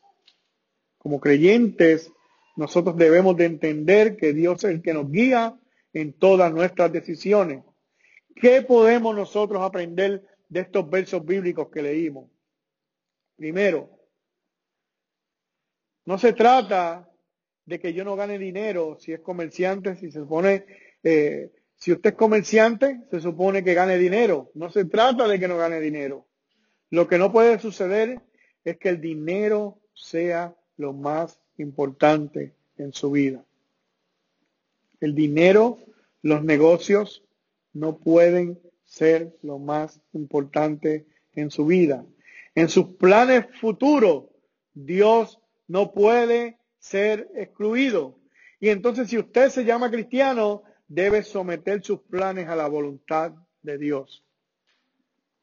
Como 0.98 1.20
creyentes, 1.20 2.12
nosotros 2.56 2.98
debemos 2.98 3.38
de 3.38 3.46
entender 3.46 4.18
que 4.18 4.34
Dios 4.34 4.64
es 4.64 4.72
el 4.72 4.82
que 4.82 4.94
nos 4.94 5.10
guía 5.10 5.58
en 5.94 6.14
todas 6.14 6.54
nuestras 6.54 6.92
decisiones. 6.92 7.64
¿Qué 8.36 8.62
podemos 8.64 9.16
nosotros 9.16 9.62
aprender 9.62 10.24
de 10.54 10.60
estos 10.60 10.88
versos 10.88 11.26
bíblicos 11.26 11.70
que 11.70 11.82
leímos? 11.82 12.30
Primero, 13.36 13.90
no 16.06 16.18
se 16.20 16.34
trata 16.34 17.10
de 17.66 17.80
que 17.80 17.94
yo 17.94 18.04
no 18.04 18.16
gane 18.16 18.38
dinero 18.38 18.98
si 19.00 19.14
es 19.14 19.22
comerciante, 19.22 19.96
si 19.96 20.12
se 20.12 20.20
supone, 20.20 20.66
eh, 21.02 21.52
si 21.76 21.92
usted 21.92 22.12
es 22.12 22.16
comerciante, 22.16 23.02
se 23.10 23.20
supone 23.20 23.64
que 23.64 23.74
gane 23.74 23.98
dinero. 23.98 24.52
No 24.54 24.70
se 24.70 24.86
trata 24.86 25.28
de 25.28 25.40
que 25.40 25.48
no 25.48 25.58
gane 25.58 25.80
dinero. 25.80 26.28
Lo 26.92 27.08
que 27.08 27.18
no 27.18 27.32
puede 27.32 27.58
suceder 27.58 28.22
es 28.64 28.78
que 28.78 28.90
el 28.90 29.02
dinero 29.02 29.80
sea 29.96 30.56
lo 30.78 30.94
más 30.94 31.40
importante 31.58 32.54
en 32.78 32.94
su 32.94 33.10
vida. 33.10 33.44
El 35.00 35.16
dinero, 35.16 35.80
los 36.22 36.44
negocios 36.44 37.24
no 37.74 37.98
pueden 37.98 38.60
ser 38.94 39.36
lo 39.42 39.58
más 39.58 40.00
importante 40.14 41.08
en 41.34 41.50
su 41.50 41.66
vida. 41.66 42.06
En 42.54 42.70
sus 42.70 42.90
planes 42.90 43.48
futuros, 43.60 44.26
Dios 44.76 45.40
no 45.68 45.94
puede 45.94 46.60
ser 46.78 47.28
excluido. 47.34 48.20
Y 48.60 48.70
entonces 48.70 49.10
si 49.10 49.18
usted 49.18 49.50
se 49.50 49.66
llama 49.66 49.90
cristiano, 49.90 50.62
debe 50.88 51.24
someter 51.24 51.84
sus 51.84 52.02
planes 52.02 52.48
a 52.48 52.56
la 52.56 52.68
voluntad 52.68 53.34
de 53.64 53.80
Dios. 53.80 54.24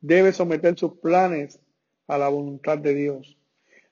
Debe 0.01 0.33
someter 0.33 0.79
sus 0.79 0.93
planes 1.01 1.59
a 2.07 2.19
la 2.19 2.29
voluntad 2.29 2.79
de 2.79 2.95
Dios. 2.95 3.37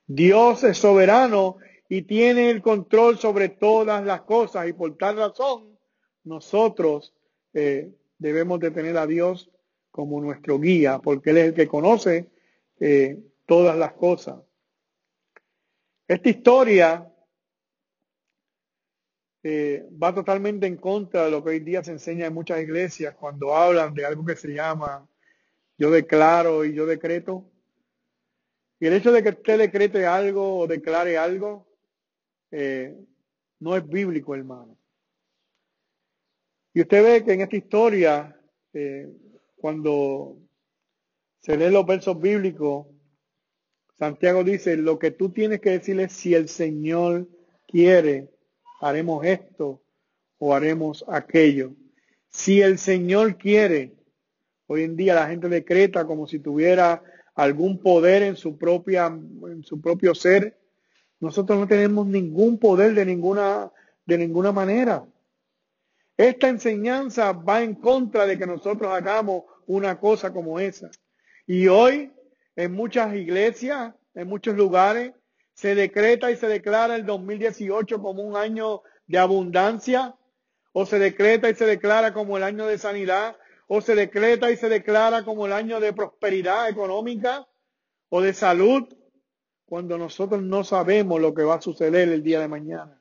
Dios 0.07 0.63
es 0.63 0.79
soberano 0.79 1.57
y 1.89 2.03
tiene 2.03 2.51
el 2.51 2.63
control 2.63 3.19
sobre 3.19 3.49
todas 3.49 4.05
las 4.05 4.21
cosas 4.21 4.69
y 4.69 4.73
por 4.73 4.97
tal 4.97 5.17
razón 5.17 5.77
nosotros 6.23 7.13
eh, 7.55 7.91
debemos 8.19 8.61
de 8.61 8.71
tener 8.71 8.97
a 8.97 9.07
Dios 9.07 9.51
como 9.91 10.21
nuestro 10.21 10.59
guía 10.59 10.99
porque 10.99 11.31
Él 11.31 11.39
es 11.39 11.45
el 11.47 11.55
que 11.55 11.69
conoce 11.69 12.31
eh, 12.81 13.19
todas 13.47 13.77
las 13.77 13.93
cosas. 13.93 14.41
Esta 16.07 16.29
historia 16.29 17.13
eh, 19.43 19.87
va 20.03 20.15
totalmente 20.15 20.67
en 20.67 20.77
contra 20.77 21.25
de 21.25 21.31
lo 21.31 21.43
que 21.43 21.51
hoy 21.51 21.61
día 21.61 21.83
se 21.83 21.93
enseña 21.93 22.27
en 22.27 22.35
muchas 22.35 22.61
iglesias 22.61 23.15
cuando 23.15 23.55
hablan 23.55 23.95
de 23.95 24.05
algo 24.05 24.25
que 24.25 24.37
se 24.37 24.53
llama 24.53 25.09
yo 25.79 25.91
declaro 25.91 26.65
y 26.65 26.75
yo 26.75 26.87
decreto. 26.87 27.51
Y 28.81 28.87
el 28.87 28.95
hecho 28.95 29.13
de 29.13 29.23
que 29.23 29.31
usted 29.31 29.59
decrete 29.59 30.07
algo 30.07 30.59
o 30.59 30.67
declare 30.67 31.17
algo 31.17 31.67
eh, 32.51 32.97
no 33.61 33.77
es 33.77 33.87
bíblico, 33.87 34.35
hermano. 34.35 34.78
Y 36.79 36.83
usted 36.83 37.03
ve 37.03 37.25
que 37.25 37.33
en 37.33 37.41
esta 37.41 37.57
historia, 37.57 38.41
eh, 38.73 39.13
cuando 39.57 40.37
se 41.41 41.57
lee 41.57 41.73
los 41.73 41.85
versos 41.85 42.21
bíblicos, 42.21 42.87
Santiago 43.99 44.45
dice, 44.45 44.77
lo 44.77 44.97
que 44.97 45.11
tú 45.11 45.31
tienes 45.31 45.61
que 45.61 45.71
decirle 45.71 46.09
si 46.09 46.37
el 46.37 46.49
Señor 46.49 47.27
quiere 47.67 48.31
haremos 48.81 49.27
esto 49.27 49.83
o 50.39 50.55
haremos 50.55 51.05
aquello. 51.09 51.73
Si 52.29 52.61
el 52.61 52.79
Señor 52.79 53.39
quiere, 53.39 53.97
hoy 54.69 54.85
en 54.85 54.95
día 54.95 55.17
la 55.17 55.27
gente 55.27 55.49
decreta 55.49 56.07
como 56.07 56.29
si 56.29 56.39
tuviera 56.39 57.03
algún 57.35 57.81
poder 57.81 58.23
en 58.23 58.37
su 58.37 58.57
propia, 58.57 59.07
en 59.07 59.65
su 59.65 59.81
propio 59.81 60.15
ser. 60.15 60.57
Nosotros 61.19 61.59
no 61.59 61.67
tenemos 61.67 62.07
ningún 62.07 62.57
poder 62.57 62.95
de 62.95 63.05
ninguna, 63.05 63.73
de 64.07 64.17
ninguna 64.17 64.53
manera. 64.53 65.05
Esta 66.19 66.49
enseñanza 66.49 67.31
va 67.33 67.63
en 67.63 67.77
contra 67.77 68.27
de 68.27 68.37
que 68.37 68.45
nosotros 68.45 68.93
hagamos 68.93 69.45
una 69.69 70.01
cosa 70.01 70.33
como 70.33 70.59
esa. 70.59 70.91
Y 71.47 71.69
hoy, 71.69 72.13
en 72.57 72.73
muchas 72.73 73.15
iglesias, 73.15 73.95
en 74.15 74.27
muchos 74.27 74.57
lugares, 74.57 75.13
se 75.55 75.77
decreta 75.77 76.33
y 76.33 76.37
se 76.37 76.49
declara 76.49 76.97
el 76.97 77.07
2018 77.07 78.03
como 78.03 78.23
un 78.23 78.37
año 78.37 78.83
de 79.07 79.19
abundancia, 79.19 80.17
o 80.73 80.87
se 80.87 80.99
decreta 80.99 81.51
y 81.51 81.55
se 81.55 81.67
declara 81.67 82.13
como 82.13 82.37
el 82.37 82.43
año 82.43 82.67
de 82.67 82.79
sanidad, 82.79 83.37
o 83.69 83.81
se 83.81 83.95
decreta 83.95 84.51
y 84.51 84.57
se 84.57 84.69
declara 84.69 85.25
como 85.25 85.47
el 85.47 85.53
año 85.53 85.79
de 85.79 85.93
prosperidad 85.93 86.69
económica 86.69 87.47
o 88.09 88.21
de 88.21 88.35
salud, 88.35 88.89
cuando 89.67 89.97
nosotros 89.99 90.43
no 90.43 90.65
sabemos 90.65 91.21
lo 91.21 91.33
que 91.33 91.45
va 91.45 91.57
a 91.57 91.61
suceder 91.61 92.09
el 92.09 92.25
día 92.25 92.41
de 92.41 92.49
mañana. 92.49 93.01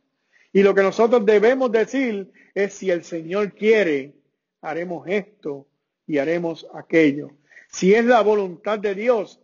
Y 0.54 0.64
lo 0.64 0.76
que 0.76 0.84
nosotros 0.84 1.26
debemos 1.26 1.72
decir 1.72 2.32
es 2.58 2.74
si 2.74 2.90
el 2.90 3.04
Señor 3.04 3.54
quiere, 3.54 4.16
haremos 4.62 5.08
esto 5.08 5.68
y 6.08 6.18
haremos 6.18 6.68
aquello. 6.74 7.30
Si 7.70 7.94
es 7.94 8.04
la 8.04 8.22
voluntad 8.22 8.80
de 8.80 8.96
Dios, 8.96 9.40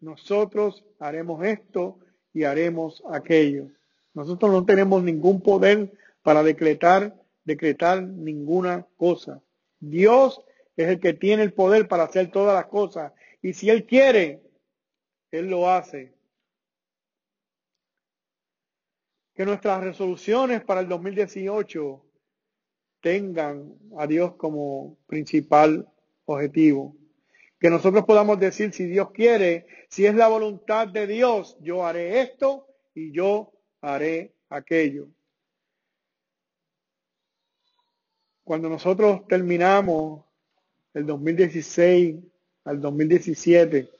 nosotros 0.00 0.82
haremos 0.98 1.44
esto 1.44 1.98
y 2.32 2.44
haremos 2.44 3.02
aquello. 3.10 3.68
Nosotros 4.14 4.50
no 4.50 4.64
tenemos 4.64 5.02
ningún 5.02 5.42
poder 5.42 5.92
para 6.22 6.42
decretar, 6.42 7.22
decretar 7.44 8.02
ninguna 8.02 8.86
cosa. 8.96 9.42
Dios 9.78 10.40
es 10.78 10.88
el 10.88 10.98
que 10.98 11.12
tiene 11.12 11.42
el 11.42 11.52
poder 11.52 11.86
para 11.88 12.04
hacer 12.04 12.30
todas 12.30 12.54
las 12.54 12.66
cosas. 12.68 13.12
Y 13.42 13.52
si 13.52 13.68
Él 13.68 13.84
quiere, 13.84 14.40
Él 15.30 15.50
lo 15.50 15.68
hace. 15.68 16.14
Que 19.34 19.44
nuestras 19.44 19.84
resoluciones 19.84 20.64
para 20.64 20.80
el 20.80 20.88
2018 20.88 22.05
tengan 23.00 23.74
a 23.98 24.06
Dios 24.06 24.34
como 24.36 24.96
principal 25.06 25.88
objetivo 26.24 26.96
que 27.58 27.70
nosotros 27.70 28.04
podamos 28.04 28.38
decir, 28.38 28.72
si 28.72 28.86
Dios 28.86 29.10
quiere, 29.12 29.66
si 29.88 30.06
es 30.06 30.14
la 30.14 30.28
voluntad 30.28 30.88
de 30.88 31.06
Dios, 31.06 31.56
yo 31.60 31.86
haré 31.86 32.20
esto 32.20 32.66
y 32.94 33.12
yo 33.12 33.52
haré 33.80 34.34
aquello. 34.50 35.08
Cuando 38.44 38.68
nosotros 38.68 39.26
terminamos 39.26 40.24
el 40.94 41.06
2016 41.06 42.16
al 42.64 42.80
2017, 42.80 43.90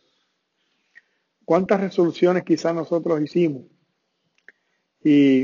¿cuántas 1.44 1.80
resoluciones 1.80 2.44
quizás 2.44 2.74
nosotros 2.74 3.20
hicimos? 3.20 3.64
Y 5.02 5.42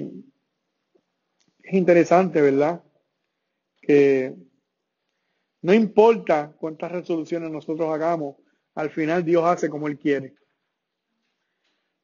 es 1.62 1.72
interesante, 1.72 2.40
¿verdad? 2.40 2.82
Que 3.82 4.34
no 5.60 5.74
importa 5.74 6.54
cuántas 6.58 6.90
resoluciones 6.90 7.50
nosotros 7.50 7.88
hagamos, 7.88 8.36
al 8.74 8.90
final 8.90 9.24
Dios 9.24 9.44
hace 9.44 9.68
como 9.68 9.88
Él 9.88 9.98
quiere. 9.98 10.34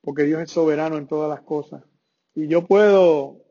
Porque 0.00 0.24
Dios 0.24 0.42
es 0.42 0.50
soberano 0.50 0.96
en 0.96 1.06
todas 1.06 1.30
las 1.30 1.42
cosas. 1.42 1.82
Y 2.34 2.46
yo 2.46 2.66
puedo, 2.66 3.44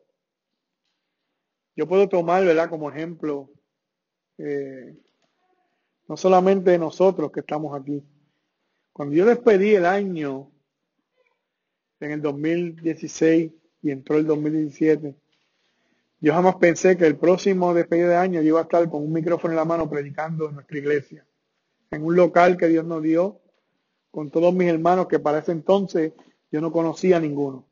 yo 1.76 1.86
puedo 1.88 2.08
tomar, 2.08 2.44
¿verdad? 2.44 2.70
Como 2.70 2.90
ejemplo, 2.90 3.50
eh, 4.38 4.96
no 6.06 6.16
solamente 6.16 6.78
nosotros 6.78 7.30
que 7.30 7.40
estamos 7.40 7.78
aquí. 7.78 8.02
Cuando 8.92 9.14
yo 9.14 9.26
despedí 9.26 9.74
el 9.74 9.84
año 9.84 10.50
en 12.00 12.12
el 12.12 12.22
2016 12.22 13.52
y 13.82 13.90
entró 13.90 14.16
el 14.16 14.26
2017, 14.26 15.14
yo 16.20 16.32
jamás 16.32 16.56
pensé 16.56 16.96
que 16.96 17.06
el 17.06 17.16
próximo 17.16 17.72
despedido 17.72 18.08
de 18.08 18.16
año 18.16 18.40
yo 18.40 18.48
iba 18.48 18.60
a 18.60 18.64
estar 18.64 18.88
con 18.90 19.02
un 19.02 19.12
micrófono 19.12 19.52
en 19.52 19.56
la 19.56 19.64
mano 19.64 19.88
predicando 19.88 20.48
en 20.48 20.56
nuestra 20.56 20.78
iglesia, 20.78 21.26
en 21.90 22.04
un 22.04 22.16
local 22.16 22.56
que 22.56 22.66
Dios 22.66 22.84
nos 22.84 23.02
dio, 23.02 23.40
con 24.10 24.30
todos 24.30 24.52
mis 24.52 24.68
hermanos 24.68 25.06
que 25.06 25.20
para 25.20 25.38
ese 25.38 25.52
entonces 25.52 26.12
yo 26.50 26.60
no 26.60 26.72
conocía 26.72 27.18
a 27.18 27.20
ninguno. 27.20 27.68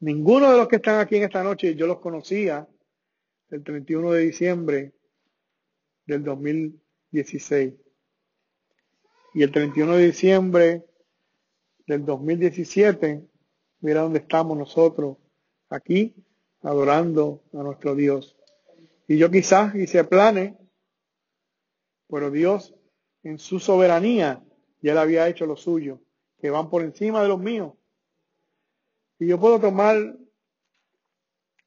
Ninguno 0.00 0.50
de 0.50 0.56
los 0.56 0.68
que 0.68 0.76
están 0.76 1.00
aquí 1.00 1.16
en 1.16 1.24
esta 1.24 1.42
noche 1.42 1.74
yo 1.74 1.86
los 1.86 1.98
conocía 1.98 2.66
el 3.50 3.62
31 3.62 4.12
de 4.12 4.20
diciembre 4.22 4.92
del 6.06 6.24
2016. 6.24 7.74
Y 9.34 9.42
el 9.42 9.52
31 9.52 9.96
de 9.96 10.06
diciembre 10.06 10.86
del 11.86 12.04
2017, 12.04 13.22
mira 13.80 14.00
dónde 14.00 14.20
estamos 14.20 14.56
nosotros, 14.56 15.18
aquí 15.68 16.14
adorando 16.62 17.42
a 17.52 17.58
nuestro 17.58 17.94
Dios. 17.94 18.36
Y 19.08 19.18
yo 19.18 19.30
quizás 19.30 19.74
hice 19.74 20.04
planes 20.04 20.54
Pero 22.08 22.30
Dios, 22.30 22.74
en 23.22 23.38
su 23.38 23.60
soberanía, 23.60 24.42
ya 24.82 24.94
le 24.94 25.00
había 25.00 25.28
hecho 25.28 25.46
lo 25.46 25.56
suyo, 25.56 26.00
que 26.40 26.50
van 26.50 26.68
por 26.68 26.82
encima 26.82 27.22
de 27.22 27.28
los 27.28 27.38
míos. 27.38 27.74
Y 29.18 29.28
yo 29.28 29.38
puedo 29.38 29.60
tomar 29.60 30.16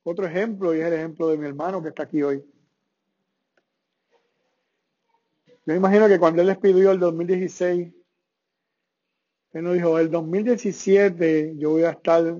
otro 0.03 0.25
ejemplo, 0.25 0.75
y 0.75 0.79
es 0.79 0.85
el 0.85 0.93
ejemplo 0.93 1.27
de 1.29 1.37
mi 1.37 1.47
hermano 1.47 1.81
que 1.81 1.89
está 1.89 2.03
aquí 2.03 2.21
hoy. 2.21 2.43
Yo 5.65 5.73
imagino 5.73 6.09
que 6.09 6.19
cuando 6.19 6.41
él 6.41 6.47
les 6.47 6.57
pidió 6.57 6.91
el 6.91 6.99
2016, 6.99 7.93
él 9.53 9.63
nos 9.63 9.73
dijo, 9.75 9.97
el 9.97 10.11
2017 10.11 11.53
yo 11.57 11.69
voy 11.69 11.83
a 11.83 11.91
estar 11.91 12.35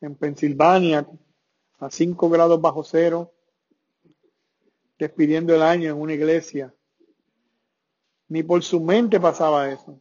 en 0.00 0.14
Pensilvania 0.14 1.06
a 1.82 1.90
5 1.90 2.30
grados 2.30 2.60
bajo 2.60 2.84
cero, 2.84 3.32
despidiendo 4.96 5.52
el 5.52 5.62
año 5.62 5.90
en 5.90 6.00
una 6.00 6.12
iglesia. 6.12 6.72
Ni 8.28 8.44
por 8.44 8.62
su 8.62 8.80
mente 8.80 9.18
pasaba 9.18 9.68
eso. 9.68 10.00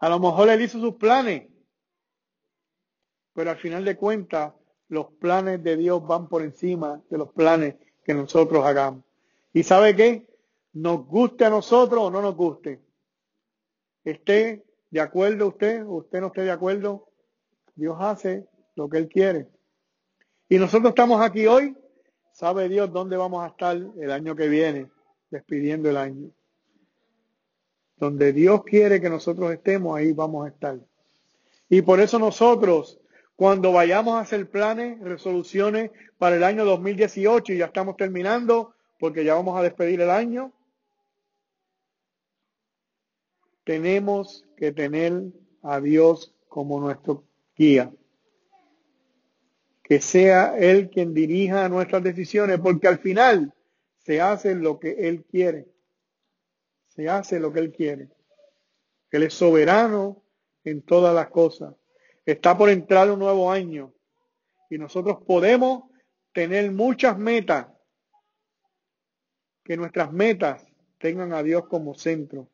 A 0.00 0.08
lo 0.08 0.18
mejor 0.18 0.48
él 0.48 0.62
hizo 0.62 0.80
sus 0.80 0.96
planes, 0.96 1.48
pero 3.32 3.50
al 3.50 3.56
final 3.56 3.84
de 3.84 3.96
cuentas 3.96 4.52
los 4.88 5.12
planes 5.12 5.62
de 5.62 5.76
Dios 5.76 6.04
van 6.04 6.28
por 6.28 6.42
encima 6.42 7.00
de 7.08 7.18
los 7.18 7.32
planes 7.32 7.76
que 8.04 8.12
nosotros 8.12 8.66
hagamos. 8.66 9.04
¿Y 9.52 9.62
sabe 9.62 9.94
qué? 9.94 10.26
Nos 10.72 11.06
guste 11.06 11.44
a 11.44 11.50
nosotros 11.50 12.02
o 12.02 12.10
no 12.10 12.20
nos 12.20 12.34
guste. 12.34 12.80
Esté 14.02 14.66
de 14.90 15.00
acuerdo 15.00 15.48
usted 15.48 15.84
usted 15.84 16.20
no 16.20 16.26
esté 16.28 16.42
de 16.42 16.50
acuerdo, 16.50 17.08
Dios 17.76 17.96
hace 18.00 18.48
lo 18.74 18.88
que 18.88 18.98
Él 18.98 19.08
quiere. 19.08 19.55
Y 20.48 20.58
nosotros 20.58 20.90
estamos 20.90 21.20
aquí 21.20 21.46
hoy, 21.46 21.76
sabe 22.32 22.68
Dios 22.68 22.92
dónde 22.92 23.16
vamos 23.16 23.44
a 23.44 23.48
estar 23.48 23.76
el 23.76 24.10
año 24.12 24.36
que 24.36 24.48
viene, 24.48 24.88
despidiendo 25.28 25.90
el 25.90 25.96
año. 25.96 26.30
Donde 27.96 28.32
Dios 28.32 28.62
quiere 28.64 29.00
que 29.00 29.10
nosotros 29.10 29.52
estemos, 29.52 29.98
ahí 29.98 30.12
vamos 30.12 30.46
a 30.46 30.50
estar. 30.50 30.78
Y 31.68 31.82
por 31.82 31.98
eso 31.98 32.20
nosotros, 32.20 33.00
cuando 33.34 33.72
vayamos 33.72 34.14
a 34.14 34.20
hacer 34.20 34.48
planes, 34.48 35.00
resoluciones 35.00 35.90
para 36.16 36.36
el 36.36 36.44
año 36.44 36.64
2018, 36.64 37.52
y 37.52 37.58
ya 37.58 37.66
estamos 37.66 37.96
terminando, 37.96 38.72
porque 39.00 39.24
ya 39.24 39.34
vamos 39.34 39.58
a 39.58 39.62
despedir 39.62 40.00
el 40.00 40.10
año, 40.10 40.52
tenemos 43.64 44.44
que 44.56 44.70
tener 44.70 45.24
a 45.62 45.80
Dios 45.80 46.32
como 46.48 46.78
nuestro 46.78 47.24
guía. 47.56 47.92
Que 49.86 50.00
sea 50.00 50.58
Él 50.58 50.90
quien 50.90 51.14
dirija 51.14 51.68
nuestras 51.70 52.02
decisiones, 52.02 52.60
porque 52.60 52.88
al 52.88 52.98
final 52.98 53.54
se 54.04 54.20
hace 54.20 54.54
lo 54.54 54.78
que 54.78 55.08
Él 55.08 55.24
quiere 55.24 55.66
se 56.96 57.10
hace 57.10 57.38
lo 57.38 57.52
que 57.52 57.60
Él 57.60 57.72
quiere. 57.72 58.08
Él 59.10 59.22
es 59.22 59.34
soberano 59.34 60.22
en 60.64 60.82
todas 60.82 61.14
las 61.14 61.28
cosas. 61.28 61.74
Está 62.24 62.56
por 62.56 62.70
entrar 62.70 63.10
un 63.10 63.18
nuevo 63.18 63.52
año 63.52 63.92
y 64.70 64.78
nosotros 64.78 65.18
podemos 65.26 65.84
tener 66.32 66.72
muchas 66.72 67.18
metas. 67.18 67.66
Que 69.62 69.76
nuestras 69.76 70.10
metas 70.10 70.66
tengan 70.98 71.32
a 71.34 71.42
Dios 71.42 71.66
como 71.68 71.94
centro. 71.94 72.48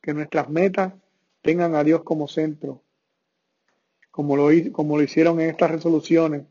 Que 0.00 0.14
nuestras 0.14 0.48
metas 0.48 0.94
tengan 1.42 1.74
a 1.74 1.82
Dios 1.82 2.02
como 2.04 2.28
centro. 2.28 2.82
Como 4.18 4.36
lo, 4.36 4.48
como 4.72 4.96
lo 4.96 5.04
hicieron 5.04 5.40
en 5.40 5.50
estas 5.50 5.70
resoluciones. 5.70 6.42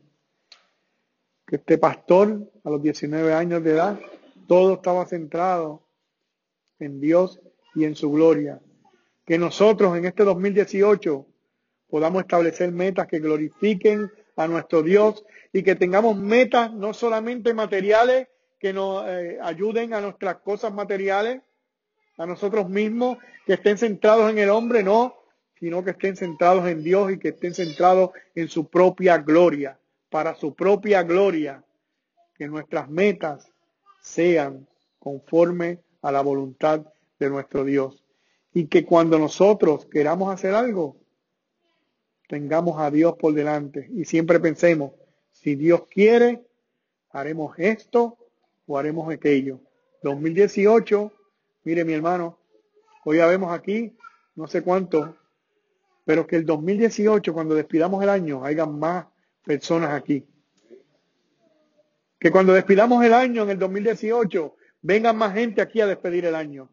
Que 1.46 1.56
este 1.56 1.76
pastor 1.76 2.50
a 2.64 2.70
los 2.70 2.82
19 2.82 3.34
años 3.34 3.62
de 3.62 3.72
edad, 3.72 4.00
todo 4.46 4.72
estaba 4.72 5.04
centrado 5.04 5.82
en 6.78 6.98
Dios 6.98 7.38
y 7.74 7.84
en 7.84 7.94
su 7.94 8.10
gloria. 8.10 8.62
Que 9.26 9.36
nosotros 9.36 9.98
en 9.98 10.06
este 10.06 10.24
2018 10.24 11.26
podamos 11.90 12.22
establecer 12.22 12.72
metas 12.72 13.06
que 13.06 13.18
glorifiquen 13.18 14.10
a 14.36 14.48
nuestro 14.48 14.82
Dios 14.82 15.26
y 15.52 15.62
que 15.62 15.74
tengamos 15.74 16.16
metas 16.16 16.72
no 16.72 16.94
solamente 16.94 17.52
materiales 17.52 18.28
que 18.58 18.72
nos 18.72 19.06
eh, 19.06 19.38
ayuden 19.42 19.92
a 19.92 20.00
nuestras 20.00 20.38
cosas 20.38 20.72
materiales, 20.72 21.42
a 22.16 22.24
nosotros 22.24 22.66
mismos, 22.70 23.18
que 23.44 23.52
estén 23.52 23.76
centrados 23.76 24.30
en 24.30 24.38
el 24.38 24.48
hombre, 24.48 24.82
no, 24.82 25.17
sino 25.58 25.84
que 25.84 25.90
estén 25.90 26.16
centrados 26.16 26.66
en 26.68 26.82
Dios 26.82 27.12
y 27.12 27.18
que 27.18 27.28
estén 27.28 27.54
centrados 27.54 28.10
en 28.34 28.48
su 28.48 28.68
propia 28.68 29.18
gloria, 29.18 29.78
para 30.10 30.34
su 30.34 30.54
propia 30.54 31.02
gloria, 31.02 31.64
que 32.34 32.46
nuestras 32.46 32.88
metas 32.88 33.50
sean 34.00 34.66
conforme 34.98 35.80
a 36.02 36.12
la 36.12 36.22
voluntad 36.22 36.86
de 37.18 37.30
nuestro 37.30 37.64
Dios. 37.64 38.04
Y 38.54 38.66
que 38.66 38.84
cuando 38.84 39.18
nosotros 39.18 39.86
queramos 39.86 40.32
hacer 40.32 40.54
algo, 40.54 40.96
tengamos 42.28 42.80
a 42.80 42.90
Dios 42.90 43.16
por 43.18 43.34
delante 43.34 43.88
y 43.92 44.04
siempre 44.04 44.38
pensemos, 44.38 44.92
si 45.32 45.54
Dios 45.54 45.82
quiere, 45.90 46.44
haremos 47.10 47.58
esto 47.58 48.16
o 48.66 48.78
haremos 48.78 49.12
aquello. 49.12 49.60
2018, 50.02 51.12
mire 51.64 51.84
mi 51.84 51.92
hermano, 51.92 52.38
hoy 53.04 53.18
ya 53.18 53.26
vemos 53.26 53.52
aquí, 53.52 53.96
no 54.36 54.46
sé 54.46 54.62
cuánto, 54.62 55.16
pero 56.08 56.26
que 56.26 56.36
el 56.36 56.46
2018, 56.46 57.34
cuando 57.34 57.54
despidamos 57.54 58.02
el 58.02 58.08
año, 58.08 58.42
haya 58.42 58.64
más 58.64 59.04
personas 59.44 59.90
aquí. 59.90 60.26
Que 62.18 62.30
cuando 62.30 62.54
despidamos 62.54 63.04
el 63.04 63.12
año 63.12 63.42
en 63.42 63.50
el 63.50 63.58
2018, 63.58 64.56
vengan 64.80 65.18
más 65.18 65.34
gente 65.34 65.60
aquí 65.60 65.82
a 65.82 65.86
despedir 65.86 66.24
el 66.24 66.34
año. 66.34 66.70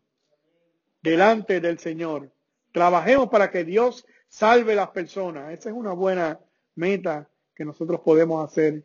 Delante 1.01 1.59
del 1.59 1.79
Señor. 1.79 2.31
Trabajemos 2.71 3.27
para 3.27 3.51
que 3.51 3.65
Dios 3.65 4.05
salve 4.29 4.73
las 4.73 4.91
personas. 4.91 5.51
Esa 5.51 5.67
es 5.67 5.75
una 5.75 5.91
buena 5.91 6.39
meta 6.75 7.27
que 7.53 7.65
nosotros 7.65 7.99
podemos 7.99 8.49
hacer 8.49 8.83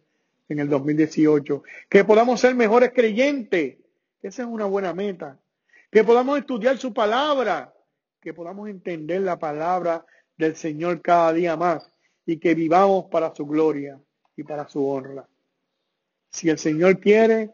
en 0.49 0.59
el 0.59 0.69
2018. 0.69 1.63
Que 1.89 2.03
podamos 2.03 2.41
ser 2.41 2.57
mejores 2.57 2.91
creyentes. 2.93 3.77
Esa 4.21 4.43
es 4.43 4.49
una 4.49 4.65
buena 4.65 4.93
meta. 4.95 5.39
Que 5.93 6.03
podamos 6.03 6.41
estudiar 6.41 6.77
su 6.77 6.93
palabra. 6.93 7.73
Que 8.21 8.35
podamos 8.35 8.69
entender 8.69 9.21
la 9.21 9.39
palabra 9.39 10.05
del 10.41 10.57
Señor 10.57 11.01
cada 11.01 11.33
día 11.33 11.57
más. 11.57 11.91
Y 12.27 12.39
que 12.39 12.55
vivamos 12.55 13.07
para 13.07 13.35
su 13.35 13.47
gloria 13.47 14.01
y 14.37 14.43
para 14.43 14.69
su 14.69 14.87
honra. 14.87 15.29
Si 16.31 16.49
el 16.49 16.59
Señor 16.59 17.01
quiere, 17.01 17.51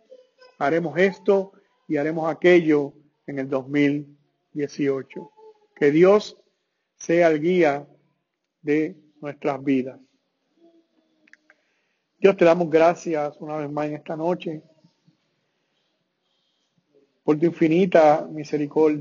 haremos 0.58 0.98
esto 0.98 1.52
y 1.88 1.96
haremos 1.96 2.30
aquello 2.30 2.94
en 3.26 3.38
el 3.38 3.48
2018. 3.48 5.32
Que 5.74 5.90
Dios 5.90 6.36
sea 6.96 7.28
el 7.28 7.40
guía 7.40 7.86
de 8.62 8.96
nuestras 9.20 9.62
vidas. 9.62 9.98
Dios 12.18 12.36
te 12.36 12.44
damos 12.44 12.70
gracias 12.70 13.36
una 13.40 13.56
vez 13.56 13.70
más 13.70 13.86
en 13.86 13.94
esta 13.94 14.16
noche 14.16 14.62
por 17.22 17.38
tu 17.38 17.46
infinita 17.46 18.26
misericordia. 18.30 19.00